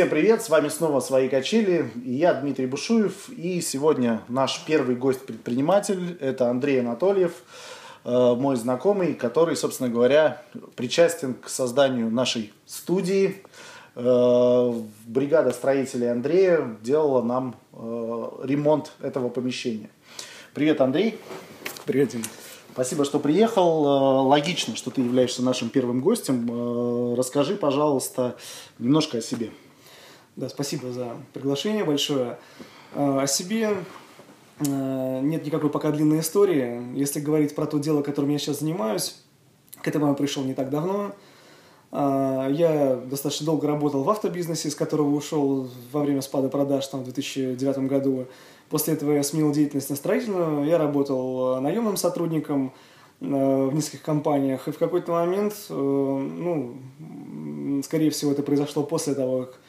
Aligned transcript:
Всем 0.00 0.08
привет, 0.08 0.40
с 0.40 0.48
вами 0.48 0.68
снова 0.68 1.00
«Свои 1.00 1.28
качели» 1.28 1.90
и 2.02 2.12
я, 2.12 2.32
Дмитрий 2.32 2.64
Бушуев. 2.64 3.28
И 3.28 3.60
сегодня 3.60 4.22
наш 4.28 4.64
первый 4.64 4.96
гость-предприниматель– 4.96 6.16
это 6.22 6.48
Андрей 6.48 6.80
Анатольев, 6.80 7.32
э, 8.06 8.34
мой 8.34 8.56
знакомый, 8.56 9.12
который, 9.12 9.56
собственно 9.56 9.90
говоря, 9.90 10.42
причастен 10.74 11.34
к 11.34 11.50
созданию 11.50 12.10
нашей 12.10 12.50
студии. 12.64 13.42
Э, 13.94 14.72
бригада 15.04 15.50
строителей 15.50 16.10
Андрея 16.10 16.78
делала 16.80 17.20
нам 17.20 17.56
э, 17.74 17.76
ремонт 18.44 18.92
этого 19.02 19.28
помещения. 19.28 19.90
Привет, 20.54 20.80
Андрей. 20.80 21.18
Привет, 21.84 22.12
Дима. 22.12 22.24
Спасибо, 22.72 23.04
что 23.04 23.18
приехал. 23.18 24.26
Логично, 24.28 24.76
что 24.76 24.90
ты 24.90 25.02
являешься 25.02 25.42
нашим 25.42 25.68
первым 25.68 26.00
гостем. 26.00 27.14
Расскажи, 27.14 27.54
пожалуйста, 27.56 28.36
немножко 28.78 29.18
о 29.18 29.20
себе. 29.20 29.50
Да, 30.36 30.48
спасибо 30.48 30.92
за 30.92 31.16
приглашение 31.32 31.84
большое. 31.84 32.38
Э, 32.94 33.20
о 33.20 33.26
себе 33.26 33.76
нет 34.62 35.46
никакой 35.46 35.70
пока 35.70 35.90
длинной 35.90 36.20
истории. 36.20 36.82
Если 36.94 37.18
говорить 37.18 37.54
про 37.54 37.64
то 37.64 37.78
дело, 37.78 38.02
которым 38.02 38.28
я 38.28 38.38
сейчас 38.38 38.60
занимаюсь, 38.60 39.16
к 39.80 39.88
этому 39.88 40.08
я 40.08 40.12
пришел 40.12 40.44
не 40.44 40.52
так 40.52 40.68
давно. 40.68 41.12
Я 41.90 43.00
достаточно 43.06 43.46
долго 43.46 43.66
работал 43.66 44.02
в 44.02 44.10
автобизнесе, 44.10 44.68
из 44.68 44.74
которого 44.74 45.14
ушел 45.14 45.66
во 45.92 46.00
время 46.02 46.20
спада 46.20 46.50
продаж 46.50 46.86
там, 46.88 47.00
в 47.00 47.04
2009 47.04 47.78
году. 47.88 48.26
После 48.68 48.92
этого 48.92 49.12
я 49.12 49.22
сменил 49.22 49.50
деятельность 49.50 49.88
на 49.88 49.96
строительную. 49.96 50.66
Я 50.66 50.76
работал 50.76 51.58
наемным 51.62 51.96
сотрудником 51.96 52.74
в 53.20 53.74
нескольких 53.74 54.02
компаниях. 54.02 54.66
И 54.66 54.72
в 54.72 54.78
какой-то 54.78 55.12
момент, 55.12 55.54
э, 55.68 55.74
ну, 55.74 56.76
скорее 57.84 58.10
всего, 58.10 58.32
это 58.32 58.42
произошло 58.42 58.82
после 58.82 59.14
того, 59.14 59.40
как 59.42 59.60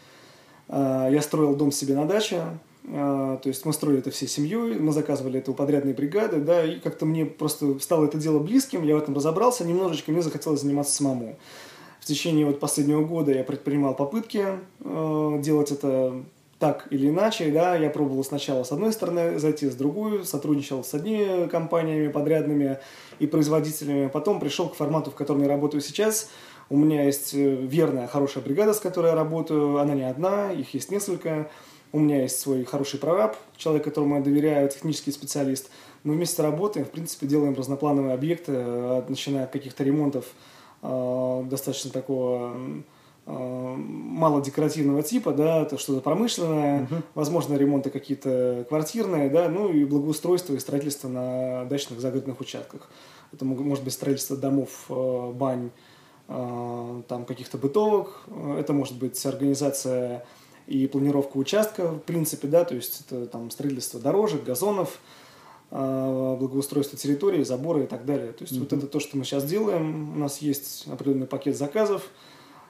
я 0.71 1.21
строил 1.21 1.55
дом 1.55 1.71
себе 1.71 1.95
на 1.95 2.05
даче. 2.05 2.41
То 2.83 3.41
есть 3.45 3.63
мы 3.63 3.73
строили 3.73 3.99
это 3.99 4.09
всей 4.09 4.27
семьей, 4.27 4.79
мы 4.79 4.91
заказывали 4.91 5.37
это 5.37 5.51
у 5.51 5.53
подрядной 5.53 5.93
бригады, 5.93 6.37
да, 6.37 6.65
и 6.65 6.79
как-то 6.79 7.05
мне 7.05 7.27
просто 7.27 7.77
стало 7.79 8.05
это 8.05 8.17
дело 8.17 8.39
близким, 8.39 8.83
я 8.83 8.95
в 8.95 8.97
этом 8.97 9.13
разобрался, 9.13 9.63
немножечко 9.63 10.11
мне 10.11 10.23
захотелось 10.23 10.61
заниматься 10.61 10.95
самому. 10.95 11.37
В 11.99 12.05
течение 12.05 12.43
вот 12.43 12.59
последнего 12.59 13.05
года 13.05 13.31
я 13.31 13.43
предпринимал 13.43 13.93
попытки 13.93 14.45
делать 14.79 15.71
это 15.71 16.23
так 16.57 16.87
или 16.89 17.09
иначе, 17.09 17.51
да, 17.51 17.75
я 17.75 17.91
пробовал 17.91 18.23
сначала 18.23 18.63
с 18.63 18.71
одной 18.71 18.93
стороны 18.93 19.37
зайти, 19.37 19.69
с 19.69 19.75
другой, 19.75 20.25
сотрудничал 20.25 20.83
с 20.83 20.93
одними 20.95 21.47
компаниями 21.47 22.07
подрядными 22.07 22.79
и 23.19 23.27
производителями, 23.27 24.07
потом 24.07 24.39
пришел 24.39 24.69
к 24.69 24.75
формату, 24.75 25.11
в 25.11 25.15
котором 25.15 25.43
я 25.43 25.47
работаю 25.47 25.81
сейчас. 25.81 26.29
У 26.71 26.77
меня 26.77 27.03
есть 27.03 27.33
э, 27.33 27.55
верная, 27.55 28.07
хорошая 28.07 28.43
бригада, 28.43 28.73
с 28.73 28.79
которой 28.79 29.07
я 29.07 29.15
работаю, 29.15 29.77
она 29.77 29.93
не 29.93 30.09
одна, 30.09 30.51
их 30.51 30.73
есть 30.73 30.89
несколько. 30.89 31.49
У 31.91 31.99
меня 31.99 32.21
есть 32.21 32.39
свой 32.39 32.63
хороший 32.63 32.99
прораб, 32.99 33.35
человек, 33.57 33.83
которому 33.83 34.15
я 34.15 34.21
доверяю, 34.21 34.69
технический 34.69 35.11
специалист. 35.11 35.69
Мы 36.03 36.13
вместе 36.13 36.41
работаем, 36.41 36.85
в 36.85 36.89
принципе, 36.89 37.27
делаем 37.27 37.53
разноплановые 37.53 38.13
объекты, 38.13 38.53
э, 38.55 39.03
начиная 39.07 39.43
от 39.43 39.51
каких-то 39.51 39.83
ремонтов 39.83 40.25
э, 40.81 41.43
достаточно 41.49 41.91
такого 41.91 42.55
Э, 43.27 43.75
мало 43.77 44.41
декоративного 44.41 45.03
типа, 45.03 45.31
да, 45.31 45.61
это 45.61 45.77
что-то 45.77 46.01
промышленное, 46.01 46.81
uh-huh. 46.81 47.03
возможно, 47.13 47.55
ремонты 47.55 47.91
какие-то 47.91 48.65
квартирные, 48.67 49.29
да, 49.29 49.47
ну 49.47 49.71
и 49.71 49.85
благоустройство 49.85 50.55
и 50.55 50.59
строительство 50.59 51.07
на 51.07 51.65
дачных 51.65 52.01
загородных 52.01 52.39
участках. 52.39 52.89
Это 53.31 53.45
может 53.45 53.83
быть 53.83 53.93
строительство 53.93 54.35
домов, 54.35 54.85
э, 54.89 55.31
бань, 55.33 55.69
там 56.27 57.25
каких-то 57.25 57.57
бытовок, 57.57 58.21
это 58.57 58.73
может 58.73 58.97
быть 58.97 59.25
организация 59.25 60.25
и 60.67 60.87
планировка 60.87 61.37
участка, 61.37 61.91
в 61.91 61.99
принципе, 61.99 62.47
да, 62.47 62.63
то 62.63 62.75
есть 62.75 63.01
это 63.05 63.25
там 63.25 63.51
строительство 63.51 63.99
дорожек, 63.99 64.43
газонов, 64.43 64.99
благоустройство 65.69 66.97
территории, 66.97 67.43
заборы 67.43 67.83
и 67.83 67.87
так 67.87 68.05
далее. 68.05 68.33
То 68.33 68.43
есть 68.43 68.53
uh-huh. 68.53 68.59
вот 68.59 68.73
это 68.73 68.87
то, 68.87 68.99
что 68.99 69.17
мы 69.17 69.23
сейчас 69.23 69.45
делаем. 69.45 70.15
У 70.15 70.19
нас 70.19 70.39
есть 70.39 70.85
определенный 70.87 71.27
пакет 71.27 71.57
заказов, 71.57 72.09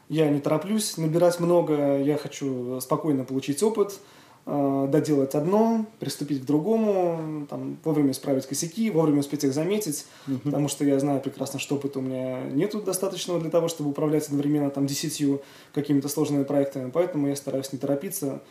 я 0.09 0.29
не 0.29 0.39
тороплюсь 0.39 0.97
набирать 0.97 1.39
много, 1.39 1.97
я 1.97 2.17
хочу 2.17 2.79
спокойно 2.81 3.23
получить 3.23 3.63
опыт, 3.63 3.93
э, 3.93 3.97
доделать 4.45 5.35
одно, 5.35 5.85
приступить 5.99 6.41
к 6.41 6.45
другому, 6.45 7.45
там, 7.47 7.77
вовремя 7.83 8.11
исправить 8.11 8.47
косяки, 8.47 8.89
вовремя 8.89 9.19
успеть 9.19 9.43
их 9.43 9.53
заметить, 9.53 10.07
uh-huh. 10.27 10.39
потому 10.39 10.67
что 10.67 10.83
я 10.83 10.99
знаю 10.99 11.21
прекрасно, 11.21 11.59
что 11.59 11.75
опыта 11.75 11.99
у 11.99 12.01
меня 12.01 12.41
нету 12.45 12.81
достаточного 12.81 13.39
для 13.39 13.51
того, 13.51 13.67
чтобы 13.67 13.91
управлять 13.91 14.25
одновременно 14.25 14.71
там 14.71 14.87
десятью 14.87 15.43
какими-то 15.73 16.09
сложными 16.09 16.43
проектами, 16.43 16.89
поэтому 16.89 17.27
я 17.27 17.35
стараюсь 17.35 17.71
не 17.71 17.77
торопиться, 17.77 18.41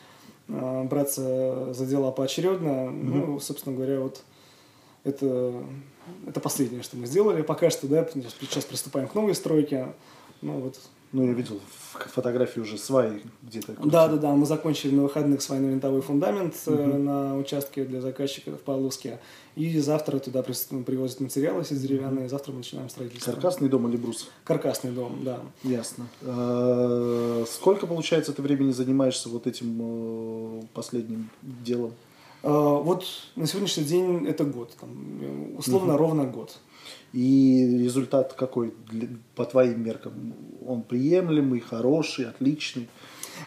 э, 0.49 0.85
браться 0.85 1.75
за 1.75 1.87
дела 1.87 2.13
поочередно. 2.13 2.69
Uh-huh. 2.69 2.93
Ну, 2.93 3.41
собственно 3.41 3.75
говоря, 3.75 4.01
вот 4.01 4.23
это, 5.03 5.53
это 6.27 6.39
последнее, 6.39 6.83
что 6.83 6.97
мы 6.97 7.07
сделали 7.07 7.43
пока 7.43 7.69
что, 7.69 7.89
да, 7.89 8.09
сейчас 8.41 8.65
приступаем 8.65 9.09
к 9.09 9.15
новой 9.15 9.35
стройке. 9.35 9.89
Ну 10.41 10.61
вот 10.61 10.79
ну, 11.13 11.27
я 11.27 11.33
видел 11.33 11.61
фотографии 12.09 12.61
уже 12.61 12.79
сваи 12.79 13.23
где-то. 13.43 13.75
Да, 13.85 14.09
да, 14.09 14.17
да. 14.17 14.33
Мы 14.35 14.47
закончили 14.47 14.95
на 14.95 15.03
выходных 15.03 15.43
свайно-винтовой 15.43 16.03
фундамент 16.03 16.55
угу. 16.67 16.77
на 16.77 17.37
участке 17.37 17.85
для 17.85 18.01
заказчика 18.01 18.53
в 18.53 18.61
Павловске. 18.61 19.21
И 19.57 19.79
завтра 19.81 20.19
туда 20.21 20.43
привозят 20.43 21.21
материалы 21.21 21.65
все 21.65 21.75
деревянные. 21.75 22.23
Угу. 22.23 22.31
Завтра 22.31 22.53
мы 22.53 22.59
начинаем 22.59 22.89
строительство. 22.89 23.33
Каркасный 23.33 23.69
дом 23.69 23.89
или 23.89 23.97
брус? 23.97 24.31
Каркасный 24.45 24.93
дом, 24.93 25.21
да. 25.25 25.41
Ясно. 25.65 26.07
А, 26.23 27.45
сколько, 27.49 27.87
получается, 27.87 28.33
ты 28.33 28.43
времени 28.43 28.73
занимаешься 28.73 29.29
вот 29.29 29.47
этим 29.47 30.61
э, 30.61 30.63
последним 30.73 31.31
делом? 31.43 31.93
Вот 32.43 33.05
на 33.37 33.47
сегодняшний 33.47 33.85
день 33.85 34.27
это 34.27 34.45
год. 34.45 34.73
Там, 34.81 35.59
условно, 35.59 35.95
угу. 35.95 35.99
ровно 35.99 36.25
год. 36.25 36.57
И 37.13 37.79
результат 37.83 38.35
какой 38.35 38.73
по 39.35 39.45
твоим 39.45 39.83
меркам? 39.83 40.35
Он 40.67 40.83
приемлемый, 40.83 41.61
хороший, 41.61 42.27
отличный? 42.29 42.89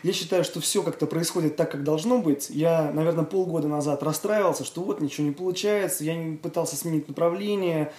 Я 0.01 0.12
считаю, 0.12 0.44
что 0.44 0.59
все 0.59 0.84
как-то 0.84 1.06
происходит 1.06 1.56
так, 1.56 1.72
как 1.72 1.84
должно 1.84 2.19
быть. 2.19 2.50
Я, 2.50 2.91
наверное, 2.91 3.25
полгода 3.25 3.68
назад 3.68 4.03
расстраивался, 4.03 4.66
что 4.66 4.81
вот 4.81 5.02
ничего 5.02 5.28
не 5.28 5.34
получается, 5.34 6.03
я 6.03 6.38
пытался 6.41 6.75
сменить 6.75 7.07
направление, 7.07 7.94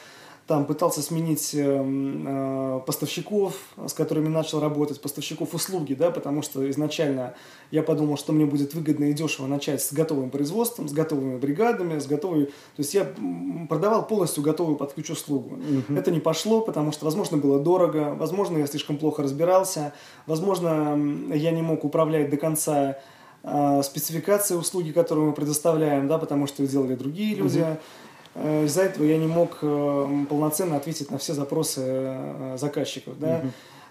там 0.47 0.67
пытался 0.67 1.01
сменить 1.01 1.55
э, 1.55 1.61
э, 1.65 2.81
поставщиков, 2.87 3.55
с 3.87 3.95
которыми 3.95 4.29
начал 4.29 4.61
работать, 4.61 5.01
поставщиков 5.01 5.55
услуги, 5.55 5.95
да, 5.95 6.11
потому 6.11 6.43
что 6.43 6.69
изначально 6.71 7.35
я 7.71 7.83
подумал, 7.83 8.19
что 8.19 8.35
мне 8.35 8.45
будет 8.45 8.75
выгодно 8.75 9.05
и 9.05 9.15
дешево 9.15 9.47
начать 9.47 9.83
с 9.83 9.93
готовым 9.93 10.29
производством, 10.29 10.87
с 10.87 10.93
готовыми 10.93 11.39
бригадами, 11.39 11.99
с 11.99 12.07
готовой... 12.07 12.47
То 12.47 12.53
есть 12.79 12.93
я 12.93 13.11
продавал 13.71 14.07
полностью 14.07 14.43
готовую 14.43 14.77
под 14.77 14.93
ключ 14.93 15.11
услугу. 15.11 15.57
Uh-huh. 15.57 15.99
Это 15.99 16.11
не 16.11 16.21
пошло, 16.21 16.61
потому 16.61 16.93
что, 16.93 17.07
возможно, 17.07 17.39
было 17.39 17.59
дорого, 17.59 18.15
возможно, 18.15 18.59
я 18.59 18.67
слишком 18.67 18.99
плохо 18.99 19.23
разбирался, 19.23 19.95
возможно, 20.27 20.99
я 21.35 21.53
не 21.53 21.63
мог 21.63 21.85
управлять 21.85 22.29
до 22.29 22.37
конца 22.37 22.99
э, 23.43 23.83
спецификацией 23.83 24.61
услуги, 24.61 24.91
которую 24.91 25.29
мы 25.29 25.33
предоставляем, 25.33 26.07
да, 26.07 26.19
потому 26.19 26.47
что 26.47 26.67
делали 26.67 26.97
другие 26.97 27.35
люди. 27.35 27.61
Uh-huh. 27.61 27.79
Э, 28.35 28.65
из-за 28.65 28.83
этого 28.83 29.05
я 29.05 29.17
не 29.17 29.27
мог 29.27 29.59
э, 29.63 30.09
полноценно 30.29 30.77
ответить 30.77 31.11
на 31.11 31.19
все 31.19 31.35
запросы 31.35 31.83
э, 31.85 32.57
заказчиков. 32.59 33.19
Да? 33.19 33.43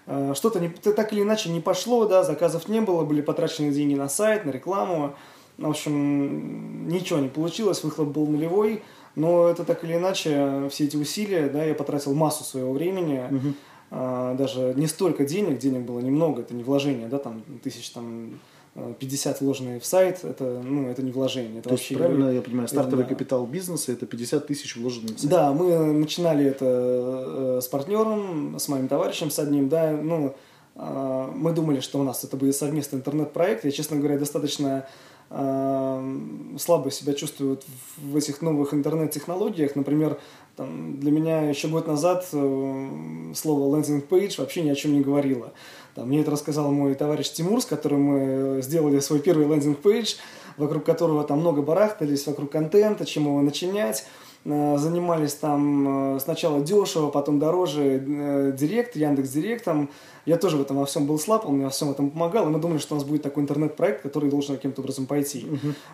Угу. 0.06 0.34
Что-то 0.34 0.60
не, 0.60 0.68
так 0.68 1.14
или 1.14 1.22
иначе 1.22 1.48
не 1.48 1.60
пошло, 1.60 2.04
да, 2.04 2.24
заказов 2.24 2.68
не 2.68 2.82
было, 2.82 3.04
были 3.04 3.22
потрачены 3.22 3.72
деньги 3.72 3.94
на 3.94 4.10
сайт, 4.10 4.44
на 4.44 4.50
рекламу. 4.50 5.14
В 5.56 5.66
общем, 5.66 6.88
ничего 6.88 7.20
не 7.20 7.28
получилось, 7.28 7.82
выхлоп 7.82 8.08
был 8.08 8.26
нулевой. 8.26 8.82
Но 9.14 9.48
это 9.48 9.64
так 9.64 9.82
или 9.82 9.94
иначе, 9.94 10.68
все 10.70 10.84
эти 10.84 10.98
усилия, 10.98 11.48
да, 11.48 11.64
я 11.64 11.74
потратил 11.74 12.12
массу 12.12 12.44
своего 12.44 12.74
времени. 12.74 13.22
Угу. 13.30 14.36
Даже 14.36 14.74
не 14.76 14.88
столько 14.88 15.24
денег, 15.24 15.58
денег 15.58 15.86
было 15.86 16.00
немного, 16.00 16.42
это 16.42 16.52
не 16.52 16.64
вложение, 16.64 17.08
да, 17.08 17.18
там 17.18 17.42
тысяч 17.62 17.88
там 17.88 18.40
50 18.74 19.40
вложенные 19.40 19.78
в 19.78 19.86
сайт, 19.86 20.24
это, 20.24 20.60
ну, 20.64 20.88
это 20.88 21.02
не 21.02 21.12
вложение. 21.12 21.60
Это 21.60 21.68
То 21.68 21.70
вообще, 21.70 21.94
есть, 21.94 21.98
правильно 21.98 22.30
я 22.30 22.42
понимаю, 22.42 22.66
стартовый 22.66 23.04
это, 23.04 23.14
капитал 23.14 23.46
бизнеса– 23.46 23.92
это 23.92 24.04
50 24.04 24.46
тысяч 24.48 24.76
вложенных 24.76 25.16
в 25.16 25.20
сайт? 25.20 25.30
Да, 25.30 25.52
мы 25.52 25.92
начинали 25.92 26.44
это 26.44 26.64
э, 26.66 27.60
с 27.62 27.68
партнером, 27.68 28.58
с 28.58 28.66
моим 28.68 28.88
товарищем, 28.88 29.30
с 29.30 29.38
одним, 29.38 29.68
да, 29.68 29.92
ну, 29.92 30.34
э, 30.74 31.30
мы 31.32 31.52
думали, 31.52 31.78
что 31.78 32.00
у 32.00 32.02
нас 32.02 32.24
это 32.24 32.36
будет 32.36 32.56
совместный 32.56 32.98
интернет-проект. 32.98 33.64
Я, 33.64 33.70
честно 33.70 33.96
говоря, 33.96 34.18
достаточно 34.18 34.88
э, 35.30 36.18
слабо 36.58 36.90
себя 36.90 37.12
чувствую 37.14 37.60
в 37.96 38.16
этих 38.16 38.42
новых 38.42 38.74
интернет-технологиях. 38.74 39.76
Например, 39.76 40.18
там, 40.56 41.00
для 41.00 41.10
меня 41.10 41.48
еще 41.48 41.68
год 41.68 41.86
назад 41.86 42.24
слово 42.26 43.76
«landing 43.76 44.06
page» 44.08 44.34
вообще 44.38 44.62
ни 44.62 44.70
о 44.70 44.74
чем 44.74 44.92
не 44.94 45.00
говорило. 45.00 45.52
Там, 45.94 46.08
мне 46.08 46.20
это 46.20 46.30
рассказал 46.30 46.70
мой 46.72 46.94
товарищ 46.94 47.30
Тимур, 47.30 47.60
с 47.60 47.66
которым 47.66 48.02
мы 48.02 48.62
сделали 48.62 48.98
свой 49.00 49.20
первый 49.20 49.46
лендинг-пейдж, 49.46 50.16
вокруг 50.56 50.84
которого 50.84 51.24
там 51.24 51.40
много 51.40 51.62
барахтались, 51.62 52.26
вокруг 52.26 52.50
контента, 52.50 53.04
чем 53.04 53.24
его 53.24 53.40
начинять. 53.42 54.06
Э, 54.46 54.76
занимались 54.76 55.34
там 55.34 56.16
э, 56.16 56.20
сначала 56.20 56.60
дешево, 56.60 57.08
потом 57.08 57.38
дороже 57.38 57.82
э, 57.82 58.52
Директ, 58.52 58.94
Яндекс 58.94 59.30
Директом. 59.30 59.88
Я 60.26 60.36
тоже 60.36 60.58
в 60.58 60.60
этом 60.60 60.76
во 60.76 60.84
всем 60.84 61.06
был 61.06 61.18
слаб, 61.18 61.46
он 61.46 61.56
мне 61.56 61.64
во 61.64 61.70
всем 61.70 61.90
этом 61.90 62.10
помогал, 62.10 62.46
и 62.46 62.50
мы 62.50 62.58
думали, 62.58 62.78
что 62.78 62.94
у 62.94 62.98
нас 62.98 63.06
будет 63.06 63.22
такой 63.22 63.42
интернет-проект, 63.42 64.02
который 64.02 64.28
должен 64.28 64.56
каким-то 64.56 64.82
образом 64.82 65.06
пойти. 65.06 65.46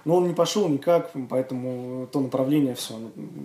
Но 0.05 0.17
он 0.17 0.27
не 0.27 0.35
пошел 0.35 0.69
никак, 0.69 1.13
поэтому 1.29 2.09
то 2.11 2.21
направление 2.21 2.75
все, 2.75 2.95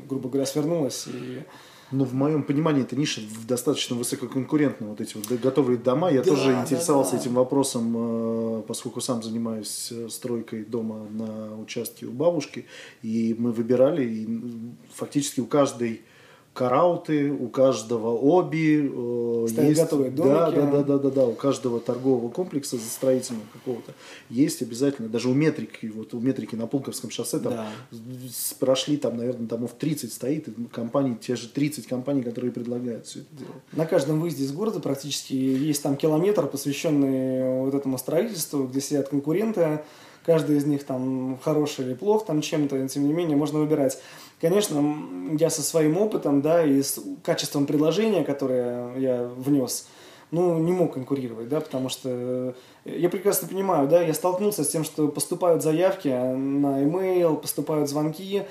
грубо 0.09 0.29
говоря, 0.29 0.45
свернулось. 0.47 1.07
И 1.07 1.43
но 1.91 2.03
в 2.03 2.13
моем 2.13 2.43
понимании 2.43 2.83
эта 2.83 2.95
ниша 2.95 3.21
достаточно 3.47 3.95
высококонкурентна. 3.95 4.87
Вот 4.87 5.01
эти 5.01 5.15
вот 5.15 5.27
готовые 5.39 5.77
дома. 5.77 6.09
Я 6.11 6.23
да, 6.23 6.29
тоже 6.31 6.53
интересовался 6.53 7.11
да, 7.11 7.17
да. 7.17 7.23
этим 7.23 7.33
вопросом, 7.35 7.93
э, 7.95 8.63
поскольку 8.67 9.01
сам 9.01 9.21
занимаюсь 9.21 9.89
э, 9.91 10.09
стройкой 10.09 10.65
дома 10.65 11.07
на 11.09 11.59
участке 11.59 12.05
у 12.05 12.11
бабушки. 12.11 12.65
И 13.03 13.35
мы 13.37 13.51
выбирали, 13.51 14.03
и 14.03 14.41
фактически 14.93 15.39
у 15.39 15.45
каждой 15.45 16.01
карауты, 16.55 17.31
у 17.31 17.49
каждого 17.49 18.17
оби. 18.17 18.89
Э, 18.91 19.47
Стоят 19.49 19.69
есть, 19.69 19.81
готовые 19.81 20.09
домики. 20.09 20.33
Да, 20.33 20.51
да, 20.51 20.71
да, 20.71 20.83
да, 20.83 20.97
да, 20.97 21.09
да, 21.09 21.25
у 21.27 21.33
каждого 21.33 21.81
торгового 21.81 22.29
комплекса 22.29 22.77
строительного 22.79 23.45
какого-то 23.51 23.93
есть 24.29 24.61
обязательно, 24.61 25.09
даже 25.09 25.29
у 25.29 25.33
метрики, 25.33 25.87
вот 25.87 26.13
у 26.13 26.19
метрики 26.19 26.55
на 26.55 26.65
Пулковском 26.65 27.11
шоссе 27.11 27.39
там 27.39 27.53
да. 27.53 27.67
прошли 28.59 28.95
там, 28.95 29.17
наверное, 29.17 29.47
домов 29.47 29.73
30 29.77 30.11
стоит, 30.11 30.47
компаний, 30.71 31.17
те 31.19 31.35
же 31.35 31.49
30 31.49 31.87
компаний, 31.87 32.23
которые 32.23 32.51
предлагают 32.51 33.05
все 33.05 33.19
это 33.19 33.35
делать. 33.37 33.61
На 33.73 33.85
каждом 33.85 34.21
выезде 34.21 34.45
из 34.45 34.53
города 34.53 34.79
практически 34.79 35.33
есть 35.33 35.83
там 35.83 35.97
километр, 35.97 36.47
посвященный 36.47 37.65
вот 37.65 37.73
этому 37.73 37.97
строительству, 37.97 38.63
где 38.63 38.79
сидят 38.79 39.09
конкуренты, 39.09 39.81
каждый 40.25 40.57
из 40.57 40.65
них 40.65 40.83
там 40.83 41.37
хороший 41.43 41.85
или 41.85 41.93
плох 41.93 42.25
там 42.25 42.41
чем-то, 42.41 42.87
тем 42.87 43.07
не 43.07 43.13
менее 43.13 43.37
можно 43.37 43.59
выбирать. 43.59 43.99
Конечно, 44.41 44.95
я 45.39 45.49
со 45.49 45.61
своим 45.61 45.97
опытом, 45.97 46.41
да, 46.41 46.63
и 46.63 46.81
с 46.81 46.99
качеством 47.23 47.65
предложения, 47.65 48.23
которое 48.23 48.97
я 48.97 49.29
внес, 49.37 49.87
ну, 50.31 50.57
не 50.57 50.71
мог 50.71 50.93
конкурировать, 50.93 51.47
да, 51.47 51.61
потому 51.61 51.89
что 51.89 52.55
я 52.83 53.09
прекрасно 53.09 53.47
понимаю, 53.47 53.87
да, 53.87 54.01
я 54.01 54.13
столкнулся 54.13 54.63
с 54.63 54.69
тем, 54.69 54.83
что 54.83 55.07
поступают 55.07 55.63
заявки 55.63 56.09
на 56.09 56.81
e-mail, 56.81 57.37
поступают 57.37 57.89
звонки, 57.89 58.43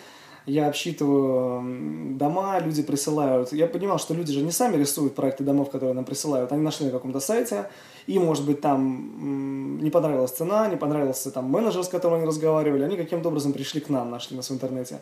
я 0.46 0.68
обсчитываю 0.68 2.16
дома, 2.16 2.58
люди 2.60 2.82
присылают. 2.82 3.52
Я 3.52 3.66
понимал, 3.66 3.98
что 3.98 4.12
люди 4.12 4.32
же 4.32 4.42
не 4.42 4.50
сами 4.50 4.76
рисуют 4.76 5.14
проекты 5.14 5.42
домов, 5.42 5.70
которые 5.70 5.94
нам 5.94 6.04
присылают. 6.04 6.52
Они 6.52 6.62
нашли 6.62 6.86
на 6.86 6.92
каком-то 6.92 7.20
сайте, 7.20 7.70
и, 8.06 8.18
может 8.18 8.44
быть, 8.44 8.60
там 8.60 9.78
не 9.82 9.90
понравилась 9.90 10.32
цена, 10.32 10.68
не 10.68 10.76
понравился 10.76 11.30
там 11.30 11.46
менеджер, 11.46 11.82
с 11.82 11.88
которым 11.88 12.18
они 12.18 12.26
разговаривали. 12.26 12.82
Они 12.82 12.96
каким-то 12.96 13.28
образом 13.28 13.52
пришли 13.52 13.80
к 13.80 13.88
нам, 13.88 14.10
нашли 14.10 14.36
нас 14.36 14.50
в 14.50 14.52
интернете. 14.52 15.00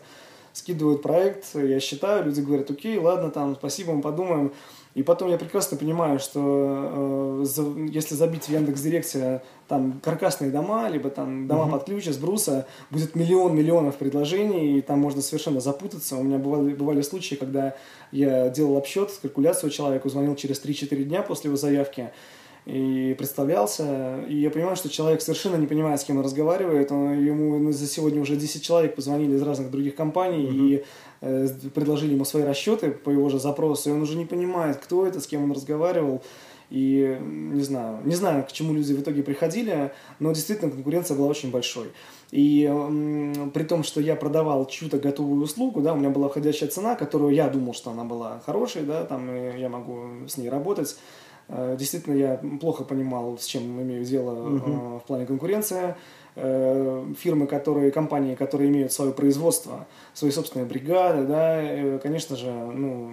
Скидывают 0.53 1.01
проект, 1.01 1.47
я 1.55 1.79
считаю, 1.79 2.25
люди 2.25 2.39
говорят, 2.39 2.69
окей, 2.69 2.97
ладно, 2.99 3.31
там, 3.31 3.55
спасибо, 3.55 3.93
мы 3.93 4.01
подумаем. 4.01 4.53
И 4.95 5.01
потом 5.01 5.29
я 5.29 5.37
прекрасно 5.37 5.75
понимаю, 5.75 6.19
что 6.19 7.41
э, 7.41 7.45
за, 7.45 7.63
если 7.89 8.13
забить 8.13 8.43
в 8.43 8.49
Яндекс.Директе 8.49 9.41
там 9.67 9.99
каркасные 10.03 10.51
дома, 10.51 10.87
либо 10.87 11.09
там 11.09 11.47
дома 11.47 11.65
uh-huh. 11.65 11.71
под 11.71 11.85
ключ 11.85 12.07
из 12.07 12.17
бруса, 12.17 12.67
будет 12.91 13.15
миллион 13.15 13.55
миллионов 13.55 13.95
предложений, 13.97 14.77
и 14.77 14.81
там 14.81 14.99
можно 14.99 15.23
совершенно 15.23 15.61
запутаться. 15.61 16.15
У 16.15 16.23
меня 16.23 16.37
бывали, 16.37 16.75
бывали 16.75 17.01
случаи, 17.01 17.33
когда 17.35 17.75
я 18.11 18.49
делал 18.49 18.77
обсчет, 18.77 19.11
калькуляцию 19.19 19.71
человеку, 19.71 20.09
звонил 20.09 20.35
через 20.35 20.63
3-4 20.63 21.03
дня 21.05 21.23
после 21.23 21.47
его 21.47 21.57
заявки, 21.57 22.11
и 22.65 23.13
представлялся, 23.17 24.23
и 24.29 24.35
я 24.35 24.49
понимаю, 24.49 24.77
что 24.77 24.87
человек 24.87 25.21
совершенно 25.21 25.57
не 25.57 25.67
понимает, 25.67 25.99
с 25.99 26.05
кем 26.05 26.17
он 26.17 26.23
разговаривает, 26.23 26.93
он, 26.93 27.19
ему 27.19 27.71
за 27.73 27.87
сегодня 27.87 28.21
уже 28.21 28.37
10 28.37 28.63
человек 28.63 28.95
позвонили 28.95 29.35
из 29.35 29.41
разных 29.41 29.69
других 29.69 29.95
компаний 29.95 30.45
mm-hmm. 30.45 30.69
и 30.69 30.75
э, 30.75 30.83
предложили 31.73 32.13
ему 32.13 32.25
свои 32.25 32.43
расчеты 32.43 32.91
по 32.91 33.09
его 33.09 33.29
же 33.29 33.39
запросу, 33.39 33.89
и 33.89 33.93
он 33.93 34.01
уже 34.01 34.17
не 34.17 34.25
понимает, 34.25 34.77
кто 34.77 35.05
это, 35.05 35.19
с 35.19 35.27
кем 35.27 35.43
он 35.43 35.51
разговаривал, 35.51 36.21
и 36.69 37.17
не 37.21 37.61
знаю, 37.61 37.99
не 38.03 38.15
знаю, 38.15 38.43
к 38.45 38.51
чему 38.51 38.73
люди 38.73 38.93
в 38.93 39.01
итоге 39.01 39.21
приходили, 39.21 39.91
но 40.19 40.31
действительно 40.31 40.71
конкуренция 40.71 41.15
была 41.15 41.27
очень 41.27 41.51
большой. 41.51 41.91
И 42.31 42.63
м, 42.63 43.51
при 43.53 43.63
том, 43.63 43.83
что 43.83 44.01
я 44.01 44.15
продавал 44.15 44.65
чью-то 44.65 44.97
готовую 44.97 45.43
услугу, 45.43 45.81
да, 45.81 45.93
у 45.93 45.97
меня 45.97 46.09
была 46.09 46.29
входящая 46.29 46.69
цена, 46.69 46.95
которую 46.95 47.33
я 47.33 47.47
думал, 47.47 47.73
что 47.73 47.91
она 47.91 48.03
была 48.03 48.41
хорошей, 48.45 48.83
да, 48.83 49.05
там 49.05 49.55
я 49.55 49.69
могу 49.69 50.27
с 50.27 50.37
ней 50.37 50.49
работать, 50.49 50.97
Э, 51.49 51.75
действительно, 51.77 52.15
я 52.15 52.41
плохо 52.59 52.83
понимал, 52.83 53.37
с 53.37 53.45
чем 53.45 53.81
имею 53.81 54.05
дело 54.05 54.55
угу. 54.55 54.99
в 54.99 55.03
плане 55.05 55.25
конкуренции. 55.25 55.95
Э, 56.35 57.05
фирмы, 57.19 57.45
которые, 57.45 57.91
компании, 57.91 58.33
которые 58.33 58.69
имеют 58.71 58.91
свое 58.91 59.11
производство, 59.11 59.85
свои 60.15 60.31
собственные 60.31 60.65
бригады, 60.65 61.27
да, 61.27 61.99
конечно 61.99 62.35
же, 62.35 62.51
ну, 62.51 63.11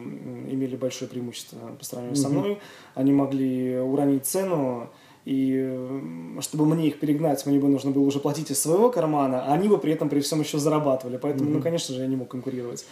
имели 0.49 0.75
большое 0.75 1.11
преимущество 1.11 1.59
по 1.79 1.85
сравнению 1.85 2.19
угу. 2.19 2.23
со 2.23 2.29
мной. 2.31 2.59
Они 2.95 3.13
могли 3.13 3.79
уронить 3.79 4.25
цену, 4.25 4.89
и 5.27 6.01
чтобы 6.41 6.65
мне 6.65 6.89
их 6.89 6.99
перегнать, 6.99 7.45
мне 7.45 7.59
бы 7.59 7.69
нужно 7.69 7.91
было 7.91 8.05
уже 8.05 8.21
платить 8.21 8.51
из 8.51 8.61
своего 8.61 8.91
кармана, 8.91 9.45
а 9.45 9.53
они 9.53 9.69
бы 9.69 9.77
при 9.77 9.93
этом 9.93 10.09
при 10.09 10.21
всем 10.21 10.41
еще 10.41 10.59
зарабатывали. 10.59 11.19
Поэтому, 11.19 11.51
mm 11.51 11.53
ну, 11.53 11.63
конечно 11.63 11.95
же, 11.95 12.01
я 12.01 12.07
не 12.07 12.17
мог 12.17 12.29
конкурировать. 12.29 12.87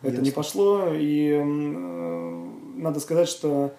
Это 0.00 0.12
Ясно. 0.12 0.24
не 0.24 0.30
пошло. 0.30 0.84
И 0.94 1.32
э, 1.32 2.44
надо 2.76 2.98
сказать, 3.00 3.28
что 3.28 3.74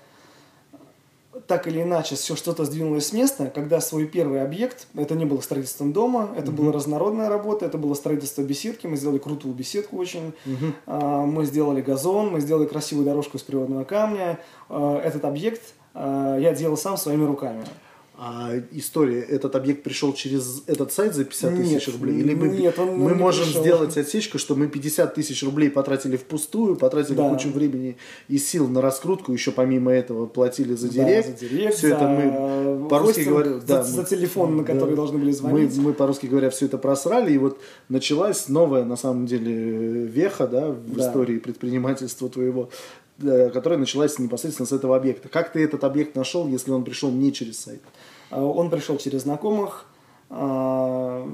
так 1.46 1.68
или 1.68 1.82
иначе 1.82 2.16
все 2.16 2.36
что-то 2.36 2.66
сдвинулось 2.66 3.08
с 3.08 3.14
места, 3.14 3.52
когда 3.54 3.80
свой 3.82 4.06
первый 4.06 4.42
объект, 4.42 4.88
это 4.96 5.16
не 5.16 5.26
было 5.26 5.42
строительством 5.42 5.94
дома, 5.94 6.30
это 6.36 6.52
mm-hmm. 6.52 6.56
была 6.56 6.72
разнородная 6.72 7.30
работа, 7.30 7.66
это 7.66 7.78
было 7.78 7.94
строительство 7.94 8.42
беседки, 8.42 8.88
мы 8.88 8.98
сделали 8.98 9.20
крутую 9.20 9.54
беседку 9.54 9.98
очень, 9.98 10.34
mm-hmm. 10.46 10.74
а, 10.88 11.26
мы 11.26 11.46
сделали 11.46 11.82
газон, 11.82 12.30
мы 12.32 12.40
сделали 12.40 12.66
красивую 12.66 13.06
дорожку 13.06 13.38
из 13.38 13.44
природного 13.44 13.84
камня, 13.84 14.40
а, 14.70 15.00
этот 15.00 15.26
объект 15.26 15.62
а, 15.94 16.38
я 16.38 16.54
делал 16.54 16.78
сам 16.78 16.98
своими 16.98 17.26
руками. 17.26 17.66
А 18.20 18.52
история, 18.72 19.22
этот 19.22 19.56
объект 19.56 19.84
пришел 19.84 20.12
через 20.12 20.64
этот 20.66 20.92
сайт 20.92 21.14
за 21.14 21.24
50 21.24 21.52
нет, 21.54 21.62
тысяч 21.64 21.94
рублей? 21.94 22.18
Или 22.18 22.34
мы, 22.34 22.48
нет, 22.48 22.80
он 22.80 22.98
мы 22.98 23.14
можем 23.14 23.46
пришел. 23.46 23.62
сделать 23.62 23.96
отсечку, 23.96 24.40
что 24.40 24.56
мы 24.56 24.68
50 24.68 25.14
тысяч 25.14 25.44
рублей 25.44 25.70
потратили 25.70 26.18
впустую, 26.18 26.78
потратили 26.78 27.16
да. 27.16 27.30
кучу 27.30 27.50
времени 27.50 27.96
и 28.28 28.40
сил 28.40 28.68
на 28.70 28.82
раскрутку, 28.82 29.32
еще 29.34 29.52
помимо 29.52 29.92
этого 29.92 30.26
платили 30.26 30.74
за 30.74 30.90
директ. 30.90 31.28
Да, 31.28 31.32
за 31.32 31.48
директ, 31.48 31.76
все 31.76 31.90
за... 31.90 31.96
это 31.96 32.08
мы 32.08 32.88
по-русски 32.90 33.22
говоря... 33.22 33.60
За, 33.60 33.68
да, 33.68 33.84
за 33.84 34.04
телефон, 34.04 34.58
на 34.58 34.64
который 34.64 34.92
да, 34.92 34.96
должны 34.96 35.20
были 35.20 35.32
звонить. 35.32 35.78
Мы, 35.78 35.84
мы 35.84 35.94
по-русски 35.94 36.26
говоря 36.26 36.50
все 36.50 36.66
это 36.66 36.80
просрали, 36.80 37.32
и 37.34 37.38
вот 37.38 37.60
началась 37.88 38.50
новая, 38.50 38.84
на 38.84 38.96
самом 38.96 39.28
деле, 39.28 40.06
веха 40.06 40.48
да, 40.48 40.70
в 40.70 40.96
да. 40.96 41.08
истории 41.08 41.38
предпринимательства 41.38 42.30
твоего 42.30 42.70
которая 43.20 43.80
началась 43.80 44.20
непосредственно 44.20 44.68
с 44.68 44.72
этого 44.72 44.96
объекта. 44.96 45.30
Как 45.30 45.52
ты 45.52 45.64
этот 45.64 45.84
объект 45.84 46.16
нашел, 46.16 46.48
если 46.48 46.72
он 46.72 46.84
пришел 46.84 47.10
не 47.12 47.34
через 47.34 47.60
сайт? 47.60 47.82
А, 48.30 48.44
он 48.44 48.70
пришел 48.70 48.98
через 48.98 49.24
знакомых. 49.24 49.86
А, 50.30 51.28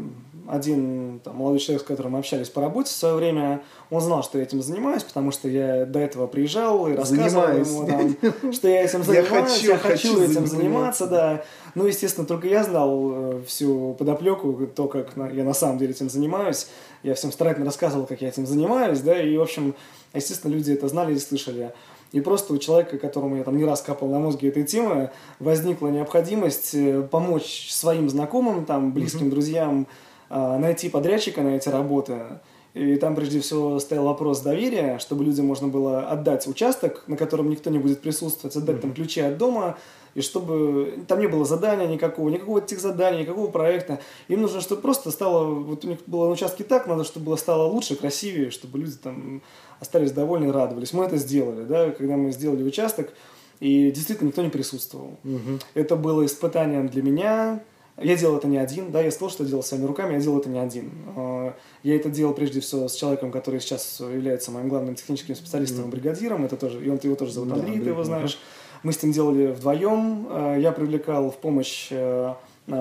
один 0.48 1.20
там, 1.24 1.38
молодой 1.38 1.60
человек, 1.60 1.84
с 1.84 1.86
которым 1.86 2.14
мы 2.14 2.20
общались 2.20 2.50
по 2.50 2.62
работе 2.62 2.90
в 2.90 2.96
свое 2.96 3.16
время, 3.16 3.64
он 3.90 4.02
знал, 4.02 4.24
что 4.24 4.38
я 4.38 4.44
этим 4.44 4.62
занимаюсь, 4.62 5.04
потому 5.04 5.32
что 5.32 5.48
я 5.48 5.86
до 5.86 6.00
этого 6.00 6.28
приезжал 6.28 6.88
и 6.88 6.94
рассказывал 6.94 7.58
ему, 7.58 7.88
там, 7.88 8.54
что 8.54 8.68
я 8.68 8.84
этим 8.84 9.04
занимаюсь, 9.04 9.30
я 9.30 9.42
хочу, 9.42 9.68
я 9.68 9.78
хочу, 9.78 10.08
хочу 10.10 10.22
этим 10.24 10.48
заниматься, 10.48 11.08
да. 11.08 11.44
Ну, 11.76 11.88
естественно, 11.88 12.28
только 12.28 12.48
я 12.48 12.64
знал 12.64 13.12
э, 13.14 13.42
всю 13.48 13.96
подоплеку, 13.98 14.68
то, 14.76 14.88
как 14.88 15.14
я 15.16 15.44
на 15.44 15.54
самом 15.54 15.80
деле 15.80 15.92
этим 15.92 16.10
занимаюсь. 16.10 16.68
Я 17.02 17.16
всем 17.16 17.32
старательно 17.32 17.66
рассказывал, 17.66 18.06
как 18.06 18.22
я 18.22 18.28
этим 18.28 18.46
занимаюсь, 18.46 19.00
да, 19.00 19.20
и, 19.20 19.36
в 19.38 19.42
общем, 19.42 19.76
естественно, 20.18 20.52
люди 20.52 20.72
это 20.72 20.88
знали 20.88 21.14
и 21.14 21.20
слышали. 21.20 21.74
И 22.12 22.22
просто 22.22 22.54
у 22.54 22.58
человека, 22.60 22.98
которому 23.00 23.38
я 23.38 23.44
там 23.44 23.58
не 23.58 23.66
раз 23.66 23.82
капал 23.82 24.08
на 24.08 24.20
мозге 24.20 24.50
этой 24.50 24.64
темы, 24.64 25.10
возникла 25.40 25.88
необходимость 25.88 26.76
э, 26.76 27.02
помочь 27.02 27.70
своим 27.72 28.08
знакомым, 28.08 28.66
там, 28.66 28.94
близким 28.94 29.28
mm-hmm. 29.28 29.32
друзьям 29.32 29.88
а, 30.30 30.58
найти 30.58 30.90
подрядчика 30.90 31.42
на 31.42 31.56
эти 31.56 31.70
работы. 31.70 32.40
И 32.74 32.96
там 32.96 33.16
прежде 33.16 33.40
всего 33.40 33.80
стоял 33.80 34.06
вопрос 34.06 34.42
доверия, 34.42 34.98
чтобы 34.98 35.24
людям 35.24 35.46
можно 35.46 35.68
было 35.68 36.08
отдать 36.08 36.48
участок, 36.48 37.04
на 37.08 37.18
котором 37.18 37.50
никто 37.50 37.70
не 37.70 37.78
будет 37.78 38.02
присутствовать, 38.02 38.56
отдать 38.56 38.78
mm-hmm. 38.78 38.82
там 38.82 38.94
ключи 38.94 39.22
от 39.22 39.38
дома, 39.38 39.78
и 40.16 40.22
чтобы 40.22 41.04
там 41.08 41.20
не 41.20 41.28
было 41.28 41.46
задания 41.46 41.88
никакого, 41.88 42.30
никакого 42.30 42.60
этих 42.60 42.80
заданий, 42.80 43.22
никакого 43.22 43.50
проекта. 43.50 44.00
Им 44.28 44.42
нужно, 44.42 44.62
чтобы 44.62 44.82
просто 44.82 45.12
стало, 45.12 45.46
вот 45.46 45.86
у 45.86 45.88
них 45.88 46.00
было 46.06 46.26
на 46.26 46.32
участке 46.32 46.64
так, 46.64 46.88
надо, 46.88 47.04
чтобы 47.04 47.28
было 47.28 47.36
стало 47.36 47.68
лучше, 47.68 47.96
красивее, 47.96 48.52
чтобы 48.52 48.80
люди 48.80 48.96
там 48.96 49.42
остались 49.84 50.12
довольны 50.12 50.48
и 50.48 50.52
радовались. 50.52 50.94
Мы 50.94 51.06
это 51.06 51.18
сделали, 51.18 51.64
да, 51.66 51.92
когда 51.92 52.18
мы 52.18 52.32
сделали 52.32 52.64
участок, 52.64 53.14
и 53.60 53.92
действительно 53.92 54.28
никто 54.28 54.42
не 54.42 54.50
присутствовал. 54.50 55.20
Угу. 55.24 55.60
Это 55.76 55.96
было 55.96 56.26
испытанием 56.26 56.90
для 56.90 57.04
меня. 57.04 57.62
Я 58.02 58.18
делал 58.18 58.38
это 58.38 58.48
не 58.48 58.58
один, 58.58 58.92
да, 58.92 59.02
я 59.02 59.12
сказал, 59.12 59.30
что 59.30 59.46
делал 59.46 59.62
своими 59.62 59.86
руками, 59.86 60.14
я 60.14 60.20
делал 60.20 60.40
это 60.40 60.50
не 60.50 60.58
один. 60.58 60.92
А, 61.16 61.54
я 61.84 61.96
это 61.96 62.10
делал 62.10 62.34
прежде 62.34 62.60
всего 62.60 62.88
с 62.88 62.96
человеком, 62.96 63.32
который 63.32 63.60
сейчас 63.60 64.00
является 64.00 64.50
моим 64.50 64.68
главным 64.68 64.96
техническим 64.96 65.36
специалистом 65.36 65.86
и 65.86 65.92
бригадиром, 65.92 66.44
это 66.44 66.58
тоже, 66.58 66.84
и 66.84 66.90
он, 66.90 67.00
его 67.04 67.16
тоже 67.16 67.34
зовут 67.34 67.52
Андрей, 67.52 67.78
да, 67.78 67.84
ты 67.84 67.90
его 67.92 68.04
знаешь. 68.04 68.40
Мы 68.82 68.94
с 68.94 69.04
ним 69.04 69.12
делали 69.12 69.52
вдвоем, 69.52 70.28
а, 70.30 70.58
я 70.58 70.72
привлекал 70.72 71.30
в 71.30 71.38
помощь 71.38 71.90
э, 71.92 72.34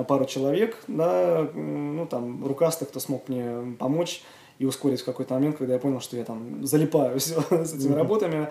пару 0.09 0.25
человек, 0.25 0.78
да, 0.88 1.47
ну 1.54 2.06
там, 2.06 2.47
рукастых, 2.47 2.88
кто 2.88 2.99
смог 2.99 3.28
мне 3.28 3.76
помочь, 3.78 4.23
и 4.62 4.66
ускорить 4.66 5.00
в 5.00 5.04
какой-то 5.04 5.35
момент, 5.35 5.57
когда 5.59 5.75
я 5.75 5.81
понял, 5.81 6.00
что 6.00 6.16
я 6.16 6.25
там 6.25 6.64
залипаю 6.64 7.19
все 7.19 7.42
с 7.50 7.75
этими 7.75 7.95
работами. 7.95 8.49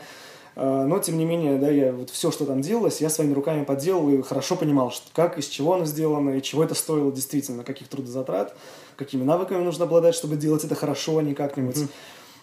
А, 0.58 0.86
но, 0.86 1.00
тем 1.00 1.18
не 1.18 1.24
менее, 1.24 1.58
да, 1.58 1.70
я 1.70 1.94
вот 1.94 2.10
все, 2.10 2.32
что 2.32 2.46
там 2.46 2.62
делалось, 2.62 3.00
я 3.00 3.10
своими 3.10 3.34
руками 3.34 3.64
подделал 3.64 4.10
и 4.10 4.22
хорошо 4.22 4.58
понимал, 4.58 4.92
что, 4.92 5.10
как, 5.14 5.38
из 5.38 5.48
чего 5.48 5.76
оно 5.76 5.86
сделано, 5.86 6.32
и 6.32 6.42
чего 6.42 6.66
это 6.66 6.76
стоило 6.76 7.14
действительно, 7.14 7.64
каких 7.64 7.88
трудозатрат, 7.88 8.54
какими 8.98 9.24
навыками 9.24 9.64
нужно 9.64 9.86
обладать, 9.86 10.14
чтобы 10.14 10.36
делать 10.36 10.66
это 10.66 10.76
хорошо, 10.76 11.20
а 11.20 11.24
не 11.24 11.34
как-нибудь. 11.34 11.86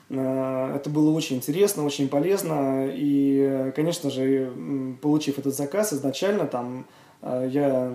Mm-hmm. 0.09 0.77
Это 0.77 0.89
было 0.89 1.11
очень 1.11 1.37
интересно, 1.37 1.85
очень 1.85 2.09
полезно. 2.09 2.89
И, 2.91 3.71
конечно 3.77 4.09
же, 4.11 4.51
получив 5.03 5.39
этот 5.39 5.55
заказ 5.55 5.93
изначально, 5.93 6.47
там 6.47 6.87
я 7.23 7.95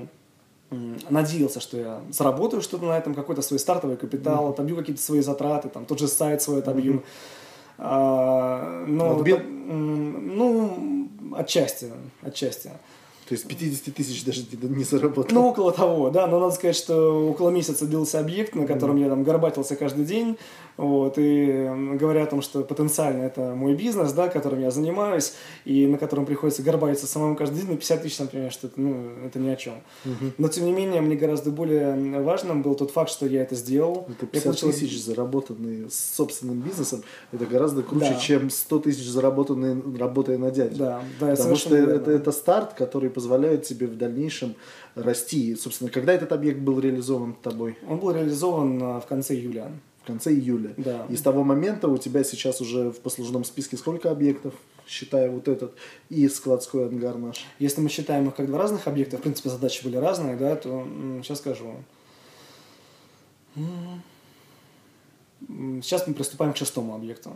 надеялся, 1.09 1.59
что 1.59 1.77
я 1.77 2.01
заработаю 2.11 2.61
что-то 2.61 2.85
на 2.85 2.97
этом, 2.97 3.13
какой-то 3.15 3.41
свой 3.41 3.59
стартовый 3.59 3.97
капитал, 3.97 4.45
mm-hmm. 4.45 4.53
отобью 4.53 4.75
какие-то 4.77 5.01
свои 5.01 5.21
затраты, 5.21 5.69
там 5.69 5.85
тот 5.85 5.99
же 5.99 6.07
сайт 6.07 6.41
свой 6.41 6.59
отобью. 6.59 6.93
Mm-hmm. 6.93 7.03
А, 7.79 8.85
но, 8.87 9.17
Отбил? 9.17 9.39
ну, 9.39 11.09
отчасти, 11.35 11.91
отчасти. 12.21 12.71
То 13.27 13.35
есть 13.35 13.47
50 13.47 13.95
тысяч 13.95 14.25
даже 14.25 14.41
не 14.61 14.83
заработал? 14.83 15.33
Ну, 15.33 15.47
около 15.47 15.71
того, 15.71 16.09
да. 16.09 16.27
Но 16.27 16.39
надо 16.39 16.53
сказать, 16.53 16.75
что 16.75 17.29
около 17.29 17.49
месяца 17.49 17.85
длился 17.85 18.19
объект, 18.19 18.53
на 18.53 18.67
котором 18.67 18.97
mm-hmm. 18.97 19.03
я 19.03 19.09
там 19.09 19.23
горбатился 19.23 19.75
каждый 19.75 20.03
день. 20.03 20.37
Вот, 20.77 21.15
и 21.17 21.69
говоря 21.99 22.23
о 22.23 22.25
том, 22.25 22.41
что 22.41 22.63
потенциально 22.63 23.23
это 23.23 23.53
мой 23.55 23.75
бизнес, 23.75 24.11
да, 24.13 24.27
которым 24.27 24.61
я 24.61 24.71
занимаюсь, 24.71 25.33
и 25.65 25.85
на 25.85 25.97
котором 25.97 26.25
приходится 26.25 26.63
горбатиться 26.63 27.05
самому 27.05 27.35
каждый 27.35 27.61
день, 27.61 27.71
на 27.71 27.77
50 27.77 28.01
тысяч, 28.01 28.19
например, 28.19 28.51
что 28.51 28.67
это, 28.67 28.81
ну, 28.81 29.11
это 29.25 29.39
ни 29.39 29.49
о 29.49 29.55
чем. 29.55 29.75
Mm-hmm. 30.05 30.33
Но, 30.37 30.47
тем 30.47 30.65
не 30.65 30.71
менее, 30.71 31.01
мне 31.01 31.15
гораздо 31.15 31.51
более 31.51 32.21
важным 32.21 32.63
был 32.63 32.75
тот 32.75 32.91
факт, 32.91 33.11
что 33.11 33.27
я 33.27 33.43
это 33.43 33.55
сделал. 33.55 34.07
Это 34.09 34.25
50 34.25 34.43
получил... 34.43 34.71
тысяч, 34.71 35.03
заработанные 35.03 35.89
с 35.89 36.15
собственным 36.15 36.61
бизнесом, 36.61 37.03
это 37.31 37.45
гораздо 37.45 37.83
круче, 37.83 38.09
да. 38.09 38.19
чем 38.19 38.49
100 38.49 38.79
тысяч, 38.79 39.05
заработанные 39.05 39.81
работая 39.97 40.37
на 40.37 40.49
дядю. 40.49 40.77
Да, 40.77 41.03
да, 41.19 41.35
Потому 41.35 41.55
что 41.55 41.75
это, 41.75 42.11
это 42.11 42.31
старт, 42.31 42.73
который 42.73 43.09
позволяет 43.09 43.63
тебе 43.63 43.87
в 43.87 43.97
дальнейшем 43.97 44.55
расти. 44.95 45.55
Собственно, 45.55 45.89
когда 45.89 46.13
этот 46.13 46.31
объект 46.31 46.59
был 46.59 46.79
реализован 46.79 47.33
тобой? 47.33 47.77
Он 47.87 47.99
был 47.99 48.11
реализован 48.11 48.81
а, 48.81 48.99
в 48.99 49.05
конце 49.05 49.35
июля. 49.35 49.71
В 50.03 50.07
конце 50.07 50.33
июля. 50.33 50.73
Да. 50.75 51.05
И 51.09 51.15
с 51.15 51.21
того 51.21 51.43
момента 51.43 51.87
у 51.87 51.97
тебя 51.97 52.23
сейчас 52.25 52.59
уже 52.59 52.91
в 52.91 52.99
послужном 52.99 53.45
списке 53.45 53.77
сколько 53.77 54.11
объектов, 54.11 54.53
считая 54.85 55.29
вот 55.29 55.47
этот 55.47 55.75
и 56.09 56.27
складской 56.27 56.87
ангар 56.87 57.17
наш? 57.17 57.45
Если 57.57 57.79
мы 57.79 57.87
считаем 57.87 58.27
их 58.27 58.35
как 58.35 58.47
два 58.47 58.59
разных 58.59 58.87
объекта, 58.87 59.17
в 59.17 59.21
принципе, 59.21 59.49
задачи 59.49 59.81
были 59.83 59.95
разные, 59.95 60.35
да, 60.35 60.57
то 60.57 60.85
сейчас 61.23 61.37
скажу. 61.39 61.75
Сейчас 65.81 66.05
мы 66.07 66.13
приступаем 66.13 66.53
к 66.53 66.57
шестому 66.57 66.95
объекту. 66.95 67.31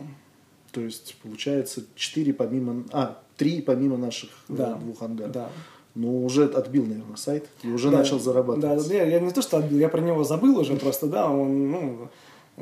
То 0.72 0.82
есть, 0.82 1.16
получается, 1.22 1.84
четыре 1.94 2.34
помимо... 2.34 2.84
А, 2.92 3.18
три 3.36 3.62
помимо 3.62 3.96
наших 3.96 4.30
э, 4.48 4.54
да. 4.54 4.74
двух 4.74 5.02
ангаров. 5.02 5.32
Да. 5.32 5.50
Ну, 5.94 6.24
уже 6.24 6.44
отбил, 6.44 6.84
наверное, 6.84 7.16
сайт 7.16 7.48
и 7.62 7.68
уже 7.68 7.90
да, 7.90 7.98
начал 7.98 8.20
зарабатывать. 8.20 8.86
Да, 8.86 8.94
я, 8.94 9.04
я 9.04 9.20
не 9.20 9.30
то, 9.30 9.40
что 9.42 9.58
отбил, 9.58 9.78
я 9.78 9.88
про 9.88 10.00
него 10.00 10.22
забыл 10.24 10.58
уже 10.58 10.76
просто, 10.76 11.06
да, 11.06 11.30
он, 11.30 11.70
ну, 11.70 12.08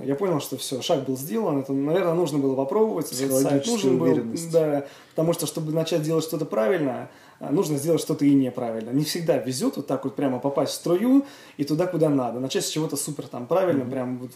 я 0.05 0.15
понял, 0.15 0.41
что 0.41 0.57
все, 0.57 0.83
шаг 0.83 1.05
был 1.05 1.17
сделан, 1.17 1.61
это, 1.61 1.73
наверное, 1.73 2.15
нужно 2.15 2.39
было 2.39 2.55
попробовать, 2.55 3.13
этот 3.13 3.43
сайт 3.43 3.67
нужен 3.67 3.99
был, 3.99 4.17
да, 4.53 4.87
потому 5.11 5.33
что, 5.33 5.47
чтобы 5.47 5.73
начать 5.73 6.03
делать 6.03 6.25
что-то 6.25 6.45
правильно, 6.45 7.09
а, 7.39 7.51
нужно 7.51 7.77
сделать 7.77 8.01
что-то 8.01 8.25
и 8.25 8.35
неправильно. 8.35 8.91
Не 8.91 9.05
всегда 9.05 9.37
везет 9.37 9.77
вот 9.77 9.87
так 9.87 10.05
вот 10.05 10.17
прямо 10.17 10.39
попасть 10.39 10.73
в 10.73 10.75
струю 10.77 11.27
и 11.57 11.65
туда, 11.65 11.87
куда 11.87 12.09
надо. 12.09 12.41
Начать 12.41 12.65
с 12.65 12.69
чего-то 12.69 12.97
супер 12.97 13.27
там 13.27 13.47
правильно, 13.47 13.83
mm-hmm. 13.83 13.91
прям 13.91 14.19
вот 14.19 14.31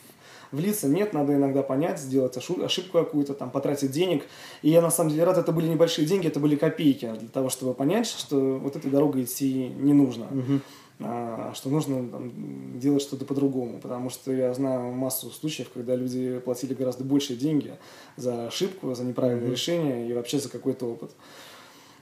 влиться. 0.52 0.88
Нет, 0.88 1.12
надо 1.12 1.34
иногда 1.34 1.62
понять, 1.62 1.98
сделать 1.98 2.36
ошибку 2.36 2.98
какую-то, 2.98 3.34
там, 3.34 3.50
потратить 3.50 3.90
денег. 3.90 4.24
И 4.62 4.70
я 4.70 4.82
на 4.82 4.90
самом 4.90 5.10
деле 5.10 5.24
рад, 5.24 5.38
это 5.38 5.52
были 5.52 5.68
небольшие 5.68 6.06
деньги, 6.06 6.26
это 6.26 6.40
были 6.40 6.56
копейки 6.56 7.10
для 7.18 7.28
того, 7.28 7.48
чтобы 7.48 7.72
понять, 7.72 8.06
что 8.06 8.58
вот 8.58 8.76
этой 8.76 8.90
дорогой 8.90 9.24
идти 9.24 9.68
не 9.68 9.94
нужно. 9.94 10.24
Mm-hmm 10.24 10.60
что 11.00 11.70
нужно 11.70 12.08
там, 12.08 12.78
делать 12.78 13.02
что-то 13.02 13.24
по-другому, 13.24 13.78
потому 13.80 14.10
что 14.10 14.32
я 14.32 14.52
знаю 14.52 14.92
массу 14.92 15.30
случаев, 15.30 15.70
когда 15.72 15.96
люди 15.96 16.38
платили 16.40 16.74
гораздо 16.74 17.04
большие 17.04 17.38
деньги 17.38 17.78
за 18.16 18.48
ошибку, 18.48 18.94
за 18.94 19.04
неправильное 19.04 19.48
mm-hmm. 19.48 19.50
решение 19.50 20.08
и 20.08 20.12
вообще 20.12 20.38
за 20.38 20.50
какой-то 20.50 20.86
опыт. 20.86 21.10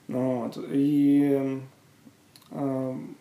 Вот. 0.09 0.59
И 0.71 1.61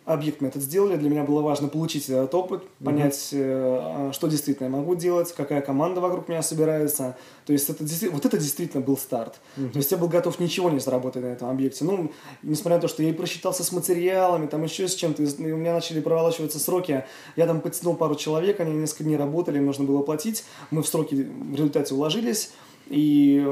объект 0.06 0.40
мы 0.40 0.48
этот 0.48 0.62
сделали. 0.62 0.96
Для 0.96 1.10
меня 1.10 1.24
было 1.24 1.42
важно 1.42 1.68
получить 1.68 2.08
этот 2.08 2.34
опыт, 2.34 2.62
понять, 2.82 3.14
mm-hmm. 3.32 4.12
что 4.12 4.26
действительно 4.26 4.66
я 4.66 4.72
могу 4.72 4.94
делать, 4.94 5.32
какая 5.32 5.60
команда 5.60 6.00
вокруг 6.00 6.28
меня 6.28 6.42
собирается. 6.42 7.16
То 7.44 7.52
есть 7.52 7.68
это, 7.68 7.84
вот 8.10 8.24
это 8.24 8.38
действительно 8.38 8.82
был 8.82 8.96
старт. 8.96 9.40
Mm-hmm. 9.56 9.70
То 9.70 9.76
есть 9.78 9.90
я 9.90 9.98
был 9.98 10.08
готов 10.08 10.40
ничего 10.40 10.70
не 10.70 10.80
заработать 10.80 11.22
на 11.22 11.26
этом 11.26 11.50
объекте. 11.50 11.84
Ну, 11.84 12.10
несмотря 12.42 12.76
на 12.76 12.82
то, 12.82 12.88
что 12.88 13.02
я 13.02 13.10
и 13.10 13.12
просчитался 13.12 13.64
с 13.64 13.72
материалами, 13.72 14.46
там 14.46 14.62
еще 14.62 14.88
с 14.88 14.94
чем-то, 14.94 15.22
у 15.22 15.42
меня 15.42 15.74
начали 15.74 16.00
проволачиваться 16.00 16.58
сроки. 16.58 17.04
Я 17.36 17.46
там 17.46 17.60
подтянул 17.60 17.96
пару 17.96 18.14
человек, 18.14 18.60
они 18.60 18.72
несколько 18.72 19.04
дней 19.04 19.16
работали, 19.16 19.58
им 19.58 19.66
нужно 19.66 19.84
было 19.84 20.02
платить. 20.02 20.44
Мы 20.70 20.82
в 20.82 20.88
сроки 20.88 21.14
в 21.14 21.52
результате 21.52 21.94
уложились. 21.94 22.52
И 22.90 23.44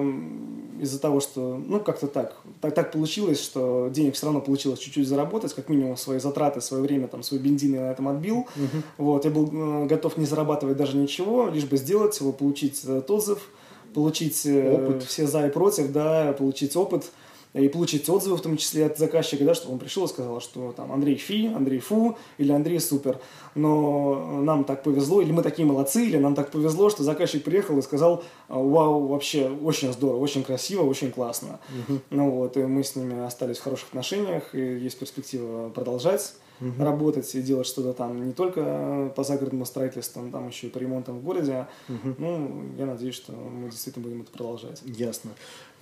из-за 0.81 1.01
того, 1.01 1.21
что, 1.21 1.61
ну, 1.67 1.81
как-то 1.81 2.07
так, 2.07 2.37
так, 2.61 2.75
так 2.75 2.93
получилось, 2.93 3.41
что 3.41 3.89
денег 3.91 4.15
все 4.15 4.27
равно 4.27 4.41
получилось 4.41 4.79
чуть-чуть 4.79 5.09
заработать, 5.09 5.55
как 5.55 5.69
минимум 5.69 5.97
свои 5.97 6.19
затраты, 6.19 6.61
свое 6.61 6.83
время, 6.83 7.09
там, 7.09 7.23
свой 7.23 7.41
бензин 7.41 7.75
я 7.75 7.81
на 7.83 7.91
этом 7.93 8.09
отбил. 8.09 8.47
Uh-huh. 8.57 8.83
Вот, 8.99 9.25
я 9.25 9.31
был 9.31 9.49
э, 9.53 9.87
готов 9.87 10.17
не 10.17 10.27
зарабатывать 10.27 10.77
даже 10.77 10.97
ничего, 10.97 11.49
лишь 11.49 11.65
бы 11.65 11.77
сделать 11.77 12.19
его, 12.21 12.33
получить 12.33 12.83
этот 12.85 13.11
отзыв, 13.11 13.49
получить 13.95 14.45
э, 14.45 14.75
опыт. 14.75 15.03
все 15.05 15.27
за 15.27 15.47
и 15.47 15.51
против, 15.51 15.93
да, 15.93 16.35
получить 16.35 16.77
опыт 16.77 17.11
и 17.57 17.69
получить 17.69 18.09
отзывы, 18.09 18.37
в 18.37 18.41
том 18.41 18.57
числе 18.57 18.87
от 18.87 18.99
заказчика, 18.99 19.45
да, 19.45 19.55
что 19.55 19.71
он 19.71 19.79
пришел 19.79 20.05
и 20.05 20.09
сказал, 20.09 20.41
что 20.41 20.73
там 20.73 20.93
Андрей 20.93 21.17
фи, 21.17 21.47
Андрей 21.47 21.81
фу 21.81 22.17
или 22.39 22.53
Андрей 22.53 22.81
супер. 22.81 23.19
Но 23.55 24.41
нам 24.43 24.65
так 24.65 24.83
повезло, 24.83 25.23
или 25.23 25.33
мы 25.33 25.43
такие 25.43 25.67
молодцы, 25.67 26.07
или 26.07 26.19
нам 26.19 26.35
так 26.35 26.51
повезло, 26.51 26.91
что 26.91 27.03
заказчик 27.03 27.43
приехал 27.45 27.79
и 27.79 27.83
сказал, 27.83 28.23
вау, 28.49 29.07
вообще 29.07 29.49
очень 29.49 29.93
здорово, 29.93 30.21
очень 30.21 30.45
красиво, 30.45 30.83
очень 30.83 31.11
классно. 31.11 31.59
Угу. 31.89 31.99
Ну 32.11 32.31
вот, 32.31 32.57
и 32.57 32.61
мы 32.61 32.85
с 32.85 32.97
ними 32.97 33.25
остались 33.25 33.59
в 33.59 33.63
хороших 33.63 33.89
отношениях, 33.89 34.55
и 34.55 34.61
есть 34.61 34.99
перспектива 34.99 35.71
продолжать 35.71 36.35
угу. 36.61 36.83
работать 36.83 37.35
и 37.35 37.43
делать 37.43 37.67
что-то 37.67 37.93
там 37.93 38.27
не 38.27 38.33
только 38.33 39.13
по 39.15 39.25
загородному 39.25 39.67
строительству, 39.67 40.23
но 40.23 40.31
там 40.31 40.49
еще 40.49 40.69
и 40.69 40.71
по 40.71 40.79
ремонтам 40.79 41.19
в 41.19 41.23
городе. 41.23 41.67
Угу. 41.89 42.15
Ну, 42.19 42.63
я 42.79 42.87
надеюсь, 42.87 43.15
что 43.15 43.33
мы 43.33 43.71
действительно 43.71 44.05
будем 44.05 44.23
это 44.23 44.31
продолжать. 44.31 44.83
Ясно. 44.85 45.31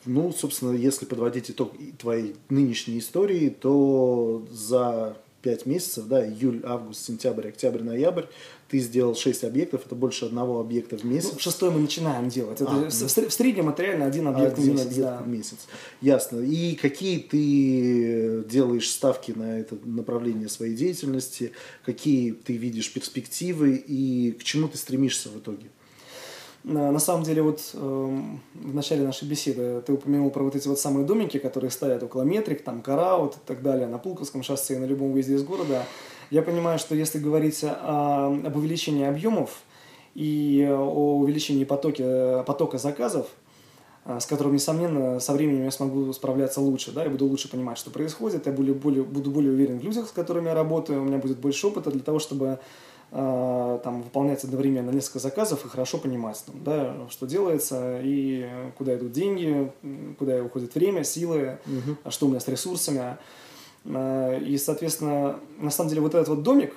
Ну, 0.07 0.33
собственно, 0.33 0.73
если 0.73 1.07
подводить 1.07 1.51
итог 1.51 1.73
твоей 1.99 2.37
нынешней 2.49 2.99
истории, 2.99 3.49
то 3.49 4.47
за 4.51 5.17
пять 5.45 5.67
месяцев, 5.67 6.07
да, 6.07 6.27
июль, 6.27 6.63
август, 6.65 7.05
сентябрь, 7.05 7.49
октябрь, 7.49 7.83
ноябрь, 7.83 8.25
ты 8.69 8.79
сделал 8.79 9.15
6 9.15 9.45
объектов, 9.45 9.83
это 9.85 9.95
больше 9.95 10.25
одного 10.25 10.59
объекта 10.59 10.97
в 10.97 11.05
месяц. 11.05 11.33
Ну, 11.35 11.39
шестой 11.39 11.71
мы 11.71 11.81
начинаем 11.81 12.31
делать. 12.31 12.63
Это 12.63 12.71
а, 12.71 12.91
в, 12.91 12.93
в 12.93 13.33
среднем 13.33 13.69
это 13.69 13.83
реально 13.83 14.07
один 14.07 14.27
объект 14.27 14.59
один 14.59 14.73
в 14.73 14.75
месяц. 14.75 14.87
Объект 14.87 15.01
да. 15.01 15.19
в 15.19 15.29
месяц. 15.29 15.59
Ясно. 16.01 16.39
И 16.41 16.75
какие 16.77 17.19
ты 17.19 18.43
делаешь 18.49 18.91
ставки 18.91 19.33
на 19.33 19.61
это 19.61 19.77
направление 19.85 20.49
своей 20.49 20.75
деятельности, 20.75 21.53
какие 21.85 22.33
ты 22.33 22.57
видишь 22.57 22.91
перспективы 22.91 23.77
и 23.77 24.33
к 24.33 24.43
чему 24.43 24.69
ты 24.69 24.79
стремишься 24.79 25.29
в 25.29 25.39
итоге? 25.39 25.67
На 26.65 26.99
самом 26.99 27.25
деле, 27.25 27.43
вот 27.43 27.61
э, 27.75 28.23
в 28.55 28.75
начале 28.75 29.05
нашей 29.05 29.29
беседы 29.29 29.83
ты 29.83 29.93
упомянул 29.93 30.31
про 30.31 30.43
вот 30.43 30.57
эти 30.57 30.67
вот 30.67 30.81
самые 30.81 31.05
домики, 31.05 31.39
которые 31.39 31.71
стоят 31.71 32.03
около 32.03 32.23
метрик, 32.23 32.65
там 32.65 32.81
Караут 32.81 33.35
и 33.35 33.39
так 33.45 33.61
далее, 33.61 33.87
на 33.87 33.99
Пулковском 33.99 34.43
шоссе, 34.43 34.79
на 34.79 34.87
любом 34.87 35.13
выезде 35.13 35.35
из 35.35 35.45
города. 35.45 35.85
Я 36.31 36.41
понимаю, 36.41 36.79
что 36.79 36.95
если 36.95 37.19
говорить 37.19 37.63
о, 37.63 38.29
об 38.29 38.57
увеличении 38.57 39.05
объемов 39.05 39.61
и 40.15 40.67
о 40.67 41.19
увеличении 41.19 41.65
потоки, 41.65 42.03
потока 42.47 42.79
заказов, 42.79 43.27
э, 44.07 44.19
с 44.19 44.25
которым, 44.25 44.55
несомненно, 44.55 45.21
со 45.21 45.35
временем 45.35 45.65
я 45.65 45.71
смогу 45.71 46.11
справляться 46.15 46.63
лучше, 46.63 46.93
да, 46.93 47.05
я 47.05 47.11
буду 47.11 47.27
лучше 47.27 47.51
понимать, 47.51 47.77
что 47.77 47.91
происходит, 47.91 48.47
я 48.47 48.53
более, 48.53 48.73
более, 48.73 49.05
буду 49.05 49.31
более 49.31 49.53
уверен 49.53 49.81
в 49.81 49.85
людях, 49.85 50.09
с 50.09 50.13
которыми 50.13 50.47
я 50.47 50.55
работаю, 50.55 51.03
у 51.03 51.05
меня 51.05 51.19
будет 51.19 51.37
больше 51.37 51.67
опыта 51.67 51.91
для 51.91 52.01
того, 52.01 52.21
чтобы 52.21 52.59
там, 53.15 54.03
выполнять 54.03 54.43
одновременно 54.43 54.91
несколько 54.91 55.21
заказов 55.21 55.65
и 55.65 55.69
хорошо 55.69 55.99
понимать, 55.99 56.43
там, 56.45 56.65
да, 56.65 56.97
что 57.11 57.27
делается 57.27 58.01
и 58.03 58.49
куда 58.77 58.97
идут 58.97 59.13
деньги, 59.13 59.71
куда 60.19 60.43
уходит 60.43 60.75
время, 60.75 61.05
силы, 61.05 61.59
угу. 61.65 62.11
что 62.11 62.27
у 62.27 62.29
меня 62.29 62.41
с 62.41 62.49
ресурсами. 62.49 63.17
Э, 63.85 64.41
и, 64.41 64.59
соответственно, 64.59 65.39
на 65.59 65.71
самом 65.71 65.91
деле 65.91 66.01
вот 66.01 66.15
этот 66.15 66.29
вот 66.29 66.43
домик, 66.43 66.75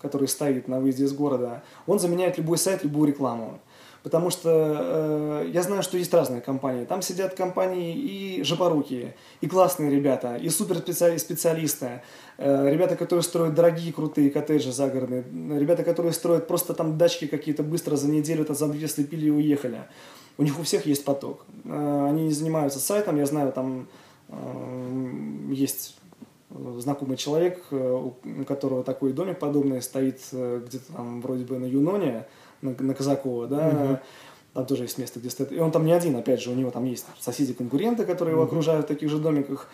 который 0.00 0.28
стоит 0.28 0.68
на 0.68 0.80
выезде 0.80 1.04
из 1.04 1.14
города, 1.14 1.62
он 1.86 1.98
заменяет 1.98 2.36
любой 2.36 2.58
сайт, 2.58 2.84
любую 2.84 3.08
рекламу. 3.08 3.58
Потому 4.02 4.30
что 4.30 4.48
э, 4.48 5.50
я 5.52 5.62
знаю, 5.62 5.82
что 5.82 5.98
есть 5.98 6.12
разные 6.14 6.40
компании. 6.40 6.86
Там 6.86 7.02
сидят 7.02 7.34
компании 7.34 7.94
и 7.94 8.42
жопорукие, 8.42 9.14
и 9.42 9.46
классные 9.46 9.90
ребята, 9.90 10.36
и 10.36 10.48
суперспециалисты. 10.48 12.02
Э, 12.38 12.70
ребята, 12.70 12.96
которые 12.96 13.22
строят 13.22 13.54
дорогие, 13.54 13.92
крутые 13.92 14.30
коттеджи 14.30 14.72
загородные. 14.72 15.24
Ребята, 15.58 15.84
которые 15.84 16.12
строят 16.14 16.48
просто 16.48 16.72
там 16.72 16.96
дачки 16.96 17.26
какие-то 17.26 17.62
быстро 17.62 17.96
за 17.96 18.08
неделю, 18.08 18.42
это 18.42 18.54
за 18.54 18.68
две 18.68 18.88
слепили 18.88 19.26
и 19.26 19.30
уехали. 19.30 19.82
У 20.38 20.42
них 20.42 20.58
у 20.58 20.62
всех 20.62 20.86
есть 20.86 21.04
поток. 21.04 21.44
Э, 21.64 22.06
они 22.08 22.24
не 22.24 22.32
занимаются 22.32 22.78
сайтом, 22.78 23.18
я 23.18 23.26
знаю, 23.26 23.52
там 23.52 23.86
э, 24.28 25.52
есть 25.52 25.96
знакомый 26.50 27.16
человек, 27.16 27.62
э, 27.70 28.10
у 28.12 28.44
которого 28.44 28.82
такой 28.82 29.12
домик 29.12 29.38
подобный 29.38 29.82
стоит 29.82 30.20
э, 30.32 30.62
где-то 30.66 30.92
там 30.92 31.20
вроде 31.20 31.44
бы 31.44 31.58
на 31.58 31.64
Юноне, 31.64 32.26
на, 32.62 32.74
на 32.78 32.94
Казакова, 32.94 33.46
да, 33.46 33.68
угу. 33.68 33.98
там 34.54 34.66
тоже 34.66 34.84
есть 34.84 34.98
место, 34.98 35.20
где 35.20 35.30
стоит. 35.30 35.52
И 35.52 35.58
он 35.58 35.70
там 35.70 35.84
не 35.84 35.92
один, 35.92 36.16
опять 36.16 36.40
же, 36.40 36.50
у 36.50 36.54
него 36.54 36.70
там 36.70 36.84
есть 36.84 37.06
соседи-конкуренты, 37.20 38.04
которые 38.04 38.34
угу. 38.34 38.42
его 38.42 38.48
окружают 38.48 38.86
в 38.86 38.88
таких 38.88 39.10
же 39.10 39.18
домиках. 39.18 39.68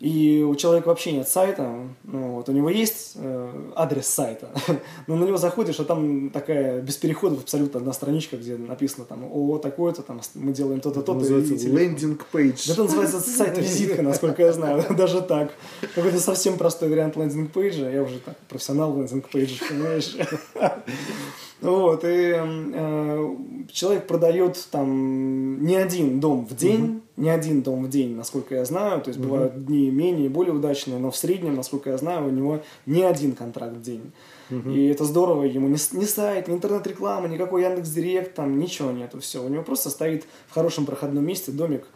И 0.00 0.46
у 0.48 0.54
человека 0.54 0.88
вообще 0.88 1.10
нет 1.10 1.28
сайта, 1.28 1.74
ну, 2.04 2.36
вот 2.36 2.48
у 2.48 2.52
него 2.52 2.70
есть 2.70 3.14
э, 3.16 3.70
адрес 3.74 4.06
сайта, 4.06 4.48
но 5.08 5.16
на 5.16 5.24
него 5.24 5.38
заходишь, 5.38 5.80
а 5.80 5.84
там 5.84 6.30
такая 6.30 6.80
без 6.80 6.94
переходов 6.96 7.42
абсолютно 7.42 7.80
одна 7.80 7.92
страничка, 7.92 8.36
где 8.36 8.56
написано 8.56 9.06
там 9.06 9.24
о 9.28 9.58
такое-то, 9.58 10.02
там 10.02 10.20
мы 10.34 10.52
делаем 10.52 10.80
то-то, 10.80 11.02
то-то. 11.02 11.18
Называется 11.18 11.68
лендинг 11.68 12.26
пейдж. 12.26 12.70
Это 12.70 12.84
называется 12.84 13.18
сайт-визитка, 13.18 14.02
насколько 14.02 14.40
я 14.42 14.52
знаю, 14.52 14.84
даже 14.96 15.20
так. 15.20 15.52
Какой-то 15.96 16.20
совсем 16.20 16.58
простой 16.58 16.90
вариант 16.90 17.16
лендинг 17.16 17.50
пейджа, 17.50 17.90
я 17.90 18.04
уже 18.04 18.20
так 18.20 18.36
профессионал 18.48 18.96
лендинг 18.96 19.28
пейджах, 19.28 19.68
понимаешь? 19.68 20.16
Вот, 21.60 22.04
и 22.04 22.34
э, 22.36 23.36
человек 23.72 24.06
продает 24.06 24.64
там 24.70 25.64
не 25.64 25.74
один 25.74 26.20
дом 26.20 26.46
в 26.46 26.54
день, 26.54 26.84
угу. 26.84 27.00
не 27.16 27.30
один 27.30 27.62
дом 27.62 27.84
в 27.84 27.88
день, 27.88 28.14
насколько 28.14 28.54
я 28.54 28.64
знаю, 28.64 29.00
то 29.00 29.08
есть 29.08 29.18
угу. 29.18 29.30
бывают 29.30 29.66
дни 29.66 29.90
менее, 29.90 30.28
более 30.28 30.54
удачные, 30.54 30.98
но 30.98 31.10
в 31.10 31.16
среднем, 31.16 31.56
насколько 31.56 31.90
я 31.90 31.98
знаю, 31.98 32.28
у 32.28 32.30
него 32.30 32.60
не 32.86 33.02
один 33.02 33.32
контракт 33.32 33.74
в 33.74 33.82
день. 33.82 34.12
Угу. 34.50 34.70
И 34.70 34.86
это 34.86 35.04
здорово, 35.04 35.42
ему 35.44 35.66
ни, 35.66 35.96
ни 35.96 36.04
сайт, 36.04 36.46
ни 36.46 36.54
интернет-реклама, 36.54 37.26
никакой 37.26 37.64
Яндекс.Директ, 37.64 38.34
там 38.34 38.58
ничего 38.58 38.92
нету, 38.92 39.18
все. 39.18 39.44
У 39.44 39.48
него 39.48 39.64
просто 39.64 39.90
стоит 39.90 40.26
в 40.46 40.54
хорошем 40.54 40.86
проходном 40.86 41.26
месте 41.26 41.50
домик, 41.50 41.86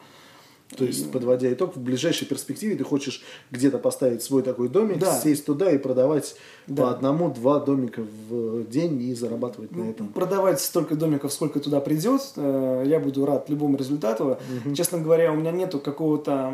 то 0.76 0.84
есть, 0.84 1.10
подводя 1.10 1.52
итог, 1.52 1.76
в 1.76 1.80
ближайшей 1.80 2.26
перспективе 2.26 2.76
ты 2.76 2.84
хочешь 2.84 3.22
где-то 3.50 3.78
поставить 3.78 4.22
свой 4.22 4.42
такой 4.42 4.68
домик, 4.68 4.98
да. 4.98 5.18
сесть 5.18 5.44
туда 5.44 5.70
и 5.70 5.78
продавать 5.78 6.36
да. 6.66 6.82
по 6.82 6.90
одному-два 6.90 7.60
домика 7.60 8.02
в 8.28 8.64
день 8.64 9.02
и 9.02 9.14
зарабатывать 9.14 9.74
на 9.76 9.90
этом. 9.90 10.08
Продавать 10.08 10.60
столько 10.60 10.94
домиков, 10.94 11.32
сколько 11.32 11.60
туда 11.60 11.80
придет. 11.80 12.22
Э, 12.36 12.84
я 12.86 13.00
буду 13.00 13.26
рад 13.26 13.48
любому 13.48 13.76
результату. 13.76 14.38
Угу. 14.64 14.74
Честно 14.74 14.98
говоря, 14.98 15.32
у 15.32 15.36
меня 15.36 15.52
нету 15.52 15.78
какого-то 15.78 16.52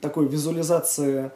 такой 0.00 0.26
визуализации 0.26 1.30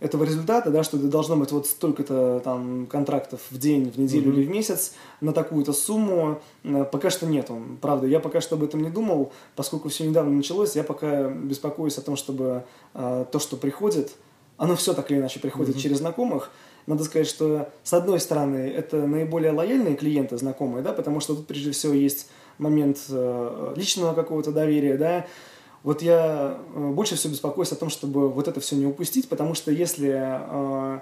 этого 0.00 0.24
результата, 0.24 0.70
да, 0.70 0.82
что 0.82 0.96
должно 0.96 1.36
быть 1.36 1.52
вот 1.52 1.66
столько-то 1.66 2.40
там 2.42 2.86
контрактов 2.86 3.40
в 3.50 3.58
день, 3.58 3.90
в 3.90 3.98
неделю 3.98 4.32
mm-hmm. 4.32 4.36
или 4.36 4.46
в 4.46 4.50
месяц 4.50 4.94
на 5.20 5.32
такую-то 5.32 5.72
сумму, 5.72 6.40
э, 6.64 6.84
пока 6.90 7.10
что 7.10 7.26
нет. 7.26 7.50
Правда, 7.80 8.06
я 8.06 8.18
пока 8.18 8.40
что 8.40 8.56
об 8.56 8.64
этом 8.64 8.82
не 8.82 8.90
думал, 8.90 9.32
поскольку 9.56 9.90
все 9.90 10.08
недавно 10.08 10.32
началось, 10.32 10.74
я 10.74 10.84
пока 10.84 11.28
беспокоюсь 11.28 11.98
о 11.98 12.02
том, 12.02 12.16
чтобы 12.16 12.64
э, 12.94 13.26
то, 13.30 13.38
что 13.38 13.56
приходит, 13.56 14.12
оно 14.56 14.74
все 14.74 14.94
так 14.94 15.10
или 15.10 15.18
иначе 15.18 15.38
приходит 15.38 15.76
mm-hmm. 15.76 15.80
через 15.80 15.98
знакомых. 15.98 16.50
Надо 16.86 17.04
сказать, 17.04 17.28
что 17.28 17.68
с 17.84 17.92
одной 17.92 18.20
стороны 18.20 18.56
это 18.56 19.06
наиболее 19.06 19.52
лояльные 19.52 19.96
клиенты, 19.96 20.38
знакомые, 20.38 20.82
да, 20.82 20.92
потому 20.92 21.20
что 21.20 21.36
тут 21.36 21.46
прежде 21.46 21.72
всего 21.72 21.92
есть 21.92 22.28
момент 22.56 22.98
э, 23.10 23.74
личного 23.76 24.14
какого-то 24.14 24.50
доверия, 24.50 24.96
да, 24.96 25.26
вот 25.82 26.02
я 26.02 26.58
э, 26.74 26.90
больше 26.90 27.16
всего 27.16 27.32
беспокоюсь 27.32 27.72
о 27.72 27.76
том, 27.76 27.88
чтобы 27.88 28.28
вот 28.28 28.48
это 28.48 28.60
все 28.60 28.76
не 28.76 28.86
упустить, 28.86 29.28
потому 29.28 29.54
что 29.54 29.70
если, 29.70 30.12
э, 30.14 31.00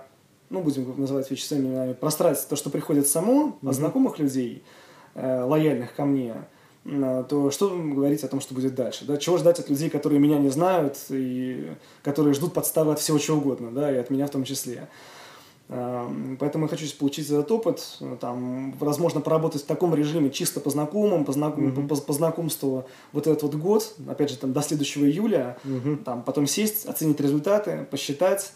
ну, 0.51 0.61
будем 0.61 0.95
называть 1.01 1.31
вещи 1.31 1.45
своими 1.45 1.69
именами, 1.69 1.93
просрать 1.95 2.47
то, 2.49 2.55
что 2.55 2.71
приходит 2.71 3.09
само 3.09 3.59
от 3.65 3.75
знакомых 3.75 4.19
людей, 4.19 4.63
э, 5.15 5.43
лояльных 5.43 5.95
ко 5.95 6.05
мне, 6.05 6.35
то 6.85 7.51
что 7.51 7.69
говорить 7.69 8.25
о 8.25 8.29
том, 8.29 8.41
что 8.41 8.55
будет 8.55 8.75
дальше? 8.75 9.05
Да? 9.05 9.19
Чего 9.19 9.37
ждать 9.37 9.59
от 9.59 9.69
людей, 9.69 9.91
которые 9.91 10.21
меня 10.21 10.39
не 10.39 10.49
знают 10.49 10.97
и 11.11 11.71
которые 12.03 12.33
ждут 12.33 12.55
подставы 12.55 12.93
от 12.93 13.01
всего 13.01 13.19
чего 13.19 13.37
угодно, 13.37 13.71
да, 13.73 13.93
и 13.93 13.97
от 13.97 14.09
меня 14.09 14.27
в 14.27 14.31
том 14.31 14.45
числе. 14.45 14.89
Поэтому 15.69 16.65
я 16.65 16.69
хочу 16.69 16.87
получить 16.97 17.27
этот 17.27 17.53
опыт, 17.53 17.99
там, 18.21 18.73
возможно, 18.79 19.21
поработать 19.21 19.63
в 19.63 19.67
таком 19.67 19.95
режиме 19.95 20.31
чисто 20.31 20.61
по 20.61 20.71
знакомым, 20.71 21.27
по, 21.27 21.33
знаком, 21.33 21.69
mm-hmm. 21.69 21.89
по, 21.89 21.97
по 21.97 22.13
знакомству 22.15 22.87
вот 23.13 23.27
этот 23.27 23.43
вот 23.43 23.55
год, 23.57 23.95
опять 24.09 24.31
же, 24.31 24.39
там, 24.39 24.55
до 24.55 24.63
следующего 24.63 25.05
июля, 25.05 25.59
mm-hmm. 25.65 26.05
там, 26.05 26.23
потом 26.23 26.47
сесть, 26.47 26.87
оценить 26.87 27.21
результаты, 27.21 27.87
посчитать, 27.91 28.55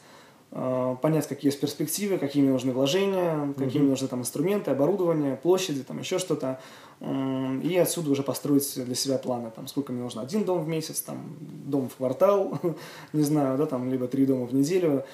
э, 0.52 0.96
понять, 1.02 1.28
какие 1.28 1.50
есть 1.50 1.60
перспективы, 1.60 2.16
какие 2.16 2.42
мне 2.42 2.52
нужны 2.52 2.72
вложения, 2.72 3.34
mm-hmm. 3.34 3.54
какие 3.62 3.82
мне 3.82 3.90
нужны 3.90 4.08
там 4.08 4.20
инструменты, 4.20 4.70
оборудование, 4.70 5.36
площади, 5.36 5.82
там, 5.82 5.98
еще 5.98 6.18
что-то, 6.18 6.60
э, 7.00 7.60
и 7.62 7.76
отсюда 7.76 8.10
уже 8.10 8.22
построить 8.22 8.82
для 8.82 8.94
себя 8.94 9.18
планы, 9.18 9.50
там, 9.54 9.66
сколько 9.66 9.92
мне 9.92 10.02
нужно, 10.02 10.22
один 10.22 10.44
дом 10.44 10.64
в 10.64 10.68
месяц, 10.68 11.02
там, 11.02 11.36
дом 11.40 11.90
в 11.90 11.96
квартал, 11.96 12.58
не 13.12 13.22
знаю, 13.22 13.58
да, 13.58 13.66
там, 13.66 13.90
либо 13.92 14.08
три 14.08 14.24
дома 14.24 14.46
в 14.46 14.54
неделю, 14.54 15.04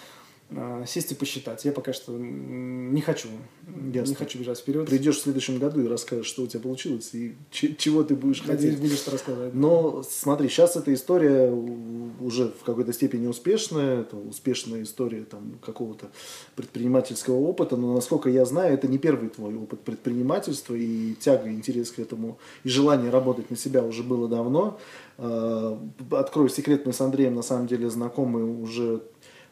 сесть 0.87 1.13
и 1.13 1.15
посчитать. 1.15 1.65
Я 1.65 1.73
пока 1.73 1.93
что 1.93 2.13
не 2.13 3.01
хочу. 3.03 3.29
Ясно. 3.93 4.11
Не 4.11 4.15
хочу 4.15 4.39
бежать 4.39 4.59
вперед. 4.59 4.87
Придешь 4.87 5.19
в 5.19 5.23
следующем 5.23 5.59
году 5.59 5.83
и 5.83 5.87
расскажешь, 5.87 6.27
что 6.27 6.43
у 6.43 6.47
тебя 6.47 6.61
получилось 6.61 7.11
и 7.13 7.37
чего 7.51 8.03
ты 8.03 8.15
будешь 8.17 8.43
Надеюсь, 8.45 8.77
хотеть. 8.77 8.81
будешь 8.81 9.07
рассказывать. 9.07 9.55
Но 9.55 10.03
смотри, 10.09 10.49
сейчас 10.49 10.77
эта 10.77 10.95
история 10.95 11.51
уже 11.51 12.49
в 12.49 12.65
какой-то 12.65 12.95
степени 12.95 13.27
успешная. 13.27 14.01
Это 14.01 14.17
успешная 14.17 14.83
история 14.83 15.25
там, 15.25 15.59
какого-то 15.65 16.07
предпринимательского 16.57 17.37
опыта. 17.37 17.77
Но 17.77 17.95
насколько 17.95 18.31
я 18.31 18.47
знаю, 18.47 18.73
это 18.73 18.89
не 18.89 18.97
первый 18.97 19.29
твой 19.29 19.55
опыт 19.55 19.81
предпринимательства. 19.81 20.75
И 20.75 21.15
тяга, 21.15 21.51
интерес 21.51 21.91
к 21.91 21.99
этому 21.99 22.39
и 22.65 22.71
желание 22.71 23.11
работать 23.11 23.51
на 23.51 23.57
себя 23.57 23.85
уже 23.85 24.03
было 24.03 24.29
давно. 24.29 24.79
А, 25.19 25.79
открою 26.13 26.49
секрет, 26.49 26.87
мы 26.87 26.95
с 26.95 27.01
Андреем 27.03 27.35
на 27.35 27.43
самом 27.43 27.67
деле 27.67 27.91
знакомы 27.91 28.63
уже 28.63 29.03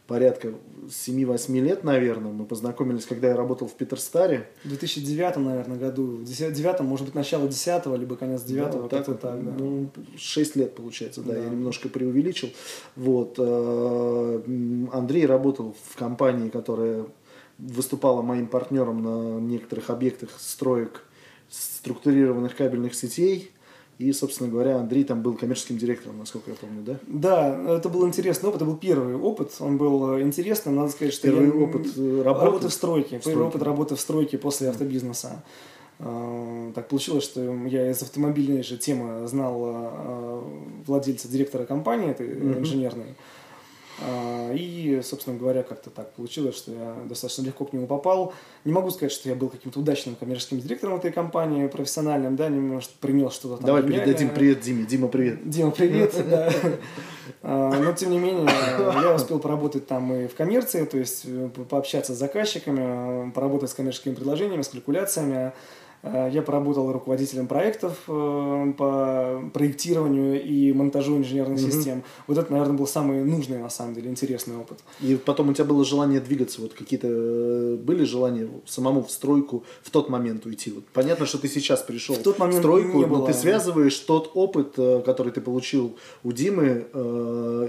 порядка 0.06 0.54
7-8 0.88 1.60
лет, 1.60 1.84
наверное. 1.84 2.32
Мы 2.32 2.44
познакомились, 2.44 3.04
когда 3.06 3.28
я 3.28 3.36
работал 3.36 3.68
в 3.68 3.74
Питерстаре. 3.74 4.48
В 4.64 4.68
2009, 4.68 5.36
наверное, 5.36 5.76
году. 5.76 6.16
В 6.16 6.24
2009, 6.24 6.80
может 6.80 7.06
быть, 7.06 7.14
начало 7.14 7.48
10 7.48 7.86
либо 7.98 8.16
конец 8.16 8.42
9 8.42 8.70
да, 8.70 8.88
как-то 8.88 9.14
так. 9.14 9.44
Да. 9.44 9.52
Ну, 9.58 9.90
6 10.16 10.56
лет, 10.56 10.74
получается, 10.74 11.22
да, 11.22 11.34
да, 11.34 11.40
я 11.40 11.48
немножко 11.48 11.88
преувеличил. 11.88 12.50
Вот. 12.94 13.34
Э, 13.38 14.42
Андрей 14.92 15.26
работал 15.26 15.74
в 15.90 15.96
компании, 15.96 16.48
которая 16.48 17.06
выступала 17.58 18.22
моим 18.22 18.46
партнером 18.46 19.02
на 19.02 19.40
некоторых 19.40 19.90
объектах 19.90 20.30
строек 20.38 21.04
структурированных 21.48 22.56
кабельных 22.56 22.94
сетей. 22.94 23.50
И, 23.98 24.12
собственно 24.12 24.50
говоря, 24.50 24.76
Андрей 24.76 25.04
там 25.04 25.22
был 25.22 25.34
коммерческим 25.34 25.78
директором, 25.78 26.18
насколько 26.18 26.50
я 26.50 26.56
помню, 26.56 26.82
да? 26.82 26.98
Да, 27.06 27.76
это 27.76 27.88
был 27.88 28.06
интересный 28.06 28.48
опыт, 28.48 28.60
это 28.60 28.70
был 28.70 28.76
первый 28.76 29.14
опыт, 29.14 29.54
он 29.60 29.78
был 29.78 30.20
интересным, 30.20 30.76
надо 30.76 30.90
сказать, 30.90 31.14
что 31.14 31.28
первый 31.28 31.46
я... 31.46 31.54
опыт 31.54 31.86
э, 31.96 32.22
работы? 32.22 32.44
работы 32.44 32.68
в 32.68 32.72
стройке, 32.72 33.20
первый 33.24 33.46
опыт 33.46 33.62
работы 33.62 33.96
в 33.96 34.00
стройке 34.00 34.36
после 34.36 34.68
автобизнеса. 34.68 35.42
А, 35.98 36.72
так 36.74 36.88
получилось, 36.88 37.24
что 37.24 37.40
я 37.66 37.90
из 37.90 38.02
автомобильной 38.02 38.62
же 38.62 38.76
темы 38.76 39.26
знал 39.26 40.44
владельца, 40.86 41.28
директора 41.28 41.64
компании 41.64 42.10
этой 42.10 42.28
mm-hmm. 42.28 42.58
инженерной. 42.58 43.06
А, 43.06 43.35
и, 44.54 45.00
собственно 45.02 45.38
говоря, 45.38 45.62
как-то 45.62 45.90
так 45.90 46.12
получилось, 46.12 46.56
что 46.56 46.72
я 46.72 46.96
достаточно 47.06 47.42
легко 47.42 47.64
к 47.64 47.72
нему 47.72 47.86
попал. 47.86 48.34
Не 48.64 48.72
могу 48.72 48.90
сказать, 48.90 49.12
что 49.12 49.28
я 49.28 49.34
был 49.34 49.48
каким-то 49.48 49.80
удачным 49.80 50.16
коммерческим 50.16 50.60
директором 50.60 50.96
этой 50.96 51.12
компании, 51.12 51.66
профессиональным, 51.66 52.36
да, 52.36 52.48
не 52.48 52.60
может, 52.60 52.90
принес 52.90 53.32
что-то 53.32 53.56
там. 53.56 53.66
Давай 53.66 53.82
передадим 53.82 54.30
привет 54.30 54.60
Диме. 54.60 54.84
Дима, 54.84 55.08
привет. 55.08 55.48
Дима, 55.48 55.70
привет, 55.70 56.14
да. 56.30 56.52
А, 57.42 57.70
но, 57.80 57.92
тем 57.92 58.10
не 58.10 58.18
менее, 58.18 58.48
я 58.78 59.14
успел 59.14 59.38
поработать 59.38 59.86
там 59.86 60.12
и 60.12 60.26
в 60.26 60.34
коммерции, 60.34 60.84
то 60.84 60.98
есть 60.98 61.22
э, 61.24 61.48
пообщаться 61.68 62.14
с 62.14 62.18
заказчиками, 62.18 63.30
поработать 63.30 63.70
с 63.70 63.74
коммерческими 63.74 64.14
предложениями, 64.14 64.62
с 64.62 64.68
калькуляциями, 64.68 65.36
Э, 65.36 65.52
я 66.02 66.42
поработал 66.42 66.92
руководителем 66.92 67.46
проектов 67.46 67.98
э, 68.08 68.72
по 68.76 69.42
проектированию 69.52 70.42
и 70.42 70.72
монтажу 70.72 71.16
инженерных 71.16 71.60
угу. 71.60 71.70
систем. 71.70 72.02
Вот 72.26 72.38
это, 72.38 72.52
наверное, 72.52 72.76
был 72.76 72.86
самый 72.86 73.24
нужный, 73.24 73.58
на 73.58 73.70
самом 73.70 73.94
деле, 73.94 74.10
интересный 74.10 74.56
опыт. 74.56 74.78
И 75.00 75.16
потом 75.16 75.48
у 75.48 75.52
тебя 75.52 75.64
было 75.64 75.84
желание 75.84 76.20
двигаться, 76.20 76.60
вот 76.60 76.74
какие-то 76.74 77.08
э, 77.10 77.76
были 77.76 78.04
желания 78.04 78.48
самому 78.66 79.02
в 79.02 79.10
стройку 79.10 79.64
в 79.82 79.90
тот 79.90 80.08
момент 80.08 80.46
уйти? 80.46 80.70
Вот 80.70 80.84
понятно, 80.92 81.26
что 81.26 81.38
ты 81.38 81.48
сейчас 81.48 81.82
пришел 81.82 82.14
в, 82.14 82.22
тот 82.22 82.38
момент 82.38 82.58
в 82.58 82.60
стройку, 82.60 83.00
но 83.00 83.06
было. 83.06 83.26
ты 83.26 83.34
связываешь 83.34 83.98
тот 83.98 84.30
опыт, 84.34 84.74
который 85.04 85.32
ты 85.32 85.40
получил 85.40 85.96
у 86.22 86.32
Димы, 86.32 86.86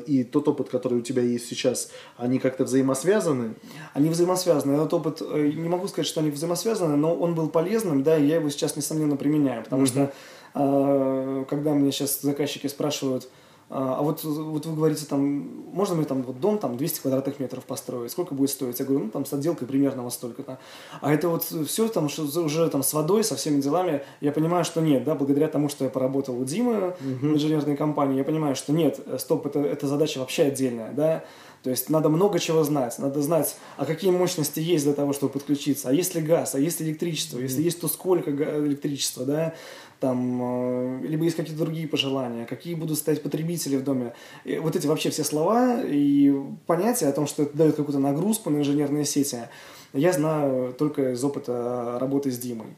и 0.06 0.24
тот 0.24 0.48
опыт, 0.48 0.70
который 0.70 1.00
у 1.00 1.02
тебя 1.02 1.22
есть 1.22 1.48
сейчас, 1.48 1.92
они 2.18 2.40
как-то 2.40 2.66
взаимосвязаны? 2.66 3.56
Они 3.94 4.10
взаимосвязаны. 4.10 4.74
Этот 4.74 4.94
опыт, 4.94 5.22
не 5.22 5.70
могу 5.70 5.88
сказать, 5.88 6.08
что 6.08 6.20
они 6.20 6.30
взаимосвязаны, 6.30 6.96
но 6.96 7.16
он 7.16 7.36
был 7.36 7.50
полезным, 7.50 8.04
да, 8.04 8.17
да, 8.18 8.24
я 8.24 8.36
его 8.36 8.50
сейчас, 8.50 8.76
несомненно, 8.76 9.16
применяю, 9.16 9.64
потому 9.64 9.84
mm-hmm. 9.84 9.88
что 9.88 10.12
э, 10.56 11.46
когда 11.50 11.74
мне 11.74 11.92
сейчас 11.92 12.22
заказчики 12.22 12.68
спрашивают, 12.68 13.30
а, 13.70 13.98
а 14.00 14.02
вот, 14.02 14.24
вот 14.24 14.66
вы 14.66 14.76
говорите, 14.76 15.06
там, 15.06 15.20
можно 15.74 15.96
мне 15.96 16.06
там 16.06 16.24
вот 16.24 16.40
дом 16.40 16.58
там 16.58 16.78
200 16.78 17.02
квадратных 17.02 17.40
метров 17.40 17.66
построить, 17.66 18.12
сколько 18.12 18.34
будет 18.34 18.50
стоить? 18.50 18.80
Я 18.80 18.86
говорю, 18.86 19.06
ну 19.06 19.12
там 19.12 19.26
с 19.26 19.34
отделкой 19.34 19.68
примерно 19.68 20.04
вот 20.04 20.14
столько-то. 20.14 20.58
А 21.02 21.14
это 21.14 21.28
вот 21.28 21.44
все 21.44 21.90
там 21.90 22.08
что 22.08 22.24
уже 22.42 22.70
там 22.70 22.82
с 22.82 22.94
водой, 22.94 23.26
со 23.26 23.36
всеми 23.36 23.60
делами, 23.60 24.04
я 24.22 24.32
понимаю, 24.32 24.64
что 24.64 24.80
нет, 24.80 25.04
да, 25.04 25.16
благодаря 25.16 25.50
тому, 25.50 25.68
что 25.68 25.84
я 25.84 25.90
поработал 25.90 26.40
у 26.40 26.46
Димы 26.46 26.96
угу. 27.02 27.28
в 27.28 27.34
инженерной 27.34 27.76
компании, 27.76 28.18
я 28.18 28.24
понимаю, 28.24 28.56
что 28.56 28.72
нет, 28.72 29.02
стоп, 29.18 29.46
это, 29.48 29.60
это 29.60 29.86
задача 29.88 30.20
вообще 30.20 30.44
отдельная, 30.44 30.94
да, 30.94 31.26
то 31.68 31.72
есть 31.72 31.90
надо 31.90 32.08
много 32.08 32.40
чего 32.40 32.64
знать. 32.64 32.98
Надо 32.98 33.22
знать, 33.22 33.58
а 33.76 33.84
какие 33.84 34.10
мощности 34.10 34.62
есть 34.62 34.86
для 34.86 34.94
того, 34.94 35.12
чтобы 35.12 35.34
подключиться. 35.34 35.90
А 35.90 35.92
есть 35.92 36.16
ли 36.16 36.22
газ, 36.22 36.56
а 36.56 36.60
есть 36.60 36.80
ли 36.80 36.88
электричество. 36.88 37.40
Если 37.40 37.62
есть, 37.62 37.82
то 37.82 37.90
сколько 37.90 38.32
электричества, 38.32 39.26
да 39.26 39.54
там, 40.00 41.02
э, 41.04 41.08
либо 41.08 41.26
есть 41.26 41.36
какие-то 41.36 41.62
другие 41.62 41.86
пожелания, 41.86 42.46
какие 42.46 42.76
будут 42.76 42.98
стоять 42.98 43.22
потребители 43.22 43.76
в 43.76 43.84
доме. 43.84 44.14
И 44.46 44.58
вот 44.60 44.78
эти 44.78 44.88
вообще 44.88 45.10
все 45.10 45.26
слова 45.26 45.82
и 45.84 46.34
понятия 46.68 47.08
о 47.08 47.12
том, 47.12 47.28
что 47.28 47.44
это 47.44 47.58
дает 47.58 47.76
какую-то 47.76 48.00
нагрузку 48.00 48.50
на 48.50 48.60
инженерные 48.60 49.04
сети, 49.04 49.50
я 49.98 50.14
знаю 50.14 50.74
только 50.74 51.12
из 51.12 51.24
опыта 51.24 51.98
работы 52.00 52.32
с 52.32 52.38
Димой. 52.38 52.76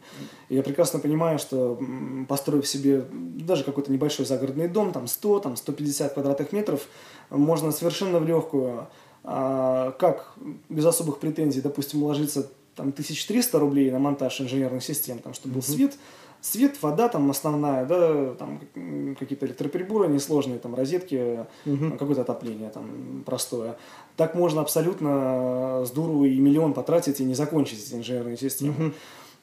И 0.49 0.55
я 0.55 0.63
прекрасно 0.63 0.99
понимаю, 0.99 1.39
что 1.39 1.79
построив 2.27 2.67
себе 2.67 3.05
даже 3.11 3.63
какой-то 3.63 3.91
небольшой 3.91 4.25
загородный 4.25 4.67
дом, 4.67 4.91
там 4.91 5.07
100, 5.07 5.39
там 5.39 5.55
150 5.55 6.13
квадратных 6.13 6.51
метров, 6.51 6.87
можно 7.29 7.71
совершенно 7.71 8.19
в 8.19 8.27
легкую, 8.27 8.87
а, 9.23 9.91
как 9.99 10.33
без 10.69 10.85
особых 10.85 11.19
претензий, 11.19 11.61
допустим, 11.61 12.03
ложиться 12.03 12.49
там 12.75 12.89
1300 12.89 13.59
рублей 13.59 13.91
на 13.91 13.99
монтаж 13.99 14.39
инженерных 14.41 14.83
систем, 14.83 15.19
там, 15.19 15.33
чтобы 15.33 15.55
был 15.55 15.61
свет, 15.61 15.97
свет, 16.41 16.81
вода 16.81 17.09
там 17.09 17.29
основная, 17.29 17.85
да, 17.85 18.33
там 18.35 18.61
какие-то 19.17 19.45
электроприборы 19.45 20.07
несложные, 20.07 20.59
там 20.59 20.75
розетки, 20.75 21.45
угу. 21.65 21.91
какое-то 21.97 22.21
отопление 22.21 22.69
там 22.69 23.23
простое. 23.25 23.77
Так 24.15 24.35
можно 24.35 24.61
абсолютно 24.61 25.83
с 25.85 25.91
дуру 25.91 26.23
и 26.25 26.37
миллион 26.39 26.73
потратить 26.73 27.19
и 27.19 27.25
не 27.25 27.33
закончить 27.33 27.85
эти 27.85 27.95
инженерные 27.95 28.37
системы. 28.37 28.87
Угу. 28.87 28.93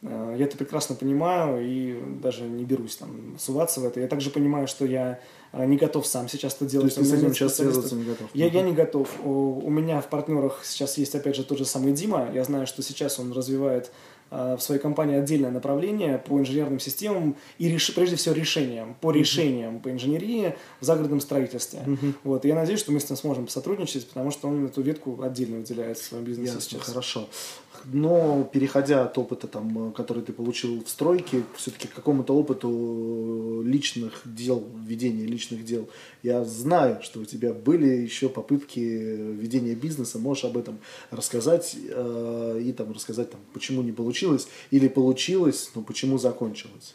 Я 0.03 0.45
это 0.45 0.59
прекрасно 0.59 0.95
понимаю 0.95 1.67
и 1.67 1.99
даже 2.23 2.45
не 2.45 2.65
берусь 2.65 2.97
там 2.97 3.37
суваться 3.39 3.81
в 3.81 3.85
это. 3.87 3.99
Я 3.99 4.09
также 4.09 4.31
понимаю, 4.31 4.69
что 4.69 4.85
я 4.85 5.21
э, 5.53 5.65
не 5.65 5.79
готов 5.79 6.07
сам 6.07 6.29
сейчас 6.29 6.55
это 6.55 6.67
делать. 6.67 6.95
То 6.95 7.01
есть 7.01 7.11
ты 7.11 7.17
с 7.17 7.19
этим 7.19 7.35
сейчас 7.35 7.57
связываться 7.57 7.97
не 7.97 8.05
готов? 8.05 8.29
Я, 8.35 8.47
я 8.47 8.61
не 8.61 8.73
готов. 8.73 9.09
У, 9.25 9.59
у 9.65 9.71
меня 9.71 10.03
в 10.03 10.09
партнерах 10.09 10.61
сейчас 10.65 10.99
есть 10.99 11.15
опять 11.15 11.35
же 11.35 11.45
тот 11.45 11.57
же 11.57 11.65
самый 11.65 11.93
Дима. 11.93 12.29
Я 12.35 12.45
знаю, 12.45 12.67
что 12.67 12.83
сейчас 12.83 13.19
он 13.19 13.33
развивает 13.33 13.91
Э, 13.91 14.16
в 14.31 14.59
своей 14.59 14.81
компании 14.81 15.17
отдельное 15.17 15.51
направление 15.51 16.19
по 16.19 16.39
инженерным 16.39 16.81
системам 16.81 17.37
и 17.59 17.69
реш... 17.69 17.95
прежде 17.95 18.17
всего 18.17 18.35
решениям, 18.35 18.97
по 19.01 19.12
решениям 19.12 19.81
по 19.81 19.91
инженерии 19.91 20.55
в 20.81 20.85
загородном 20.85 21.21
строительстве. 21.21 21.81
Uh-huh. 21.87 22.15
Вот. 22.25 22.45
И 22.45 22.49
я 22.49 22.55
надеюсь, 22.55 22.81
что 22.81 22.93
мы 22.93 23.01
с 23.01 23.09
ним 23.09 23.17
сможем 23.17 23.49
сотрудничать, 23.49 24.09
потому 24.09 24.31
что 24.31 24.49
он 24.49 24.67
эту 24.67 24.83
ветку 24.83 25.23
отдельно 25.23 25.59
выделяет 25.59 25.99
в 25.99 26.05
своем 26.05 26.25
бизнесе 26.25 26.55
Ясно, 26.55 26.71
сейчас. 26.71 26.83
Хорошо. 26.83 27.29
Но 27.92 28.49
переходя 28.53 29.05
от 29.05 29.16
опыта, 29.16 29.46
там, 29.46 29.92
который 29.92 30.22
ты 30.22 30.33
получил 30.33 30.83
в 30.83 30.88
стройке, 30.88 31.42
все-таки 31.55 31.87
к 31.87 31.94
какому-то 31.94 32.35
опыту 32.35 33.62
личных 33.64 34.22
дел, 34.25 34.64
ведения 34.85 35.25
личных 35.25 35.64
дел, 35.64 35.88
я 36.25 36.44
знаю, 36.44 37.01
что 37.03 37.20
у 37.20 37.25
тебя 37.25 37.53
были 37.53 37.87
еще 37.87 38.29
попытки 38.29 38.81
ведения 38.81 39.77
бизнеса. 39.77 40.18
Можешь 40.18 40.44
об 40.44 40.57
этом 40.57 40.79
рассказать 41.12 41.77
э, 41.88 42.61
и 42.64 42.72
там 42.72 42.92
рассказать, 42.92 43.31
там, 43.31 43.40
почему 43.53 43.83
не 43.83 43.92
получилось, 43.92 44.49
или 44.72 44.88
получилось, 44.88 45.70
но 45.77 45.83
почему 45.83 46.18
закончилось? 46.18 46.94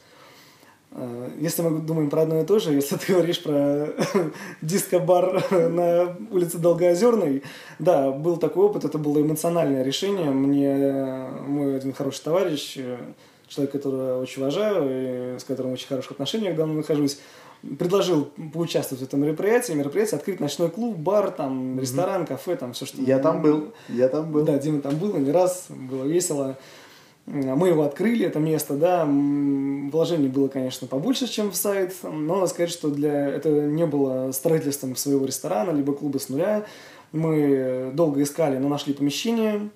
Э, 0.91 1.29
если 1.39 1.61
мы 1.61 1.79
думаем 1.79 2.09
про 2.09 2.23
одно 2.23 2.41
и 2.41 2.45
то 2.45 2.59
же, 2.59 2.73
если 2.73 2.97
ты 2.97 3.13
говоришь 3.13 3.41
про 3.41 3.89
диско-бар 4.61 5.43
на 5.69 6.17
улице 6.31 6.57
Долгоозерной, 6.57 7.43
да, 7.79 8.11
был 8.11 8.37
такой 8.37 8.65
опыт, 8.65 8.85
это 8.85 8.97
было 8.97 9.21
эмоциональное 9.21 9.83
решение. 9.83 10.31
Мне 10.31 11.27
мой 11.47 11.77
один 11.77 11.93
хороший 11.93 12.23
товарищ, 12.23 12.77
человек, 13.47 13.71
которого 13.71 14.21
очень 14.21 14.41
уважаю 14.41 15.35
и 15.35 15.39
с 15.39 15.43
которым 15.43 15.73
очень 15.73 15.87
хороших 15.87 16.11
отношениях 16.11 16.55
давно 16.55 16.73
нахожусь, 16.75 17.19
предложил 17.77 18.29
поучаствовать 18.53 19.03
в 19.03 19.07
этом 19.07 19.21
мероприятии. 19.21 19.73
Мероприятие 19.73 20.17
открыть 20.17 20.39
ночной 20.39 20.69
клуб, 20.69 20.97
бар, 20.97 21.31
там, 21.31 21.79
ресторан, 21.79 22.25
кафе, 22.25 22.55
там 22.55 22.73
все, 22.73 22.85
что... 22.85 23.01
Я 23.01 23.19
там 23.19 23.41
был, 23.41 23.73
я 23.89 24.07
там 24.07 24.31
был. 24.31 24.43
Да, 24.43 24.57
Дима 24.57 24.81
там 24.81 24.95
был, 24.95 25.15
не 25.17 25.31
раз, 25.31 25.67
было 25.69 26.05
весело. 26.05 26.57
Мы 27.33 27.69
его 27.69 27.83
открыли, 27.83 28.25
это 28.25 28.39
место, 28.39 28.73
да, 28.73 29.05
вложений 29.05 30.27
было, 30.27 30.49
конечно, 30.49 30.85
побольше, 30.85 31.27
чем 31.27 31.51
в 31.51 31.55
сайт, 31.55 31.93
но 32.03 32.35
надо 32.35 32.47
сказать, 32.47 32.69
что 32.69 32.89
для 32.89 33.29
это 33.29 33.49
не 33.49 33.85
было 33.85 34.33
строительством 34.33 34.97
своего 34.97 35.25
ресторана, 35.25 35.71
либо 35.71 35.93
клуба 35.93 36.17
с 36.17 36.27
нуля. 36.27 36.65
Мы 37.13 37.91
долго 37.93 38.21
искали, 38.21 38.57
но 38.57 38.67
нашли 38.67 38.93
помещение, 38.93 39.69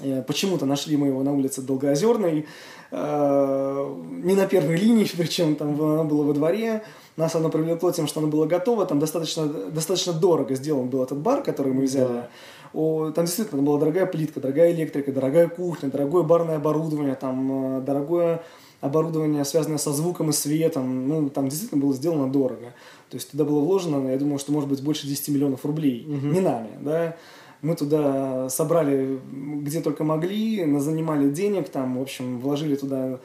э, 0.00 0.22
Почему-то 0.22 0.64
нашли 0.64 0.96
мы 0.96 1.08
его 1.08 1.22
на 1.22 1.34
улице 1.34 1.60
Долгоозерной, 1.60 2.46
э, 2.90 3.96
не 4.22 4.34
на 4.34 4.46
первой 4.46 4.76
линии, 4.76 5.06
причем 5.18 5.56
там 5.56 5.74
оно 5.74 6.04
было 6.04 6.22
во 6.22 6.32
дворе. 6.32 6.82
Нас 7.16 7.34
оно 7.34 7.50
привлекло 7.50 7.92
тем, 7.92 8.06
что 8.06 8.20
оно 8.20 8.30
было 8.30 8.46
готово, 8.46 8.86
там 8.86 8.98
достаточно, 8.98 9.46
достаточно 9.46 10.14
дорого 10.14 10.54
сделан 10.54 10.88
был 10.88 11.02
этот 11.02 11.18
бар, 11.18 11.42
который 11.42 11.74
мы 11.74 11.82
взяли. 11.82 12.08
Да 12.08 12.28
о, 12.72 13.10
там 13.10 13.24
действительно 13.24 13.62
была 13.62 13.78
дорогая 13.78 14.06
плитка, 14.06 14.40
дорогая 14.40 14.72
электрика, 14.72 15.12
дорогая 15.12 15.48
кухня, 15.48 15.90
дорогое 15.90 16.22
барное 16.22 16.56
оборудование, 16.56 17.14
там 17.14 17.78
э, 17.78 17.80
дорогое 17.82 18.42
оборудование, 18.80 19.44
связанное 19.44 19.78
со 19.78 19.92
звуком 19.92 20.30
и 20.30 20.32
светом, 20.32 21.08
ну, 21.08 21.30
там 21.30 21.48
действительно 21.48 21.80
было 21.80 21.94
сделано 21.94 22.30
дорого. 22.30 22.74
То 23.10 23.16
есть 23.16 23.30
туда 23.30 23.44
было 23.44 23.60
вложено, 23.60 24.08
я 24.08 24.18
думаю, 24.18 24.38
что 24.38 24.52
может 24.52 24.68
быть 24.68 24.82
больше 24.82 25.06
10 25.06 25.28
миллионов 25.28 25.64
рублей. 25.64 26.06
Угу. 26.06 26.26
Не 26.26 26.40
нами, 26.40 26.70
да. 26.80 27.16
Мы 27.60 27.74
туда 27.74 28.48
собрали 28.50 29.18
где 29.32 29.80
только 29.80 30.04
могли, 30.04 30.78
занимали 30.78 31.28
денег 31.30 31.68
там, 31.70 31.98
в 31.98 32.02
общем, 32.02 32.38
вложили 32.38 32.76
туда 32.76 33.18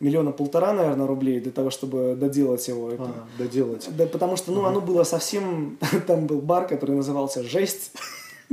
миллиона 0.00 0.30
полтора, 0.30 0.72
наверное, 0.72 1.06
рублей 1.06 1.40
для 1.40 1.52
того, 1.52 1.70
чтобы 1.70 2.14
доделать 2.18 2.66
его. 2.68 2.92
А, 2.98 3.26
доделать. 3.38 3.88
Да, 3.96 4.06
потому 4.06 4.36
что, 4.36 4.52
ну, 4.52 4.60
ага. 4.60 4.70
оно 4.70 4.80
было 4.80 5.04
совсем... 5.04 5.78
Там 6.06 6.26
был 6.26 6.40
бар, 6.40 6.68
который 6.68 6.94
назывался 6.96 7.42
«Жесть». 7.42 7.92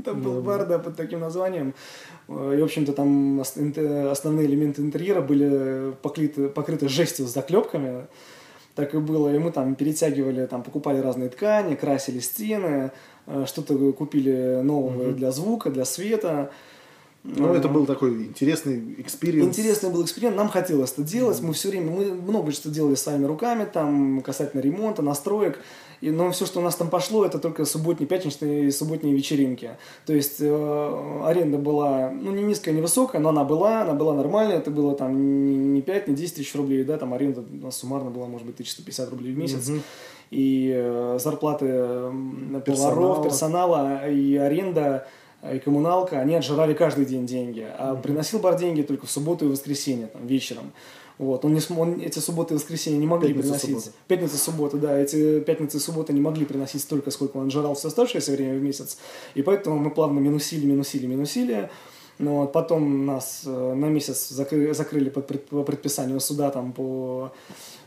Там 0.03 0.21
был 0.21 0.41
бар, 0.41 0.65
да, 0.65 0.79
под 0.79 0.95
таким 0.95 1.21
названием. 1.21 1.73
И, 2.27 2.31
в 2.31 2.63
общем-то, 2.63 2.93
там 2.93 3.39
основные 3.39 4.45
элементы 4.45 4.81
интерьера 4.81 5.21
были 5.21 5.93
покрыты, 6.01 6.49
покрыты 6.49 6.89
жестью 6.89 7.27
с 7.27 7.33
заклепками. 7.33 8.07
Так 8.75 8.93
и 8.93 8.97
было. 8.97 9.33
И 9.33 9.39
мы 9.39 9.51
там 9.51 9.75
перетягивали, 9.75 10.45
там 10.47 10.61
покупали 10.61 10.99
разные 10.99 11.29
ткани, 11.29 11.75
красили 11.75 12.19
стены, 12.19 12.91
э, 13.25 13.45
что-то 13.47 13.93
купили 13.93 14.59
нового 14.61 15.13
для 15.13 15.31
звука, 15.31 15.69
для 15.69 15.85
света. 15.85 16.51
Ну, 17.27 17.53
это 17.53 17.67
был 17.67 17.87
такой 17.87 18.25
интересный 18.25 18.95
experience. 18.99 19.47
Интересный 19.47 19.89
был 19.89 20.03
эксперимент. 20.03 20.37
Нам 20.37 20.49
хотелось 20.49 20.91
это 20.91 21.01
делать. 21.01 21.41
Мы 21.41 21.53
все 21.53 21.69
время, 21.69 21.89
мы 21.89 22.05
много 22.13 22.51
что 22.51 22.69
делали 22.69 22.93
своими 22.95 23.25
руками, 23.25 23.65
там, 23.65 24.21
касательно 24.21 24.61
ремонта, 24.61 25.01
настроек. 25.01 25.59
И, 26.01 26.11
но 26.11 26.29
все, 26.31 26.45
что 26.45 26.59
у 26.59 26.63
нас 26.63 26.75
там 26.75 26.89
пошло, 26.89 27.25
это 27.25 27.39
только 27.39 27.65
субботние, 27.65 28.07
пятничные 28.07 28.65
и 28.67 28.71
субботние 28.71 29.15
вечеринки. 29.15 29.71
То 30.05 30.13
есть 30.13 30.37
э, 30.39 31.21
аренда 31.25 31.57
была, 31.57 32.11
ну, 32.11 32.31
не 32.31 32.43
низкая, 32.43 32.75
не 32.75 32.81
высокая, 32.81 33.19
но 33.19 33.29
она 33.29 33.43
была, 33.43 33.81
она 33.81 33.93
была 33.93 34.13
нормальная. 34.13 34.57
Это 34.57 34.69
было 34.69 34.95
там 34.95 35.73
не 35.73 35.81
5, 35.81 36.07
не 36.07 36.15
10 36.15 36.35
тысяч 36.35 36.53
рублей, 36.53 36.83
да, 36.83 36.97
там 36.97 37.13
аренда 37.13 37.41
у 37.41 37.65
нас 37.65 37.77
суммарно 37.77 38.11
была, 38.11 38.27
может 38.27 38.45
быть, 38.45 38.55
1150 38.55 39.09
рублей 39.09 39.33
в 39.33 39.37
месяц. 39.37 39.67
Угу. 39.67 39.79
И 40.29 40.71
э, 40.75 41.17
зарплаты 41.19 41.65
поваров, 42.65 43.23
персонала 43.23 44.07
и 44.07 44.35
аренда 44.35 45.07
и 45.53 45.59
коммуналка, 45.59 46.19
они 46.19 46.35
отжирали 46.35 46.73
каждый 46.73 47.05
день 47.05 47.25
деньги. 47.25 47.65
А 47.77 47.95
приносил 47.95 48.39
бар 48.39 48.57
деньги 48.57 48.81
только 48.81 49.05
в 49.05 49.11
субботу 49.11 49.45
и 49.45 49.47
воскресенье, 49.49 50.07
там, 50.07 50.25
вечером. 50.25 50.71
Вот. 51.17 51.45
Он 51.45 51.53
не, 51.53 51.61
он 51.77 52.01
эти 52.01 52.19
субботы 52.19 52.53
и 52.53 52.57
воскресенья 52.57 52.97
не 52.97 53.07
могли 53.07 53.29
пятница, 53.29 53.47
приносить. 53.47 53.69
Суббота. 53.69 53.97
Пятница, 54.07 54.37
суббота, 54.37 54.77
да. 54.77 54.99
Эти 54.99 55.39
пятницы 55.39 55.77
и 55.77 55.79
субботы 55.79 56.13
не 56.13 56.19
могли 56.19 56.45
приносить 56.45 56.81
столько, 56.81 57.11
сколько 57.11 57.37
он 57.37 57.49
жрал 57.51 57.75
все 57.75 57.87
оставшееся 57.87 58.31
время 58.33 58.57
в 58.59 58.61
месяц. 58.61 58.97
И 59.33 59.41
поэтому 59.41 59.77
мы 59.77 59.91
плавно 59.91 60.19
минусили, 60.19 60.65
минусили, 60.65 61.05
минусили. 61.07 61.69
Но 62.17 62.41
вот 62.41 62.53
потом 62.53 63.05
нас 63.05 63.43
э, 63.45 63.73
на 63.73 63.85
месяц 63.87 64.29
закрыли, 64.29 64.71
закрыли 64.71 65.09
по 65.09 65.21
предписанию 65.21 66.19
суда 66.21 66.49
там 66.49 66.71
по 66.71 67.33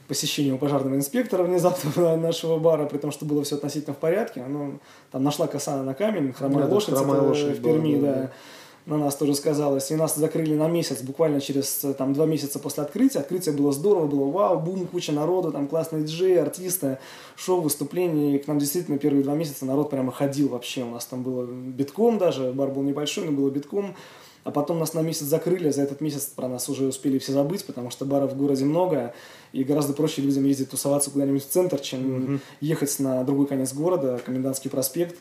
посещению 0.09 0.59
пожарного 0.59 0.97
инспектора 0.97 1.45
внезапно 1.45 2.17
нашего 2.17 2.59
бара, 2.59 2.87
при 2.87 2.99
том, 2.99 3.13
что 3.13 3.27
было 3.27 3.45
все 3.45 3.57
относительно 3.57 3.95
в 3.95 3.99
порядке. 3.99 4.43
Ну, 4.49 4.81
там 5.13 5.23
нашла 5.23 5.47
коса 5.47 5.83
на 5.83 5.95
камень, 5.95 6.33
хромая 6.33 6.67
да, 6.67 6.75
лошадь, 6.75 6.95
хромая 6.95 7.21
лошадь 7.21 7.59
в 7.59 7.63
Перми, 7.63 7.97
была, 7.97 8.07
да, 8.07 8.15
да. 8.15 8.31
На 8.87 8.97
нас 8.97 9.17
тоже 9.17 9.35
сказалось. 9.35 9.91
И 9.91 9.97
нас 9.97 10.17
закрыли 10.17 10.55
на 10.55 10.67
месяц, 10.67 11.03
буквально 11.03 11.43
через 11.43 11.85
там, 11.99 12.15
два 12.15 12.25
месяца 12.25 12.59
после 12.59 12.85
открытия. 12.85 13.19
Открытие 13.19 13.55
было 13.55 13.71
здорово, 13.71 14.07
было 14.07 14.31
вау, 14.31 14.59
бум, 14.59 14.87
куча 14.87 15.13
народу, 15.13 15.53
там 15.53 15.69
классные 15.69 16.05
диджеи, 16.05 16.37
артисты, 16.37 16.97
шоу, 17.37 17.61
выступления. 17.61 18.37
И 18.37 18.39
к 18.39 18.47
нам 18.47 18.59
действительно 18.59 18.97
первые 18.97 19.23
два 19.23 19.35
месяца 19.35 19.67
народ 19.67 19.91
прямо 19.91 20.11
ходил 20.11 20.49
вообще. 20.49 20.85
У 20.85 20.91
нас 20.91 21.05
там 21.05 21.23
было 21.23 21.45
битком 21.45 22.17
даже, 22.17 22.51
бар 22.53 22.71
был 22.71 22.83
небольшой, 22.83 23.27
но 23.27 23.33
было 23.33 23.51
битком. 23.51 23.95
А 24.49 24.51
потом 24.51 24.79
нас 24.79 24.95
на 24.95 25.01
месяц 25.01 25.27
закрыли, 25.27 25.69
за 25.69 25.83
этот 25.83 26.01
месяц 26.01 26.23
про 26.23 26.49
нас 26.49 26.71
уже 26.71 26.87
успели 26.87 27.19
все 27.19 27.33
забыть, 27.33 27.67
потому 27.67 27.91
что 27.91 28.07
баров 28.07 28.33
в 28.33 28.37
городе 28.39 28.65
много, 28.65 29.13
и 29.53 29.63
гораздо 29.63 29.93
проще 29.93 30.23
людям 30.23 30.47
ездить 30.47 30.71
тусоваться 30.71 31.11
куда-нибудь 31.11 31.45
в 31.45 31.51
центр, 31.51 31.79
чем 31.79 32.01
mm-hmm. 32.01 32.41
ехать 32.63 32.99
на 32.99 33.23
другой 33.25 33.47
конец 33.47 33.75
города, 33.75 34.19
Комендантский 34.25 34.71
проспект. 34.71 35.17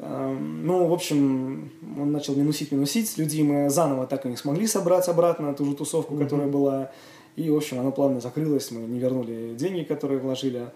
Эм, 0.00 0.66
ну, 0.66 0.88
в 0.88 0.92
общем, 0.92 1.70
он 1.96 2.10
начал 2.10 2.34
минусить-минусить. 2.34 3.16
Люди 3.16 3.40
мы 3.42 3.70
заново 3.70 4.08
так 4.08 4.26
и 4.26 4.28
не 4.28 4.36
смогли 4.36 4.66
собрать 4.66 5.06
обратно 5.06 5.54
ту 5.54 5.64
же 5.64 5.76
тусовку, 5.76 6.14
mm-hmm. 6.14 6.24
которая 6.24 6.48
была. 6.48 6.90
И, 7.36 7.48
в 7.50 7.56
общем, 7.56 7.78
оно 7.78 7.92
плавно 7.92 8.20
закрылось. 8.20 8.72
Мы 8.72 8.80
не 8.80 8.98
вернули 8.98 9.54
деньги, 9.54 9.84
которые 9.84 10.18
вложили. 10.18 10.70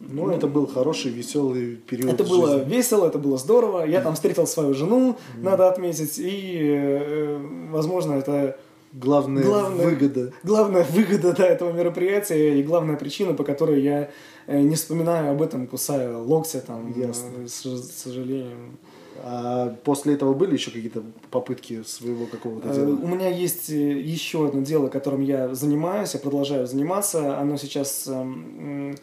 Ну, 0.00 0.26
ну, 0.26 0.32
это 0.32 0.46
был 0.46 0.66
хороший, 0.66 1.10
веселый 1.10 1.76
период. 1.76 2.12
Это 2.14 2.24
было 2.24 2.58
жизни. 2.58 2.74
весело, 2.74 3.06
это 3.06 3.18
было 3.18 3.36
здорово. 3.36 3.84
Я 3.84 4.00
там 4.00 4.14
встретил 4.14 4.46
свою 4.46 4.72
жену, 4.72 5.18
mm. 5.36 5.42
надо 5.42 5.68
отметить. 5.68 6.18
И, 6.18 6.58
э, 6.58 7.38
возможно, 7.70 8.14
это 8.14 8.56
главная, 8.94 9.44
главная 9.44 9.84
выгода. 9.84 10.32
Главная 10.42 10.84
выгода 10.84 11.34
да, 11.34 11.46
этого 11.46 11.72
мероприятия 11.72 12.58
и 12.58 12.62
главная 12.62 12.96
причина, 12.96 13.34
по 13.34 13.44
которой 13.44 13.82
я 13.82 14.10
э, 14.46 14.60
не 14.60 14.74
вспоминаю 14.74 15.32
об 15.32 15.42
этом, 15.42 15.66
кусая 15.66 16.16
локтя 16.16 16.60
там, 16.60 16.92
Ясно. 16.98 17.28
Э, 17.44 17.46
с, 17.46 17.62
с 17.62 18.02
сожалением. 18.02 18.78
А 19.22 19.76
после 19.84 20.14
этого 20.14 20.32
были 20.32 20.54
еще 20.54 20.70
какие-то 20.70 21.02
попытки 21.30 21.82
своего 21.82 22.24
какого-то 22.24 22.70
дела? 22.70 22.88
У 22.88 23.06
меня 23.06 23.28
есть 23.28 23.68
еще 23.68 24.48
одно 24.48 24.62
дело, 24.62 24.88
которым 24.88 25.20
я 25.20 25.54
занимаюсь, 25.54 26.14
я 26.14 26.20
продолжаю 26.20 26.66
заниматься. 26.66 27.38
Оно 27.38 27.58
сейчас 27.58 28.08
эм, 28.08 28.96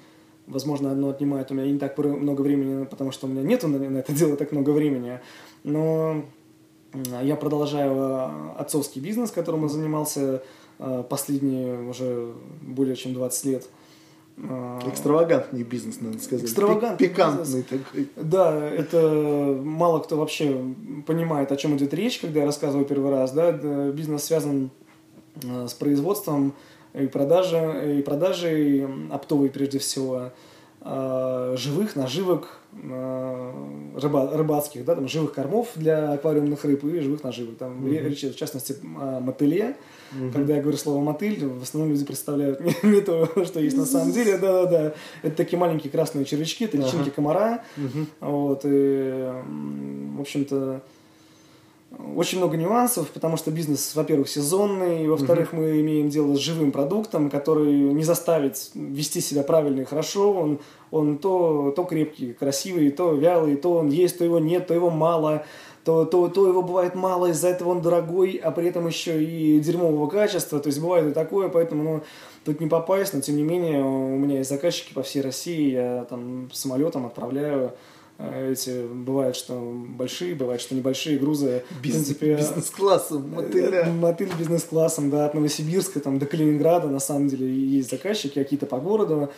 Возможно, 0.48 0.92
оно 0.92 1.10
отнимает 1.10 1.52
у 1.52 1.54
меня 1.54 1.70
не 1.72 1.78
так 1.78 1.98
много 1.98 2.42
времени, 2.42 2.86
потому 2.86 3.12
что 3.12 3.28
у 3.28 3.30
меня 3.30 3.42
нет 3.44 3.64
на 3.64 3.98
это 3.98 4.14
дело 4.14 4.36
так 4.38 4.52
много 4.52 4.72
времени. 4.72 5.20
Но 5.64 6.24
я 7.22 7.36
продолжаю 7.36 7.94
э, 7.96 8.30
отцовский 8.60 9.02
бизнес, 9.02 9.32
которым 9.32 9.64
я 9.64 9.70
занимался 9.70 10.42
э, 10.80 11.04
последние 11.10 11.90
уже 11.90 12.34
более 12.62 12.96
чем 12.96 13.14
20 13.14 13.46
лет. 13.46 13.70
Э, 14.38 14.80
Экстравагантный 14.88 15.64
бизнес, 15.64 16.00
надо 16.02 16.20
сказать. 16.20 16.46
Экстравагантный 16.46 17.08
Пикантный 17.08 17.44
бизнес. 17.44 17.66
такой. 17.66 18.08
Да, 18.16 18.70
это 18.70 19.60
мало 19.62 20.00
кто 20.00 20.18
вообще 20.18 20.64
понимает, 21.06 21.52
о 21.52 21.58
чем 21.58 21.76
идет 21.78 21.94
речь, 21.94 22.20
когда 22.20 22.42
я 22.42 22.46
рассказываю 22.46 22.86
первый 22.86 23.12
раз. 23.12 23.32
Да? 23.32 23.52
Бизнес 23.52 24.24
связан 24.24 24.72
с 25.44 25.74
производством 25.74 26.54
и 27.00 27.08
продажи, 27.08 27.98
и 28.00 28.02
продажи 28.02 28.90
оптовой 29.12 29.50
прежде 29.50 29.80
всего, 29.80 30.32
э, 30.82 31.56
живых 31.58 31.96
наживок 31.96 32.60
э, 32.74 33.54
рыба, 33.96 34.32
рыбацких, 34.34 34.86
да, 34.86 34.96
там, 34.96 35.08
живых 35.08 35.34
кормов 35.34 35.70
для 35.76 36.14
аквариумных 36.14 36.64
рыб 36.64 36.84
и 36.86 37.00
живых 37.00 37.24
наживок. 37.24 37.58
Там 37.58 37.86
mm-hmm. 37.86 38.08
речь, 38.08 38.24
в 38.24 38.36
частности, 38.36 38.76
о 39.00 39.20
мотыле. 39.20 39.76
Mm-hmm. 40.14 40.32
Когда 40.32 40.56
я 40.56 40.62
говорю 40.62 40.78
слово 40.78 41.02
мотыль, 41.04 41.46
в 41.46 41.64
основном 41.64 41.92
люди 41.92 42.06
представляют 42.06 42.62
не, 42.62 42.74
не 42.84 43.02
то, 43.02 43.28
что 43.46 43.60
есть 43.60 43.76
на 43.76 43.86
самом 43.86 44.12
деле. 44.12 44.38
Да-да-да. 44.38 44.94
Это 45.22 45.36
такие 45.36 45.60
маленькие 45.60 45.92
красные 45.92 46.26
червячки, 46.26 46.66
это 46.66 46.78
личинки 46.78 47.10
uh-huh. 47.10 47.12
комара. 47.12 47.64
Mm-hmm. 47.76 48.06
Вот, 48.22 48.62
и, 48.64 49.34
в 50.16 50.22
общем-то, 50.22 50.82
очень 52.16 52.40
много 52.40 52.58
нюансов, 52.58 53.10
потому 53.12 53.38
что 53.38 53.50
бизнес, 53.50 53.96
во-первых, 53.96 54.28
сезонный, 54.28 55.08
во-вторых, 55.08 55.54
угу. 55.54 55.62
мы 55.62 55.80
имеем 55.82 56.10
дело 56.10 56.36
с 56.36 56.40
живым 56.40 56.72
продуктом, 56.72 57.30
который 57.30 57.72
не 57.74 58.04
заставить 58.04 58.72
вести 58.74 59.22
себя 59.22 59.44
правильно 59.44 59.82
и 59.82 59.86
хорошо. 59.86 60.34
Он, 60.34 60.60
он 60.92 61.18
то, 61.18 61.72
то 61.76 61.84
крепкий, 61.86 62.34
красивый, 62.34 62.92
то 62.92 63.14
вялый, 63.14 63.56
то 63.56 63.74
он 63.74 63.90
есть, 63.90 64.18
то 64.18 64.26
его 64.26 64.40
нет, 64.40 64.68
то 64.68 64.74
его 64.74 64.90
мало, 64.90 65.46
то, 65.86 66.04
то, 66.04 66.28
то 66.28 66.48
его 66.48 66.62
бывает 66.62 66.96
мало, 66.96 67.28
из-за 67.28 67.48
этого 67.48 67.70
он 67.70 67.82
дорогой, 67.82 68.42
а 68.44 68.52
при 68.52 68.68
этом 68.68 68.86
еще 68.88 69.24
и 69.24 69.60
дерьмового 69.62 70.10
качества. 70.10 70.60
То 70.60 70.68
есть 70.68 70.82
бывает 70.82 71.08
и 71.08 71.14
такое, 71.14 71.48
поэтому 71.48 71.84
ну, 71.84 72.04
тут 72.44 72.60
не 72.60 72.68
попасть, 72.68 73.14
но 73.14 73.22
тем 73.22 73.38
не 73.38 73.44
менее 73.44 73.82
у 73.82 74.18
меня 74.18 74.40
есть 74.40 74.50
заказчики 74.50 74.94
по 74.94 75.04
всей 75.04 75.22
России, 75.22 75.72
я 75.72 76.06
там 76.10 76.50
самолетом 76.52 77.06
отправляю 77.06 77.72
эти 78.20 78.88
бывает, 78.88 79.36
что 79.36 79.54
большие, 79.90 80.34
бывает, 80.34 80.60
что 80.60 80.74
небольшие 80.74 81.20
грузы. 81.20 81.64
Бизнес, 81.84 82.08
принципе, 82.08 82.36
бизнес-классом, 82.36 83.30
мотыля. 83.30 83.84
Э, 83.86 83.92
мотыль 83.92 84.32
бизнес-классом, 84.38 85.12
да, 85.12 85.28
от 85.28 85.36
Новосибирска 85.36 86.00
там, 86.00 86.18
до 86.18 86.26
Калининграда, 86.26 86.88
на 86.88 87.00
самом 87.00 87.28
деле, 87.28 87.48
есть 87.48 87.92
заказчики 87.92 88.34
какие-то 88.34 88.66
по 88.66 88.80
городу. 88.80 89.30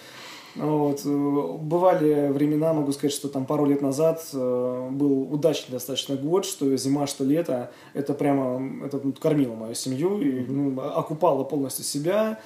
Вот. 0.56 1.06
Бывали 1.06 2.30
времена, 2.32 2.74
могу 2.74 2.94
сказать, 2.94 3.12
что 3.14 3.28
там 3.28 3.46
пару 3.46 3.66
лет 3.66 3.82
назад 3.82 4.26
э, 4.34 4.88
был 4.92 5.24
удачный 5.32 5.74
достаточно 5.74 6.16
год, 6.16 6.46
что 6.46 6.76
зима, 6.78 7.06
что 7.06 7.26
лето, 7.26 7.72
это 7.94 8.14
прямо, 8.14 8.86
это 8.86 9.00
кормило 9.20 9.56
мою 9.56 9.76
семью 9.76 10.22
и 10.22 10.46
ну, 10.48 10.80
окупало 10.82 11.44
полностью 11.44 11.84
себя 11.84 12.40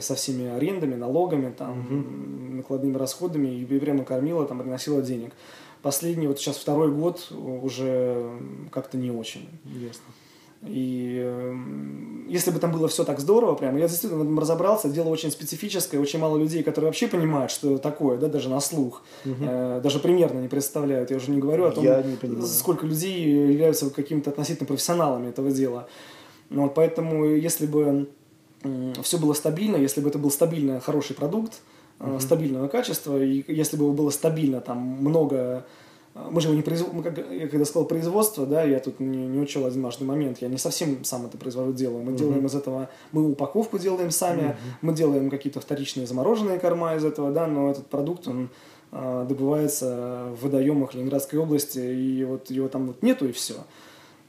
со 0.00 0.14
всеми 0.14 0.50
арендами, 0.50 0.94
налогами, 0.96 1.50
там, 1.50 1.80
угу. 1.80 2.56
накладными 2.56 2.98
расходами, 2.98 3.48
и 3.48 3.64
прямо 3.64 4.04
кормила, 4.04 4.44
там, 4.44 4.60
приносила 4.60 5.00
денег. 5.00 5.32
Последний, 5.82 6.28
вот 6.28 6.38
сейчас 6.38 6.56
второй 6.56 6.92
год 6.92 7.30
уже 7.30 8.30
как-то 8.70 8.96
не 8.96 9.10
очень. 9.10 9.48
Ясно. 9.64 10.04
И 10.64 11.20
э, 11.20 11.54
если 12.28 12.52
бы 12.52 12.60
там 12.60 12.70
было 12.70 12.86
все 12.86 13.02
так 13.02 13.18
здорово, 13.18 13.56
прям, 13.56 13.76
я 13.76 13.88
действительно 13.88 14.22
в 14.22 14.22
этом 14.22 14.38
разобрался, 14.38 14.88
дело 14.88 15.08
очень 15.08 15.32
специфическое, 15.32 16.00
очень 16.00 16.20
мало 16.20 16.38
людей, 16.38 16.62
которые 16.62 16.88
вообще 16.88 17.08
понимают, 17.08 17.50
что 17.50 17.78
такое, 17.78 18.16
да, 18.16 18.28
даже 18.28 18.48
на 18.48 18.60
слух, 18.60 19.02
угу. 19.24 19.34
э, 19.40 19.80
даже 19.82 19.98
примерно 19.98 20.38
не 20.38 20.46
представляют. 20.46 21.10
Я 21.10 21.16
уже 21.16 21.32
не 21.32 21.40
говорю 21.40 21.64
о 21.64 21.72
том, 21.72 21.84
сколько 22.46 22.86
людей 22.86 23.50
являются 23.50 23.90
какими-то 23.90 24.30
относительно 24.30 24.68
профессионалами 24.68 25.30
этого 25.30 25.50
дела. 25.50 25.88
Ну, 26.48 26.62
вот 26.62 26.74
поэтому, 26.74 27.24
если 27.24 27.66
бы 27.66 28.08
все 29.02 29.18
было 29.18 29.32
стабильно, 29.32 29.76
если 29.76 30.00
бы 30.00 30.10
это 30.10 30.18
был 30.18 30.30
стабильно 30.30 30.78
хороший 30.78 31.16
продукт, 31.16 31.60
mm-hmm. 32.02 32.20
стабильного 32.20 32.68
качества, 32.68 33.22
и 33.22 33.44
если 33.48 33.76
бы 33.76 33.92
было 33.92 34.10
стабильно 34.10 34.60
там 34.60 34.78
много 34.78 35.64
э, 36.14 36.28
мы 36.30 36.40
же 36.40 36.48
его 36.48 36.56
не 36.56 36.62
производим, 36.62 37.02
я 37.30 37.48
когда 37.48 37.64
сказал 37.64 37.86
производство, 37.86 38.46
да, 38.46 38.62
я 38.64 38.80
тут 38.80 39.00
не, 39.00 39.26
не 39.26 39.38
учел 39.40 39.64
один 39.64 39.82
важный 39.82 40.06
момент, 40.06 40.38
я 40.42 40.48
не 40.48 40.58
совсем 40.58 41.04
сам 41.04 41.26
это 41.26 41.38
произвожу, 41.38 41.72
делаю. 41.72 42.02
Мы 42.02 42.12
mm-hmm. 42.12 42.16
делаем 42.16 42.46
из 42.46 42.54
этого, 42.54 42.88
мы 43.12 43.30
упаковку 43.30 43.78
делаем 43.78 44.10
сами, 44.10 44.42
mm-hmm. 44.42 44.74
мы 44.82 44.94
делаем 44.94 45.30
какие-то 45.30 45.60
вторичные 45.60 46.06
замороженные 46.06 46.58
корма 46.58 46.96
из 46.96 47.04
этого, 47.04 47.32
да, 47.32 47.46
но 47.46 47.70
этот 47.70 47.86
продукт, 47.86 48.28
он 48.28 48.50
э, 48.90 49.26
добывается 49.28 50.28
в 50.38 50.44
водоемах 50.44 50.94
Ленинградской 50.94 51.38
области, 51.38 51.78
и 51.78 52.24
вот 52.24 52.50
его 52.50 52.68
там 52.68 52.88
вот 52.88 53.02
нету, 53.02 53.28
и 53.28 53.32
все. 53.32 53.54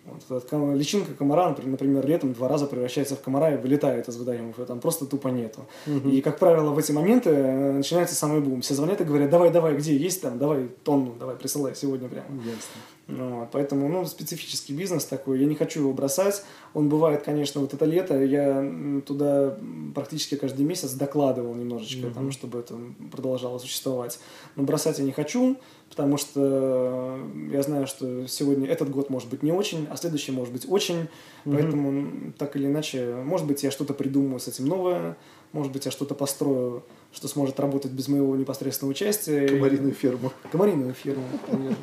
Вот 0.06 0.76
личинка 0.76 1.14
комара, 1.14 1.56
например, 1.64 2.06
летом 2.06 2.34
два 2.34 2.50
раза 2.50 2.66
превращается 2.66 3.16
в 3.16 3.22
комара 3.22 3.54
и 3.54 3.58
вылетает 3.58 4.10
из 4.10 4.18
водоемов, 4.18 4.56
там 4.68 4.80
просто 4.82 5.06
тупо 5.06 5.30
нету. 5.30 5.66
Угу. 5.88 6.10
И, 6.10 6.22
как 6.22 6.40
правило, 6.40 6.72
в 6.72 6.78
эти 6.78 6.92
моменты 6.92 7.30
э, 7.30 7.72
начинается 7.72 8.16
самый 8.16 8.42
бум. 8.42 8.62
Все 8.62 8.74
звонят 8.74 9.00
и 9.00 9.06
говорят, 9.06 9.30
давай, 9.30 9.50
давай, 9.50 9.76
где 9.76 9.96
есть 9.96 10.22
там, 10.22 10.38
давай 10.38 10.70
тонну, 10.84 11.16
давай, 11.18 11.36
присылай 11.36 11.74
сегодня 11.76 12.10
прямо. 12.10 12.28
Ясно. 12.44 12.82
Вот, 13.08 13.50
поэтому, 13.52 13.90
ну, 13.90 14.06
специфический 14.06 14.74
бизнес 14.74 15.04
такой, 15.04 15.40
я 15.40 15.46
не 15.46 15.56
хочу 15.56 15.82
его 15.82 15.94
бросать. 15.94 16.44
Он 16.74 16.88
бывает, 16.88 17.24
конечно, 17.24 17.60
вот 17.60 17.74
это 17.74 17.84
лето, 17.84 18.24
я 18.24 19.02
туда 19.06 19.58
практически 19.94 20.36
каждый 20.36 20.66
месяц 20.66 20.94
докладывал 20.94 21.54
немножечко, 21.54 22.08
mm-hmm. 22.08 22.14
там, 22.14 22.32
чтобы 22.32 22.60
это 22.60 22.76
продолжало 23.12 23.58
существовать. 23.58 24.20
Но 24.56 24.64
бросать 24.64 25.00
я 25.00 25.04
не 25.04 25.12
хочу, 25.12 25.58
потому 25.90 26.16
что 26.16 27.20
я 27.52 27.62
знаю, 27.62 27.88
что 27.88 28.26
сегодня 28.28 28.70
этот 28.70 28.90
год 28.90 29.10
может 29.10 29.30
быть 29.30 29.44
не 29.44 29.52
очень, 29.52 29.86
а 29.90 29.98
следующий 29.98 30.32
может 30.32 30.54
быть 30.54 30.66
очень, 30.70 30.96
mm-hmm. 30.96 31.08
поэтому 31.54 32.34
так 32.38 32.56
или 32.56 32.68
иначе, 32.68 33.16
может 33.26 33.46
быть, 33.46 33.64
я 33.64 33.72
что-то 33.72 33.94
придумаю 33.94 34.40
с 34.40 34.48
этим 34.48 34.66
новое, 34.66 35.18
может 35.54 35.72
быть, 35.72 35.86
я 35.86 35.92
что-то 35.92 36.16
построю, 36.16 36.84
что 37.14 37.28
сможет 37.28 37.60
работать 37.60 37.92
без 37.92 38.08
моего 38.08 38.36
непосредственного 38.36 38.92
участия. 38.92 39.48
Комариную 39.48 39.94
ферму. 39.94 40.34
Комариную 40.52 40.94
ферму, 40.96 41.26
конечно. 41.50 41.78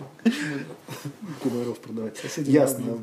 Комаров 1.43 1.79
продавать. 1.79 2.21
Ясно. 2.39 2.99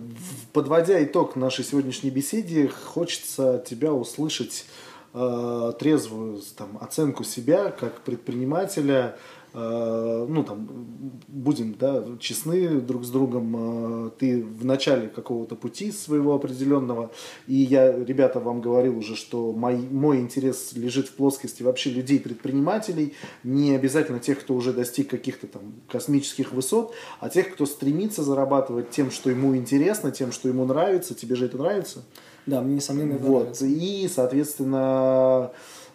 Подводя 0.52 1.02
итог 1.04 1.38
нашей 1.38 1.64
сегодняшней 1.64 2.10
беседе, 2.10 2.68
хочется 2.68 3.64
тебя 3.66 3.94
услышать 3.94 4.66
э, 5.14 5.74
трезвую 5.80 6.42
там, 6.58 6.78
оценку 6.82 7.24
себя 7.24 7.72
как 7.72 8.02
предпринимателя, 8.02 9.18
ну 9.60 10.44
там 10.44 10.88
будем 11.28 11.76
да, 11.80 12.04
честны 12.20 12.82
друг 12.82 13.06
с 13.06 13.10
другом, 13.10 14.08
э, 14.08 14.10
ты 14.18 14.44
в 14.44 14.66
начале 14.66 15.08
какого-то 15.08 15.56
пути 15.56 15.92
своего 15.92 16.36
определенного, 16.36 17.12
и 17.48 17.56
я, 17.56 17.92
ребята, 17.92 18.40
вам 18.40 18.62
говорил 18.62 18.98
уже, 18.98 19.16
что 19.16 19.54
мой, 19.54 19.78
мой 19.78 20.20
интерес 20.20 20.74
лежит 20.74 21.08
в 21.08 21.14
плоскости 21.14 21.64
вообще 21.64 21.92
людей-предпринимателей, 21.92 23.14
не 23.44 23.76
обязательно 23.76 24.20
тех, 24.20 24.40
кто 24.40 24.56
уже 24.56 24.74
достиг 24.74 25.10
каких-то 25.10 25.48
там 25.48 25.74
космических 25.88 26.52
высот, 26.52 26.94
а 27.20 27.30
тех, 27.30 27.54
кто 27.54 27.66
стремится 27.66 28.24
зарабатывать 28.24 28.90
тем, 28.90 29.12
что 29.12 29.30
ему 29.30 29.56
интересно, 29.56 30.12
тем, 30.12 30.32
что 30.32 30.50
ему 30.50 30.66
нравится, 30.66 31.14
тебе 31.14 31.36
же 31.36 31.46
это 31.46 31.58
нравится? 31.58 32.04
Да, 32.46 32.62
мне, 32.62 32.76
несомненно, 32.76 33.14
это 33.14 33.24
вот. 33.24 33.40
нравится. 33.40 33.66
И, 33.66 34.08
соответственно, 34.08 35.52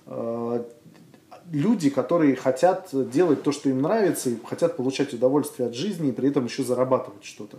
э, 0.07 0.64
люди, 1.52 1.90
которые 1.90 2.34
хотят 2.34 2.88
делать 2.92 3.42
то, 3.42 3.52
что 3.52 3.68
им 3.68 3.82
нравится, 3.82 4.30
и 4.30 4.36
хотят 4.44 4.76
получать 4.76 5.12
удовольствие 5.12 5.68
от 5.68 5.74
жизни, 5.74 6.08
и 6.08 6.12
при 6.12 6.30
этом 6.30 6.46
еще 6.46 6.64
зарабатывать 6.64 7.24
что-то. 7.24 7.58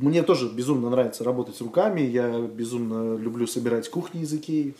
Мне 0.00 0.22
тоже 0.22 0.48
безумно 0.48 0.90
нравится 0.90 1.22
работать 1.22 1.60
руками, 1.60 2.00
я 2.00 2.40
безумно 2.40 3.16
люблю 3.16 3.46
собирать 3.46 3.88
кухни 3.88 4.22
из 4.22 4.32
Икеи. 4.32 4.74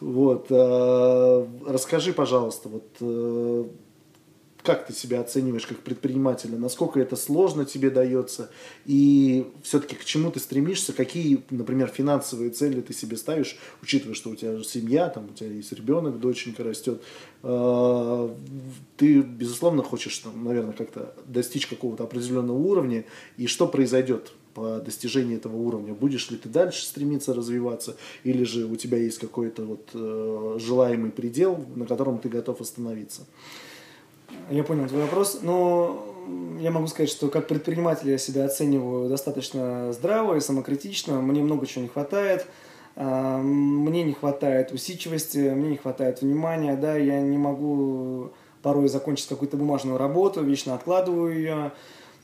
Вот. 0.00 0.46
Э, 0.50 1.46
расскажи, 1.66 2.12
пожалуйста, 2.12 2.68
вот 2.68 2.88
э, 3.00 3.64
как 4.62 4.86
ты 4.86 4.92
себя 4.92 5.20
оцениваешь 5.20 5.66
как 5.66 5.78
предпринимателя, 5.78 6.58
насколько 6.58 7.00
это 7.00 7.16
сложно 7.16 7.64
тебе 7.64 7.90
дается, 7.90 8.50
и 8.84 9.46
все-таки 9.62 9.96
к 9.96 10.04
чему 10.04 10.30
ты 10.30 10.40
стремишься, 10.40 10.92
какие, 10.92 11.42
например, 11.50 11.88
финансовые 11.88 12.50
цели 12.50 12.80
ты 12.80 12.92
себе 12.92 13.16
ставишь, 13.16 13.58
учитывая, 13.82 14.14
что 14.14 14.30
у 14.30 14.34
тебя 14.34 14.62
семья, 14.62 15.08
там, 15.08 15.26
у 15.30 15.34
тебя 15.34 15.50
есть 15.50 15.72
ребенок, 15.72 16.20
доченька 16.20 16.62
растет, 16.64 17.02
а, 17.42 18.34
ты, 18.96 19.20
безусловно, 19.20 19.82
хочешь, 19.82 20.18
там, 20.18 20.44
наверное, 20.44 20.72
как-то 20.72 21.14
достичь 21.26 21.66
какого-то 21.66 22.04
определенного 22.04 22.58
уровня, 22.58 23.04
и 23.36 23.46
что 23.46 23.66
произойдет 23.66 24.32
по 24.54 24.80
достижении 24.80 25.36
этого 25.36 25.56
уровня? 25.56 25.94
Будешь 25.94 26.30
ли 26.30 26.36
ты 26.36 26.48
дальше 26.48 26.84
стремиться 26.84 27.34
развиваться, 27.34 27.96
или 28.24 28.44
же 28.44 28.66
у 28.66 28.76
тебя 28.76 28.98
есть 28.98 29.18
какой-то 29.18 29.64
вот 29.64 29.88
э, 29.94 30.58
желаемый 30.58 31.12
предел, 31.12 31.64
на 31.76 31.86
котором 31.86 32.18
ты 32.18 32.28
готов 32.28 32.60
остановиться? 32.60 33.26
Я 34.50 34.64
понял 34.64 34.88
твой 34.88 35.02
вопрос. 35.02 35.40
Но 35.42 36.04
я 36.58 36.70
могу 36.70 36.88
сказать, 36.88 37.08
что 37.08 37.28
как 37.28 37.46
предприниматель 37.46 38.10
я 38.10 38.18
себя 38.18 38.44
оцениваю 38.44 39.08
достаточно 39.08 39.92
здраво 39.92 40.36
и 40.36 40.40
самокритично. 40.40 41.20
Мне 41.20 41.42
много 41.42 41.66
чего 41.66 41.82
не 41.82 41.88
хватает. 41.88 42.46
А, 42.96 43.38
мне 43.38 44.02
не 44.02 44.12
хватает 44.12 44.72
усидчивости, 44.72 45.38
мне 45.38 45.70
не 45.70 45.76
хватает 45.76 46.22
внимания, 46.22 46.76
да, 46.76 46.96
я 46.96 47.20
не 47.20 47.38
могу 47.38 48.32
порой 48.62 48.88
закончить 48.88 49.28
какую-то 49.28 49.56
бумажную 49.56 49.96
работу, 49.96 50.42
вечно 50.42 50.74
откладываю 50.74 51.32
ее. 51.32 51.72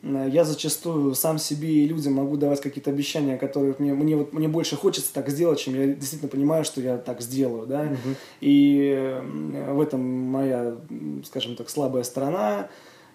Э, 0.03 0.29
я 0.31 0.45
зачастую 0.45 1.15
сам 1.15 1.39
себе 1.39 1.69
и 1.69 1.87
людям 1.87 2.15
могу 2.15 2.37
давать 2.37 2.61
какие-то 2.61 2.91
обещания, 2.91 3.37
которые 3.37 3.75
мне, 3.79 3.95
мне, 3.95 4.17
вот, 4.17 4.33
мне 4.33 4.49
больше 4.49 4.77
хочется 4.77 5.13
так 5.13 5.29
сделать, 5.29 5.59
чем 5.59 5.75
я 5.75 5.87
действительно 5.89 6.31
понимаю, 6.31 6.65
что 6.65 6.81
я 6.81 6.99
так 6.99 7.21
сделаю, 7.21 7.67
да, 7.67 7.83
угу. 7.83 8.15
и 8.41 9.21
в 9.69 9.81
этом 9.81 10.01
моя, 10.01 10.77
скажем 11.25 11.57
так, 11.57 11.71
слабая 11.71 12.03
сторона, 12.03 12.69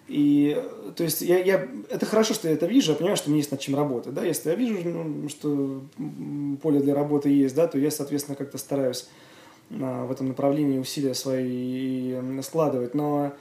и, 0.08 0.60
то 0.96 1.04
есть, 1.04 1.22
я, 1.22 1.38
я, 1.38 1.68
это 1.88 2.06
хорошо, 2.06 2.34
что 2.34 2.48
я 2.48 2.54
это 2.54 2.66
вижу, 2.66 2.92
я 2.92 2.96
понимаю, 2.96 3.16
что 3.16 3.30
мне 3.30 3.38
есть 3.38 3.50
над 3.50 3.60
чем 3.60 3.76
работать, 3.76 4.12
да, 4.12 4.24
если 4.24 4.50
я 4.50 4.56
вижу, 4.56 4.88
ну, 4.88 5.28
что 5.28 5.82
поле 6.60 6.80
для 6.80 6.94
работы 6.94 7.28
есть, 7.30 7.54
да, 7.54 7.66
то 7.66 7.78
я, 7.78 7.90
соответственно, 7.90 8.36
как-то 8.36 8.58
стараюсь 8.58 9.08
в 9.70 10.10
этом 10.10 10.28
направлении 10.28 10.78
усилия 10.78 11.14
свои 11.14 12.14
складывать, 12.42 12.94
но 12.94 13.32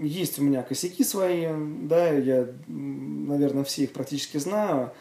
есть 0.00 0.38
у 0.38 0.42
меня 0.42 0.62
косяки 0.62 1.04
свои, 1.04 1.46
да, 1.82 2.10
я, 2.10 2.48
наверное, 2.66 3.64
все 3.64 3.84
их 3.84 3.92
практически 3.92 4.38
знаю, 4.38 4.92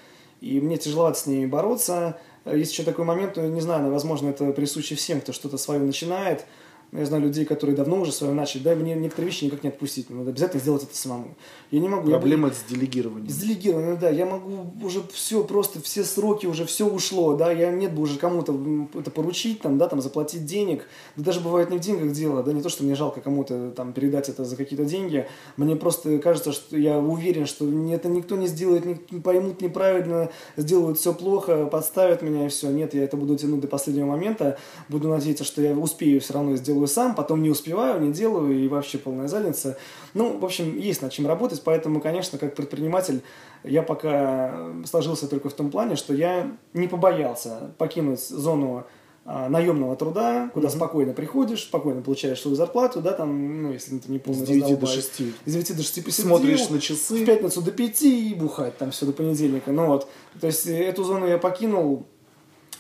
и 0.42 0.60
мне 0.60 0.78
тяжеловато 0.78 1.20
с 1.20 1.26
ними 1.26 1.46
бороться. 1.46 2.20
Есть 2.46 2.72
еще 2.72 2.84
такой 2.84 3.06
момент, 3.06 3.36
ну, 3.36 3.48
не 3.50 3.62
знаю, 3.62 3.92
возможно, 3.92 4.30
это 4.30 4.52
присуще 4.52 4.96
всем, 4.96 5.22
кто 5.22 5.34
что-то 5.34 5.58
свое 5.58 5.80
начинает– 5.80 6.46
я 6.94 7.06
знаю 7.06 7.24
людей, 7.24 7.46
которые 7.46 7.76
давно 7.76 8.00
уже 8.00 8.12
свое 8.12 8.34
начали, 8.34 8.64
да, 8.64 8.76
мне 8.76 8.96
некоторые 8.96 9.30
вещи 9.30 9.46
никак 9.46 9.64
не 9.64 9.70
отпустить, 9.70 10.10
надо 10.10 10.30
обязательно 10.30 10.62
сделать 10.62 10.84
это 10.84 10.96
самому. 10.96 11.36
Я 11.70 11.82
не 11.82 11.90
могу. 11.90 12.10
Проблема 12.10 12.48
я, 12.48 12.54
с 12.54 12.64
делегированием. 12.64 13.30
С 13.30 13.38
делегированием, 13.38 13.98
да, 14.00 14.10
я 14.10 14.26
могу 14.26 14.72
уже 14.82 15.02
все, 15.12 15.44
просто 15.44 15.82
все 15.82 16.04
сроки 16.06 16.46
уже 16.46 16.66
все 16.66 16.88
ушло, 16.88 17.36
да, 17.36 17.52
я 17.52 17.72
нет 17.72 17.94
бы 17.94 18.04
уже 18.04 18.18
кому-то 18.18 18.58
это 18.98 19.12
поручить, 19.12 19.62
там, 19.62 19.78
да, 19.78 19.88
там, 19.88 20.02
заплатить 20.02 20.46
денег, 20.46 20.86
да 21.18 21.24
даже 21.24 21.42
бывает 21.42 21.70
не 21.70 21.78
в 21.78 21.82
деньгах 21.82 22.14
дело, 22.14 22.42
да, 22.42 22.54
не 22.54 22.62
то, 22.62 22.70
что 22.70 22.84
мне 22.84 22.96
жалко 22.96 23.20
кому-то 23.20 23.72
там 23.72 23.92
передать 23.92 24.30
это 24.30 24.46
за 24.46 24.56
какие-то 24.56 24.86
деньги, 24.86 25.28
мне 25.58 25.76
просто 25.76 26.20
кажется, 26.20 26.54
что 26.54 26.78
я 26.78 27.00
уверен, 27.00 27.46
что 27.46 27.66
это 27.66 28.08
никто 28.08 28.38
не 28.38 28.48
сделает, 28.48 28.86
не 28.86 29.20
поймут 29.20 29.62
неправильно, 29.62 30.30
сделают 30.56 30.98
все 31.00 31.14
плохо, 31.14 31.66
подставят 31.66 32.22
меня 32.22 32.46
и 32.46 32.50
все, 32.50 32.70
нет, 32.70 32.94
я 32.94 33.04
это 33.04 33.18
буду 33.18 33.36
тянуть 33.36 33.60
до 33.60 33.68
последнего 33.68 34.06
момента, 34.06 34.58
буду 34.88 35.10
надеяться, 35.10 35.44
что 35.44 35.62
я 35.62 35.74
успею 35.74 36.22
все 36.22 36.34
равно 36.34 36.56
сделать 36.56 36.78
делаю 36.88 37.08
сам, 37.08 37.16
потом 37.16 37.42
не 37.42 37.50
успеваю, 37.50 38.02
не 38.02 38.12
делаю, 38.12 38.54
и 38.54 38.68
вообще 38.68 38.98
полная 38.98 39.28
задница. 39.28 39.78
Ну, 40.14 40.38
в 40.38 40.46
общем, 40.46 40.78
есть 40.78 41.02
над 41.02 41.12
чем 41.12 41.28
работать, 41.28 41.62
поэтому, 41.64 42.02
конечно, 42.02 42.38
как 42.38 42.56
предприниматель, 42.56 43.22
я 43.64 43.84
пока 43.84 44.72
сложился 44.86 45.28
только 45.28 45.50
в 45.50 45.54
том 45.54 45.70
плане, 45.70 45.96
что 45.96 46.14
я 46.14 46.52
не 46.74 46.88
побоялся 46.88 47.72
покинуть 47.78 48.22
зону 48.28 48.86
а, 49.26 49.50
наемного 49.50 49.96
труда, 49.96 50.50
куда 50.54 50.68
mm-hmm. 50.68 50.72
спокойно 50.72 51.14
приходишь, 51.14 51.64
спокойно 51.64 52.02
получаешь 52.02 52.40
свою 52.40 52.56
зарплату, 52.56 53.02
да, 53.02 53.12
там, 53.12 53.64
ну, 53.64 53.74
если 53.74 53.98
ты 54.00 54.12
не 54.12 54.20
полный 54.20 54.46
С 54.46 54.48
9 54.48 54.80
до 54.80 54.88
6. 54.88 55.22
С 55.46 55.52
9 55.52 55.76
до 55.76 55.84
6 55.84 56.06
посидел, 56.06 56.30
Смотришь 56.30 56.70
на 56.70 56.80
часы. 56.80 57.24
В 57.24 57.26
пятницу 57.26 57.62
до 57.62 57.72
5 57.72 58.02
и 58.04 58.34
бухать 58.34 58.78
там 58.78 58.92
все 58.92 59.06
до 59.06 59.12
понедельника. 59.12 59.72
Ну 59.72 59.88
вот, 59.88 60.08
то 60.40 60.48
есть 60.48 60.66
эту 60.68 61.04
зону 61.04 61.28
я 61.28 61.38
покинул, 61.38 62.06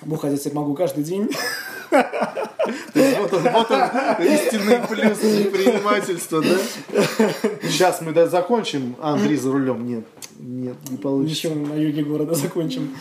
бухать 0.06 0.32
я 0.32 0.38
теперь 0.38 0.54
могу 0.54 0.74
каждый 0.74 1.04
день. 1.04 1.30
То 1.89 3.00
есть 3.00 3.17
вот 3.19 3.34
он, 3.34 3.43
вот 3.43 3.71
он, 3.71 3.82
истинный 4.26 4.80
плюс 4.88 5.17
предпринимательства, 5.19 6.41
да? 6.41 6.58
Сейчас 7.63 8.02
мы 8.02 8.12
да, 8.12 8.28
закончим, 8.28 8.95
а 9.02 9.13
Андрей 9.13 9.38
за 9.38 9.52
рулем. 9.52 9.86
Нет, 9.86 10.06
нет, 10.39 10.76
не 10.89 10.97
получится. 10.97 11.47
Еще 11.47 11.56
на 11.56 11.73
юге 11.73 12.04
города 12.04 12.34
закончим. 12.36 12.95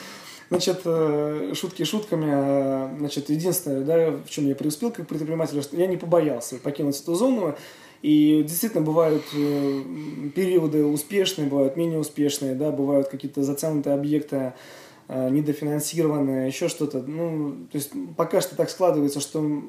Значит, 0.49 0.83
э, 0.85 1.53
шутки 1.55 1.85
шутками. 1.85 2.99
Значит, 2.99 3.31
единственное, 3.31 3.81
да, 3.83 4.11
в 4.25 4.31
чем 4.31 4.46
я 4.46 4.55
преуспел 4.55 4.92
как 4.92 5.09
предприниматель, 5.09 5.61
что 5.62 5.77
я 5.77 5.87
не 5.87 5.96
побоялся 5.96 6.57
покинуть 6.57 7.01
эту 7.01 7.14
зону. 7.14 7.57
И 8.03 8.44
действительно 8.46 8.83
бывают 8.83 9.25
э, 9.35 9.83
периоды 10.35 10.85
успешные, 10.85 11.49
бывают 11.49 11.77
менее 11.77 11.99
успешные, 11.99 12.55
да, 12.55 12.70
бывают 12.70 13.09
какие-то 13.09 13.42
затянутые 13.42 13.94
объекты, 13.94 14.53
недофинансированное, 15.09 16.47
еще 16.47 16.69
что-то. 16.69 17.03
Ну, 17.03 17.66
то 17.71 17.77
есть 17.77 17.92
пока 18.16 18.40
что 18.40 18.57
так 18.57 18.71
складывается, 18.71 19.21
что 19.21 19.62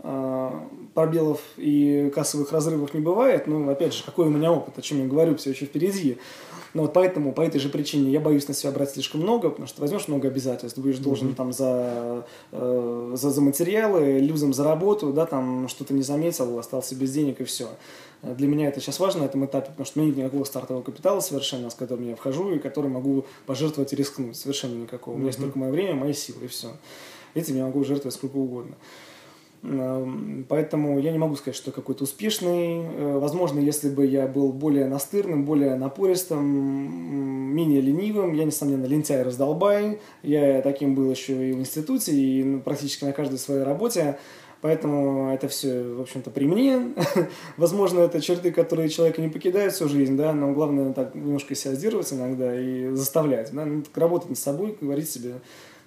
э, 0.00 0.50
пробелов 0.94 1.40
и 1.56 2.10
кассовых 2.14 2.52
разрывов 2.52 2.94
не 2.94 3.00
бывает. 3.00 3.46
Ну, 3.46 3.70
опять 3.70 3.94
же, 3.94 4.04
какой 4.04 4.26
у 4.26 4.30
меня 4.30 4.52
опыт, 4.52 4.78
о 4.78 4.82
чем 4.82 5.00
я 5.00 5.06
говорю, 5.06 5.36
все 5.36 5.50
еще 5.50 5.66
впереди. 5.66 6.18
Но 6.74 6.82
вот 6.82 6.92
поэтому, 6.92 7.32
по 7.32 7.42
этой 7.42 7.60
же 7.60 7.68
причине 7.68 8.10
я 8.10 8.20
боюсь 8.20 8.48
на 8.48 8.54
себя 8.54 8.72
брать 8.72 8.90
слишком 8.90 9.20
много, 9.20 9.50
потому 9.50 9.66
что 9.66 9.80
возьмешь 9.80 10.08
много 10.08 10.28
обязательств, 10.28 10.78
будешь 10.78 10.98
должен 10.98 11.28
mm-hmm. 11.28 11.34
там 11.34 11.52
за, 11.52 12.26
э, 12.52 13.12
за, 13.14 13.30
за 13.30 13.40
материалы, 13.40 14.18
людям 14.20 14.54
за 14.54 14.64
работу, 14.64 15.12
да, 15.12 15.26
там 15.26 15.68
что-то 15.68 15.92
не 15.92 16.02
заметил, 16.02 16.58
остался 16.58 16.94
без 16.94 17.12
денег 17.12 17.40
и 17.40 17.44
все. 17.44 17.68
Для 18.22 18.46
меня 18.46 18.68
это 18.68 18.80
сейчас 18.80 19.00
важно 19.00 19.22
на 19.22 19.24
этом 19.26 19.44
этапе, 19.44 19.70
потому 19.70 19.84
что 19.84 19.98
у 19.98 20.02
меня 20.02 20.14
нет 20.14 20.24
никакого 20.24 20.44
стартового 20.44 20.82
капитала 20.82 21.18
совершенно, 21.20 21.70
с 21.70 21.74
которым 21.74 22.08
я 22.08 22.14
вхожу 22.14 22.52
и 22.52 22.58
который 22.58 22.88
могу 22.88 23.24
пожертвовать 23.46 23.92
и 23.92 23.96
рискнуть. 23.96 24.36
Совершенно 24.36 24.80
никакого. 24.80 25.16
У 25.16 25.18
меня 25.18 25.28
есть 25.28 25.40
только 25.40 25.58
мое 25.58 25.72
время, 25.72 25.94
мои 25.94 26.12
силы 26.12 26.44
и 26.44 26.46
все. 26.46 26.68
Этим 27.34 27.56
я 27.56 27.64
могу 27.64 27.84
жертвовать 27.84 28.14
сколько 28.14 28.36
угодно. 28.36 28.76
Поэтому 29.62 30.98
я 30.98 31.12
не 31.12 31.18
могу 31.18 31.36
сказать, 31.36 31.54
что 31.54 31.70
какой-то 31.70 32.04
успешный. 32.04 32.82
Э, 32.82 33.18
возможно, 33.18 33.60
если 33.60 33.88
бы 33.88 34.04
я 34.04 34.26
был 34.26 34.52
более 34.52 34.86
настырным, 34.86 35.44
более 35.44 35.76
напористым, 35.76 36.44
менее 37.54 37.80
ленивым, 37.80 38.32
я, 38.32 38.44
несомненно, 38.44 38.86
лентяй 38.86 39.22
раздолбай. 39.22 40.00
Я 40.22 40.62
таким 40.62 40.96
был 40.96 41.10
еще 41.10 41.50
и 41.50 41.52
в 41.52 41.60
институте, 41.60 42.12
и 42.12 42.58
практически 42.58 43.04
на 43.04 43.12
каждой 43.12 43.38
своей 43.38 43.62
работе. 43.62 44.18
Поэтому 44.62 45.32
это 45.32 45.48
все, 45.48 45.82
в 45.82 46.00
общем-то, 46.00 46.30
при 46.30 46.46
мне. 46.46 46.94
Возможно, 47.56 48.00
это 48.00 48.20
черты, 48.20 48.52
которые 48.52 48.88
человека 48.88 49.20
не 49.20 49.28
покидают 49.28 49.74
всю 49.74 49.88
жизнь, 49.88 50.16
да, 50.16 50.32
но 50.32 50.52
главное 50.52 50.92
так 50.92 51.16
немножко 51.16 51.56
себя 51.56 51.74
сдерживать 51.74 52.12
иногда 52.12 52.58
и 52.58 52.90
заставлять, 52.94 53.50
да, 53.52 53.64
ну, 53.64 53.82
работать 53.94 54.30
над 54.30 54.38
собой, 54.38 54.76
говорить 54.80 55.10
себе, 55.10 55.34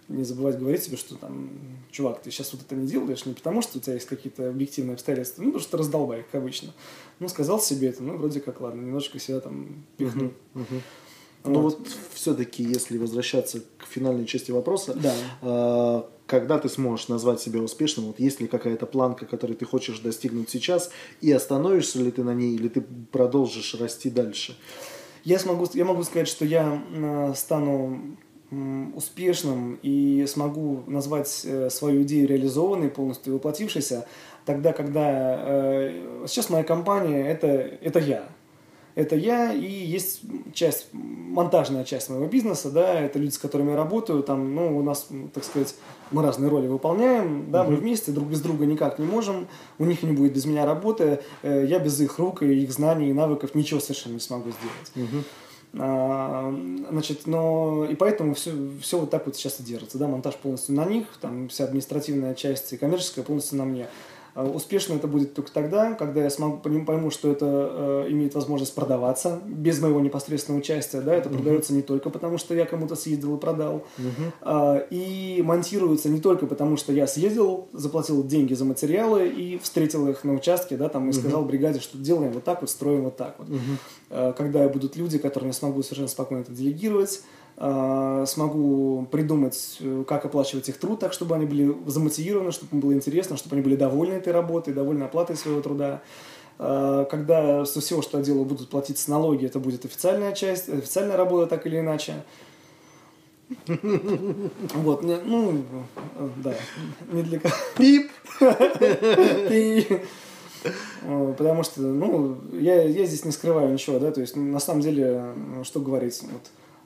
не 0.07 0.23
забывать 0.23 0.59
говорить 0.59 0.83
себе, 0.83 0.97
что 0.97 1.15
там, 1.15 1.49
чувак, 1.91 2.21
ты 2.21 2.31
сейчас 2.31 2.53
вот 2.53 2.61
это 2.61 2.75
не 2.75 2.87
делаешь 2.87 3.25
не 3.25 3.33
потому, 3.33 3.61
что 3.61 3.77
у 3.77 3.81
тебя 3.81 3.95
есть 3.95 4.07
какие-то 4.07 4.49
объективные 4.49 4.93
обстоятельства, 4.93 5.41
ну, 5.41 5.49
потому 5.49 5.63
что 5.63 5.77
раздолбай, 5.77 6.23
как 6.23 6.41
обычно. 6.41 6.73
Ну, 7.19 7.27
сказал 7.27 7.59
себе 7.59 7.89
это, 7.89 8.03
ну, 8.03 8.17
вроде 8.17 8.39
как, 8.39 8.61
ладно, 8.61 8.81
немножко 8.81 9.19
себя 9.19 9.39
там 9.39 9.85
пихнул. 9.97 10.31
Uh-huh, 10.53 10.65
uh-huh. 10.69 10.81
Ну 11.45 11.61
вот, 11.61 11.79
вот 11.79 11.87
все-таки, 12.13 12.63
если 12.63 12.97
возвращаться 12.97 13.59
к 13.59 13.85
финальной 13.87 14.25
части 14.25 14.51
вопроса, 14.51 14.95
да. 14.95 15.13
э, 15.41 16.03
когда 16.25 16.57
ты 16.57 16.69
сможешь 16.69 17.07
назвать 17.07 17.39
себя 17.39 17.59
успешным, 17.59 18.07
вот 18.07 18.19
есть 18.19 18.41
ли 18.41 18.47
какая-то 18.47 18.85
планка, 18.85 19.25
которую 19.25 19.57
ты 19.57 19.65
хочешь 19.65 19.99
достигнуть 19.99 20.49
сейчас, 20.49 20.89
и 21.21 21.31
остановишься 21.31 21.99
ли 21.99 22.11
ты 22.11 22.23
на 22.23 22.33
ней, 22.33 22.55
или 22.55 22.67
ты 22.67 22.81
продолжишь 23.11 23.75
расти 23.75 24.09
дальше? 24.09 24.57
Я, 25.23 25.39
смогу, 25.39 25.67
я 25.73 25.85
могу 25.85 26.03
сказать, 26.03 26.27
что 26.27 26.45
я 26.45 26.83
э, 26.93 27.33
стану 27.35 28.17
успешным 28.95 29.79
и 29.81 30.25
смогу 30.27 30.83
назвать 30.87 31.41
э, 31.43 31.69
свою 31.69 32.03
идею 32.03 32.27
реализованной, 32.27 32.89
полностью 32.89 33.33
воплотившейся, 33.33 34.07
тогда, 34.45 34.73
когда 34.73 35.37
э, 35.39 36.25
сейчас 36.27 36.49
моя 36.49 36.63
компания 36.63 37.27
это, 37.27 37.47
это 37.47 37.99
я. 37.99 38.23
это 38.95 39.15
я, 39.17 39.53
и 39.53 39.69
есть 39.69 40.21
часть, 40.53 40.87
монтажная 40.93 41.83
часть 41.83 42.09
моего 42.09 42.27
бизнеса, 42.27 42.71
да, 42.71 42.99
это 43.01 43.19
люди, 43.19 43.31
с 43.31 43.37
которыми 43.37 43.71
я 43.71 43.75
работаю, 43.75 44.23
там, 44.23 44.55
ну, 44.55 44.77
у 44.77 44.83
нас, 44.83 45.09
так 45.33 45.43
сказать, 45.43 45.75
мы 46.11 46.23
разные 46.23 46.49
роли 46.49 46.67
выполняем, 46.67 47.51
да, 47.51 47.63
мы 47.65 47.75
вместе 47.75 48.11
друг 48.11 48.29
без 48.29 48.41
друга 48.41 48.65
никак 48.65 48.97
не 48.99 49.05
можем, 49.05 49.47
у 49.79 49.85
них 49.85 50.01
не 50.03 50.13
будет 50.13 50.33
без 50.33 50.45
меня 50.45 50.65
работы, 50.65 51.19
э, 51.43 51.65
я 51.67 51.79
без 51.79 51.99
их 51.99 52.17
рук 52.19 52.41
и 52.41 52.63
их 52.63 52.71
знаний 52.71 53.09
и 53.09 53.13
навыков 53.13 53.53
ничего 53.53 53.81
совершенно 53.81 54.13
не 54.13 54.19
смогу 54.19 54.51
сделать. 54.51 54.91
А, 54.95 55.54
значит, 55.75 57.27
но 57.27 57.85
и 57.89 57.95
поэтому 57.95 58.33
все, 58.33 58.51
все 58.81 58.99
вот 58.99 59.09
так 59.09 59.25
вот 59.25 59.35
сейчас 59.35 59.59
и 59.59 59.63
держится, 59.63 59.97
да, 59.97 60.07
монтаж 60.07 60.35
полностью 60.35 60.75
на 60.75 60.85
них, 60.85 61.05
там 61.19 61.49
вся 61.49 61.65
административная 61.65 62.33
часть 62.33 62.71
и 62.71 62.77
коммерческая 62.77 63.25
полностью 63.25 63.57
на 63.57 63.65
мне. 63.65 63.87
А 64.35 64.43
успешно 64.43 64.95
это 64.95 65.07
будет 65.07 65.33
только 65.33 65.49
тогда, 65.49 65.93
когда 65.93 66.21
я 66.21 66.29
смогу, 66.29 66.57
пойму, 66.57 67.09
что 67.09 67.31
это 67.31 67.45
э, 68.05 68.11
имеет 68.11 68.35
возможность 68.35 68.75
продаваться 68.75 69.39
без 69.45 69.79
моего 69.79 70.01
непосредственного 70.01 70.59
участия. 70.59 70.99
Да, 70.99 71.15
это 71.15 71.29
uh-huh. 71.29 71.35
продается 71.35 71.73
не 71.73 71.81
только 71.81 72.09
потому, 72.09 72.37
что 72.37 72.53
я 72.53 72.65
кому-то 72.65 72.95
съездил 72.95 73.37
и 73.37 73.39
продал, 73.39 73.85
uh-huh. 73.97 74.81
э, 74.81 74.87
и 74.89 75.41
монтируется 75.41 76.09
не 76.09 76.19
только 76.19 76.47
потому, 76.47 76.75
что 76.75 76.91
я 76.91 77.07
съездил, 77.07 77.69
заплатил 77.71 78.25
деньги 78.25 78.53
за 78.53 78.65
материалы 78.65 79.29
и 79.29 79.57
встретил 79.57 80.05
их 80.09 80.25
на 80.25 80.33
участке, 80.33 80.75
да, 80.75 80.89
там 80.89 81.07
и 81.07 81.11
uh-huh. 81.11 81.19
сказал 81.19 81.45
бригаде, 81.45 81.79
что 81.79 81.97
делаем 81.97 82.33
вот 82.33 82.43
так 82.43 82.59
вот, 82.59 82.69
строим 82.69 83.05
вот 83.05 83.15
так 83.15 83.35
вот. 83.37 83.47
Uh-huh. 83.47 83.59
Э, 84.09 84.33
когда 84.35 84.67
будут 84.67 84.97
люди, 84.97 85.17
которым 85.17 85.47
я 85.47 85.53
смогу 85.53 85.81
совершенно 85.81 86.09
спокойно 86.09 86.41
это 86.41 86.51
делегировать, 86.51 87.21
смогу 87.57 89.07
придумать, 89.11 89.77
э, 89.79 90.03
как 90.05 90.25
оплачивать 90.25 90.67
их 90.67 90.77
труд 90.77 90.99
так, 90.99 91.13
чтобы 91.13 91.35
они 91.35 91.45
были 91.45 91.73
замотивированы, 91.85 92.51
чтобы 92.51 92.75
им 92.75 92.81
было 92.81 92.93
интересно, 92.93 93.37
чтобы 93.37 93.55
они 93.55 93.63
были 93.63 93.77
довольны 93.77 94.13
этой 94.15 94.33
работой, 94.33 94.73
довольны 94.73 95.03
оплатой 95.03 95.37
своего 95.37 95.61
труда. 95.61 96.01
А, 96.59 97.05
когда 97.05 97.63
со 97.65 97.79
всего, 97.79 98.01
что 98.01 98.17
я 98.17 98.23
делаю, 98.25 98.43
будут 98.43 98.69
платиться 98.69 99.09
налоги, 99.09 99.45
это 99.45 99.59
будет 99.59 99.85
официальная 99.85 100.33
часть, 100.33 100.67
официальная 100.67 101.15
работа 101.15 101.47
так 101.47 101.65
или 101.65 101.79
иначе. 101.79 102.23
Вот, 103.67 105.03
ну, 105.03 105.63
да, 106.37 106.55
не 107.11 107.21
для 107.21 107.39
кого. 107.39 107.53
Пип! 107.77 108.11
Потому 111.37 111.63
что, 111.63 111.81
ну, 111.81 112.37
я, 112.53 112.81
я 112.81 113.05
здесь 113.05 113.23
не 113.23 113.31
скрываю 113.31 113.71
ничего, 113.71 113.99
да, 113.99 114.11
то 114.11 114.19
есть, 114.19 114.35
на 114.35 114.59
самом 114.59 114.81
деле, 114.81 115.35
что 115.63 115.79
говорить, 115.79 116.19
вот, 116.23 116.41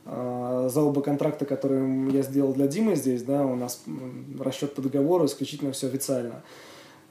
за 0.10 0.82
оба 0.82 1.01
контракта, 1.01 1.45
которые 1.45 2.10
я 2.12 2.22
сделал 2.24 2.53
для 2.53 2.68
Димы 2.68 2.95
здесь, 2.95 3.24
да, 3.24 3.45
у 3.45 3.55
нас 3.55 3.84
расчет 4.39 4.74
по 4.74 4.82
договору 4.82 5.26
исключительно 5.26 5.72
все 5.72 5.88
официально. 5.88 6.41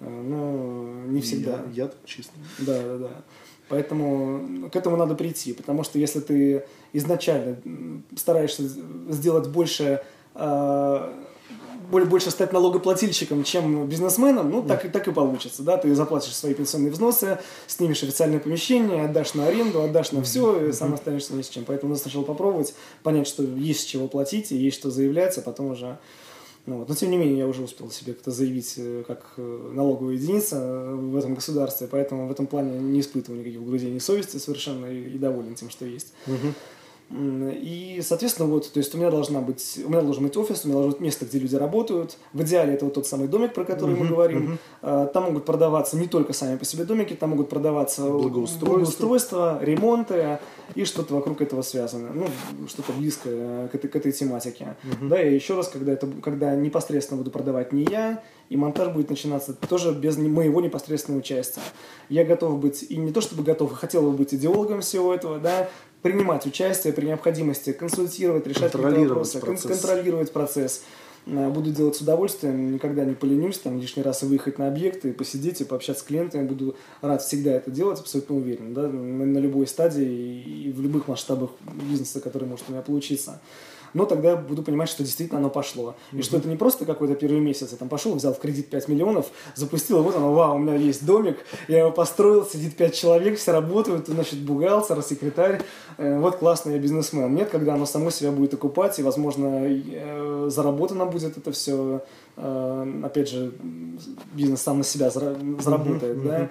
Ну, 0.01 1.05
не 1.07 1.21
всегда. 1.21 1.63
Я, 1.73 1.85
я 1.85 1.91
чисто. 2.05 2.33
Да, 2.61 2.83
да, 2.83 2.99
да. 2.99 3.11
Поэтому 3.69 4.69
к 4.71 4.77
этому 4.77 4.97
надо 4.97 5.15
прийти, 5.15 5.53
потому 5.53 5.85
что 5.85 5.99
если 5.99 6.21
ты 6.21 6.65
изначально 6.93 7.57
стараешься 8.17 8.63
сделать 9.11 9.49
больше 9.49 10.03
а, 11.91 12.05
больше 12.05 12.31
стать 12.31 12.53
налогоплательщиком, 12.53 13.45
чем 13.45 13.87
бизнесменом, 13.87 14.51
ну, 14.51 14.63
так, 14.63 14.91
так 14.93 15.09
и 15.09 15.13
получится, 15.13 15.63
да, 15.63 15.77
ты 15.77 15.95
заплатишь 15.95 16.35
свои 16.35 16.55
пенсионные 16.55 16.91
взносы, 16.91 17.39
снимешь 17.67 18.03
официальное 18.03 18.39
помещение, 18.39 19.05
отдашь 19.05 19.35
на 19.35 19.47
аренду, 19.47 19.83
отдашь 19.83 20.13
на 20.13 20.23
все, 20.23 20.69
и 20.69 20.73
сам 20.73 20.95
останешься 20.95 21.35
ни 21.35 21.43
с 21.43 21.49
чем. 21.49 21.65
Поэтому 21.65 21.91
надо 21.91 22.03
сначала 22.03 22.25
попробовать, 22.25 22.75
понять, 23.03 23.27
что 23.27 23.43
есть 23.43 23.81
с 23.81 23.85
чего 23.85 24.09
платить, 24.09 24.53
и 24.53 24.57
есть 24.57 24.77
что 24.79 24.91
заявлять, 24.91 25.37
а 25.39 25.43
потом 25.43 25.71
уже... 25.71 25.99
Ну, 26.67 26.77
вот. 26.77 26.89
Но, 26.91 26.95
тем 26.95 27.11
не 27.11 27.17
менее, 27.17 27.39
я 27.39 27.47
уже 27.47 27.63
успел 27.63 27.91
себе 27.91 28.13
как-то 28.13 28.31
заявить 28.31 28.75
э, 28.77 29.03
как 29.07 29.25
э, 29.39 29.71
налоговая 29.73 30.15
единица 30.15 30.57
э, 30.57 30.95
в 30.95 31.17
этом 31.17 31.35
государстве, 31.35 31.89
поэтому 31.91 32.29
в 32.29 32.31
этом 32.31 32.47
плане 32.47 32.79
не 32.79 33.01
испытываю 33.01 33.41
никаких 33.41 33.63
угрызений 33.63 34.01
совести 34.01 34.37
совершенно 34.37 34.85
и, 34.85 35.15
и 35.15 35.17
доволен 35.17 35.55
тем, 35.55 35.71
что 35.71 35.87
есть. 35.87 36.13
Угу. 36.27 36.53
И, 37.11 38.01
соответственно, 38.05 38.49
вот, 38.49 38.71
то 38.71 38.79
есть 38.79 38.95
у 38.95 38.99
меня 38.99 39.11
должна 39.11 39.41
быть, 39.41 39.81
у 39.83 39.89
меня 39.89 40.03
должен 40.03 40.25
быть 40.25 40.37
офис, 40.37 40.65
у 40.65 40.69
меня 40.69 40.75
должно 40.75 40.93
быть 40.93 41.01
место, 41.01 41.25
где 41.25 41.39
люди 41.39 41.57
работают. 41.57 42.19
В 42.35 42.43
идеале 42.43 42.75
это 42.75 42.85
вот 42.85 42.95
тот 42.95 43.07
самый 43.07 43.29
домик, 43.29 43.55
про 43.55 43.65
который 43.65 43.95
uh-huh, 43.95 44.05
мы 44.05 44.09
говорим. 44.09 44.59
Uh-huh. 44.83 45.11
Там 45.13 45.25
могут 45.25 45.47
продаваться 45.47 45.97
не 45.97 46.07
только 46.07 46.35
сами 46.35 46.59
по 46.59 46.67
себе 46.67 46.85
домики, 46.85 47.15
там 47.15 47.31
могут 47.31 47.49
продаваться 47.49 48.03
благоустройство, 48.03 48.67
благоустройство 48.67 49.59
ремонты 49.65 50.39
и 50.75 50.85
что-то 50.85 51.15
вокруг 51.15 51.41
этого 51.41 51.63
связано. 51.63 52.11
Ну, 52.13 52.27
что-то 52.69 52.93
близкое 52.93 53.69
к 53.69 53.75
этой, 53.75 53.89
к 53.89 53.97
этой 53.97 54.13
тематике. 54.13 54.77
Uh-huh. 54.85 55.09
Да, 55.09 55.23
и 55.23 55.35
еще 55.35 55.55
раз, 55.55 55.69
когда, 55.69 55.93
это, 55.93 56.09
когда 56.23 56.55
непосредственно 56.57 57.17
буду 57.17 57.31
продавать 57.31 57.73
не 57.73 57.85
я, 57.85 58.23
и 58.51 58.57
монтаж 58.57 58.93
будет 58.93 59.11
начинаться 59.11 59.55
тоже 59.55 59.93
без 59.93 60.17
моего 60.17 60.61
непосредственного 60.61 61.21
участия. 61.21 61.61
Я 62.09 62.25
готов 62.25 62.59
быть, 62.59 62.83
и 62.89 62.97
не 62.97 63.13
то 63.13 63.21
чтобы 63.21 63.43
готов, 63.43 63.73
хотел 63.73 64.03
бы 64.03 64.13
быть 64.13 64.33
идеологом 64.33 64.81
всего 64.81 65.15
этого, 65.15 65.39
да, 65.39 65.69
принимать 66.03 66.47
участие 66.47 66.93
при 66.93 67.07
необходимости, 67.07 67.73
консультировать, 67.73 68.47
решать 68.47 68.73
какие-то 68.73 69.01
вопросы, 69.01 69.41
процесс. 69.41 69.71
контролировать 69.71 70.33
процесс. 70.33 70.83
Э, 71.27 71.49
буду 71.49 71.71
делать 71.71 71.97
с 71.97 72.01
удовольствием, 72.01 72.73
никогда 72.73 73.05
не 73.05 73.15
поленюсь, 73.15 73.59
там 73.59 73.81
лишний 73.81 74.03
раз 74.03 74.23
выехать 74.23 74.59
на 74.59 74.69
объекты, 74.69 75.13
посидеть 75.13 75.61
и 75.61 75.65
пообщаться 75.65 76.03
с 76.03 76.07
клиентами. 76.07 76.47
Буду 76.47 76.77
рад 77.03 77.23
всегда 77.23 77.53
это 77.53 77.71
делать, 77.71 78.01
абсолютно 78.01 78.37
уверен, 78.37 78.75
да, 78.75 78.89
на 78.89 79.39
любой 79.39 79.67
стадии 79.67 80.67
и 80.67 80.73
в 80.73 80.81
любых 80.81 81.09
масштабах 81.09 81.51
бизнеса, 81.91 82.21
который 82.21 82.49
может 82.49 82.65
у 82.69 82.73
меня 82.73 82.83
получиться 82.83 83.41
но 83.95 84.05
тогда 84.05 84.37
буду 84.37 84.63
понимать, 84.63 84.89
что 84.89 85.03
действительно 85.03 85.41
оно 85.41 85.51
пошло. 85.51 85.95
И 86.13 86.23
что 86.23 86.37
это 86.37 86.49
не 86.49 86.57
просто 86.57 86.85
какой-то 86.85 87.15
первый 87.15 87.41
месяц, 87.41 87.73
я 87.73 87.79
там 87.79 87.89
пошел, 87.89 88.15
взял 88.15 88.35
в 88.35 88.39
кредит 88.39 88.71
5 88.71 88.89
миллионов, 88.89 89.27
запустил, 89.55 90.03
вот 90.03 90.17
оно, 90.17 90.33
вау, 90.33 90.57
у 90.57 90.59
меня 90.59 90.75
есть 90.75 91.05
домик, 91.05 91.39
я 91.69 91.81
его 91.81 91.91
построил, 91.91 92.45
сидит 92.45 92.77
5 92.77 92.95
человек, 92.95 93.39
все 93.39 93.53
работают, 93.53 94.09
значит, 94.09 94.41
бухгалтер, 94.41 95.03
секретарь, 95.03 95.63
э, 95.97 96.19
вот 96.19 96.37
классный 96.37 96.75
я 96.75 96.79
бизнесмен. 96.79 97.35
Нет, 97.35 97.51
когда 97.51 97.75
оно 97.75 97.87
само 97.87 98.11
себя 98.11 98.31
будет 98.31 98.55
окупать, 98.55 98.99
и, 98.99 99.03
возможно, 99.03 99.65
э, 99.65 100.49
заработано 100.51 101.07
будет 101.07 101.37
это 101.37 101.53
все, 101.53 102.03
э, 102.37 103.01
опять 103.05 103.29
же, 103.29 103.53
бизнес 104.33 104.63
сам 104.63 104.79
на 104.79 104.85
себя 104.85 105.11
заработает, 105.11 106.23
да, 106.25 106.39
Эм, 106.39 106.51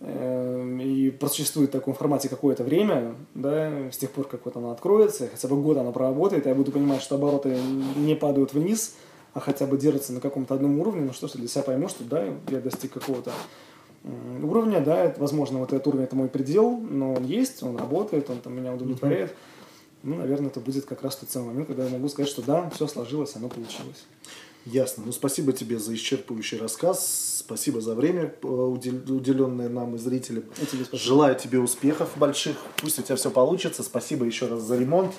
и 0.00 1.16
просуществует 1.18 1.70
в 1.70 1.72
таком 1.72 1.94
формате 1.94 2.28
какое-то 2.28 2.64
время, 2.64 3.14
да, 3.34 3.90
с 3.90 3.96
тех 3.96 4.10
пор, 4.10 4.26
как 4.28 4.44
вот 4.44 4.56
она 4.56 4.72
откроется, 4.72 5.28
хотя 5.28 5.48
бы 5.48 5.60
год 5.60 5.78
она 5.78 5.92
проработает, 5.92 6.46
я 6.46 6.54
буду 6.54 6.72
понимать, 6.72 7.00
что 7.00 7.14
обороты 7.14 7.56
не 7.96 8.14
падают 8.14 8.52
вниз, 8.52 8.96
а 9.32 9.40
хотя 9.40 9.66
бы 9.66 9.78
держатся 9.78 10.12
на 10.12 10.20
каком-то 10.20 10.54
одном 10.54 10.78
уровне, 10.78 11.02
ну 11.02 11.12
что, 11.12 11.28
что 11.28 11.38
для 11.38 11.48
себя 11.48 11.62
пойму, 11.62 11.88
что 11.88 12.04
да, 12.04 12.24
я 12.48 12.60
достиг 12.60 12.92
какого-то 12.92 13.32
уровня, 14.42 14.80
да, 14.80 15.04
это, 15.04 15.20
возможно, 15.20 15.58
вот 15.58 15.72
этот 15.72 15.86
уровень 15.86 16.04
это 16.04 16.16
мой 16.16 16.28
предел, 16.28 16.76
но 16.76 17.14
он 17.14 17.24
есть, 17.24 17.62
он 17.62 17.76
работает, 17.76 18.28
он 18.28 18.40
там 18.40 18.54
меня 18.54 18.74
удовлетворяет. 18.74 19.30
Mm-hmm. 19.30 20.04
Ну, 20.04 20.16
наверное, 20.16 20.48
это 20.48 20.60
будет 20.60 20.84
как 20.84 21.02
раз 21.02 21.16
тот 21.16 21.30
самый 21.30 21.46
момент, 21.46 21.68
когда 21.68 21.84
я 21.84 21.90
могу 21.90 22.08
сказать, 22.08 22.30
что 22.30 22.42
да, 22.42 22.68
все 22.70 22.86
сложилось, 22.86 23.34
оно 23.36 23.48
получилось. 23.48 24.04
Ясно. 24.66 25.02
Ну, 25.06 25.12
спасибо 25.12 25.52
тебе 25.52 25.78
за 25.78 25.94
исчерпывающий 25.94 26.58
рассказ. 26.58 27.42
Спасибо 27.44 27.82
за 27.82 27.94
время, 27.94 28.34
э, 28.42 28.46
уделенное 28.46 29.68
нам 29.68 29.94
и 29.96 29.98
зрителям. 29.98 30.44
И 30.60 30.64
тебе 30.64 30.84
Желаю 30.92 31.36
тебе 31.36 31.58
успехов 31.58 32.10
больших. 32.16 32.56
Пусть 32.78 32.98
у 32.98 33.02
тебя 33.02 33.16
все 33.16 33.30
получится. 33.30 33.82
Спасибо 33.82 34.24
еще 34.24 34.46
раз 34.46 34.62
за 34.62 34.78
ремонт. 34.78 35.12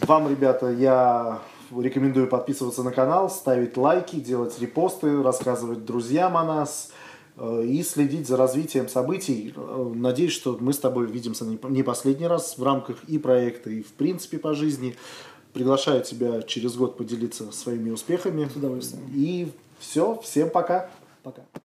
Вам, 0.00 0.30
ребята, 0.30 0.70
я 0.70 1.42
рекомендую 1.78 2.26
подписываться 2.26 2.82
на 2.82 2.90
канал, 2.90 3.28
ставить 3.28 3.76
лайки, 3.76 4.16
делать 4.16 4.58
репосты, 4.58 5.22
рассказывать 5.22 5.84
друзьям 5.84 6.38
о 6.38 6.44
нас 6.44 6.90
э, 7.36 7.64
и 7.66 7.82
следить 7.82 8.26
за 8.26 8.38
развитием 8.38 8.88
событий. 8.88 9.52
Э, 9.54 9.92
надеюсь, 9.94 10.32
что 10.32 10.56
мы 10.58 10.72
с 10.72 10.78
тобой 10.78 11.04
увидимся 11.04 11.44
не 11.44 11.82
последний 11.82 12.26
раз 12.26 12.56
в 12.56 12.62
рамках 12.62 13.04
и 13.04 13.18
проекта, 13.18 13.68
и 13.68 13.82
в 13.82 13.92
принципе 13.92 14.38
по 14.38 14.54
жизни. 14.54 14.96
Приглашаю 15.52 16.02
тебя 16.02 16.42
через 16.42 16.76
год 16.76 16.96
поделиться 16.96 17.50
своими 17.52 17.90
успехами. 17.90 18.48
С 18.48 18.56
удовольствием. 18.56 19.04
И 19.14 19.52
все, 19.78 20.20
всем 20.22 20.50
пока. 20.50 20.88
Пока. 21.22 21.42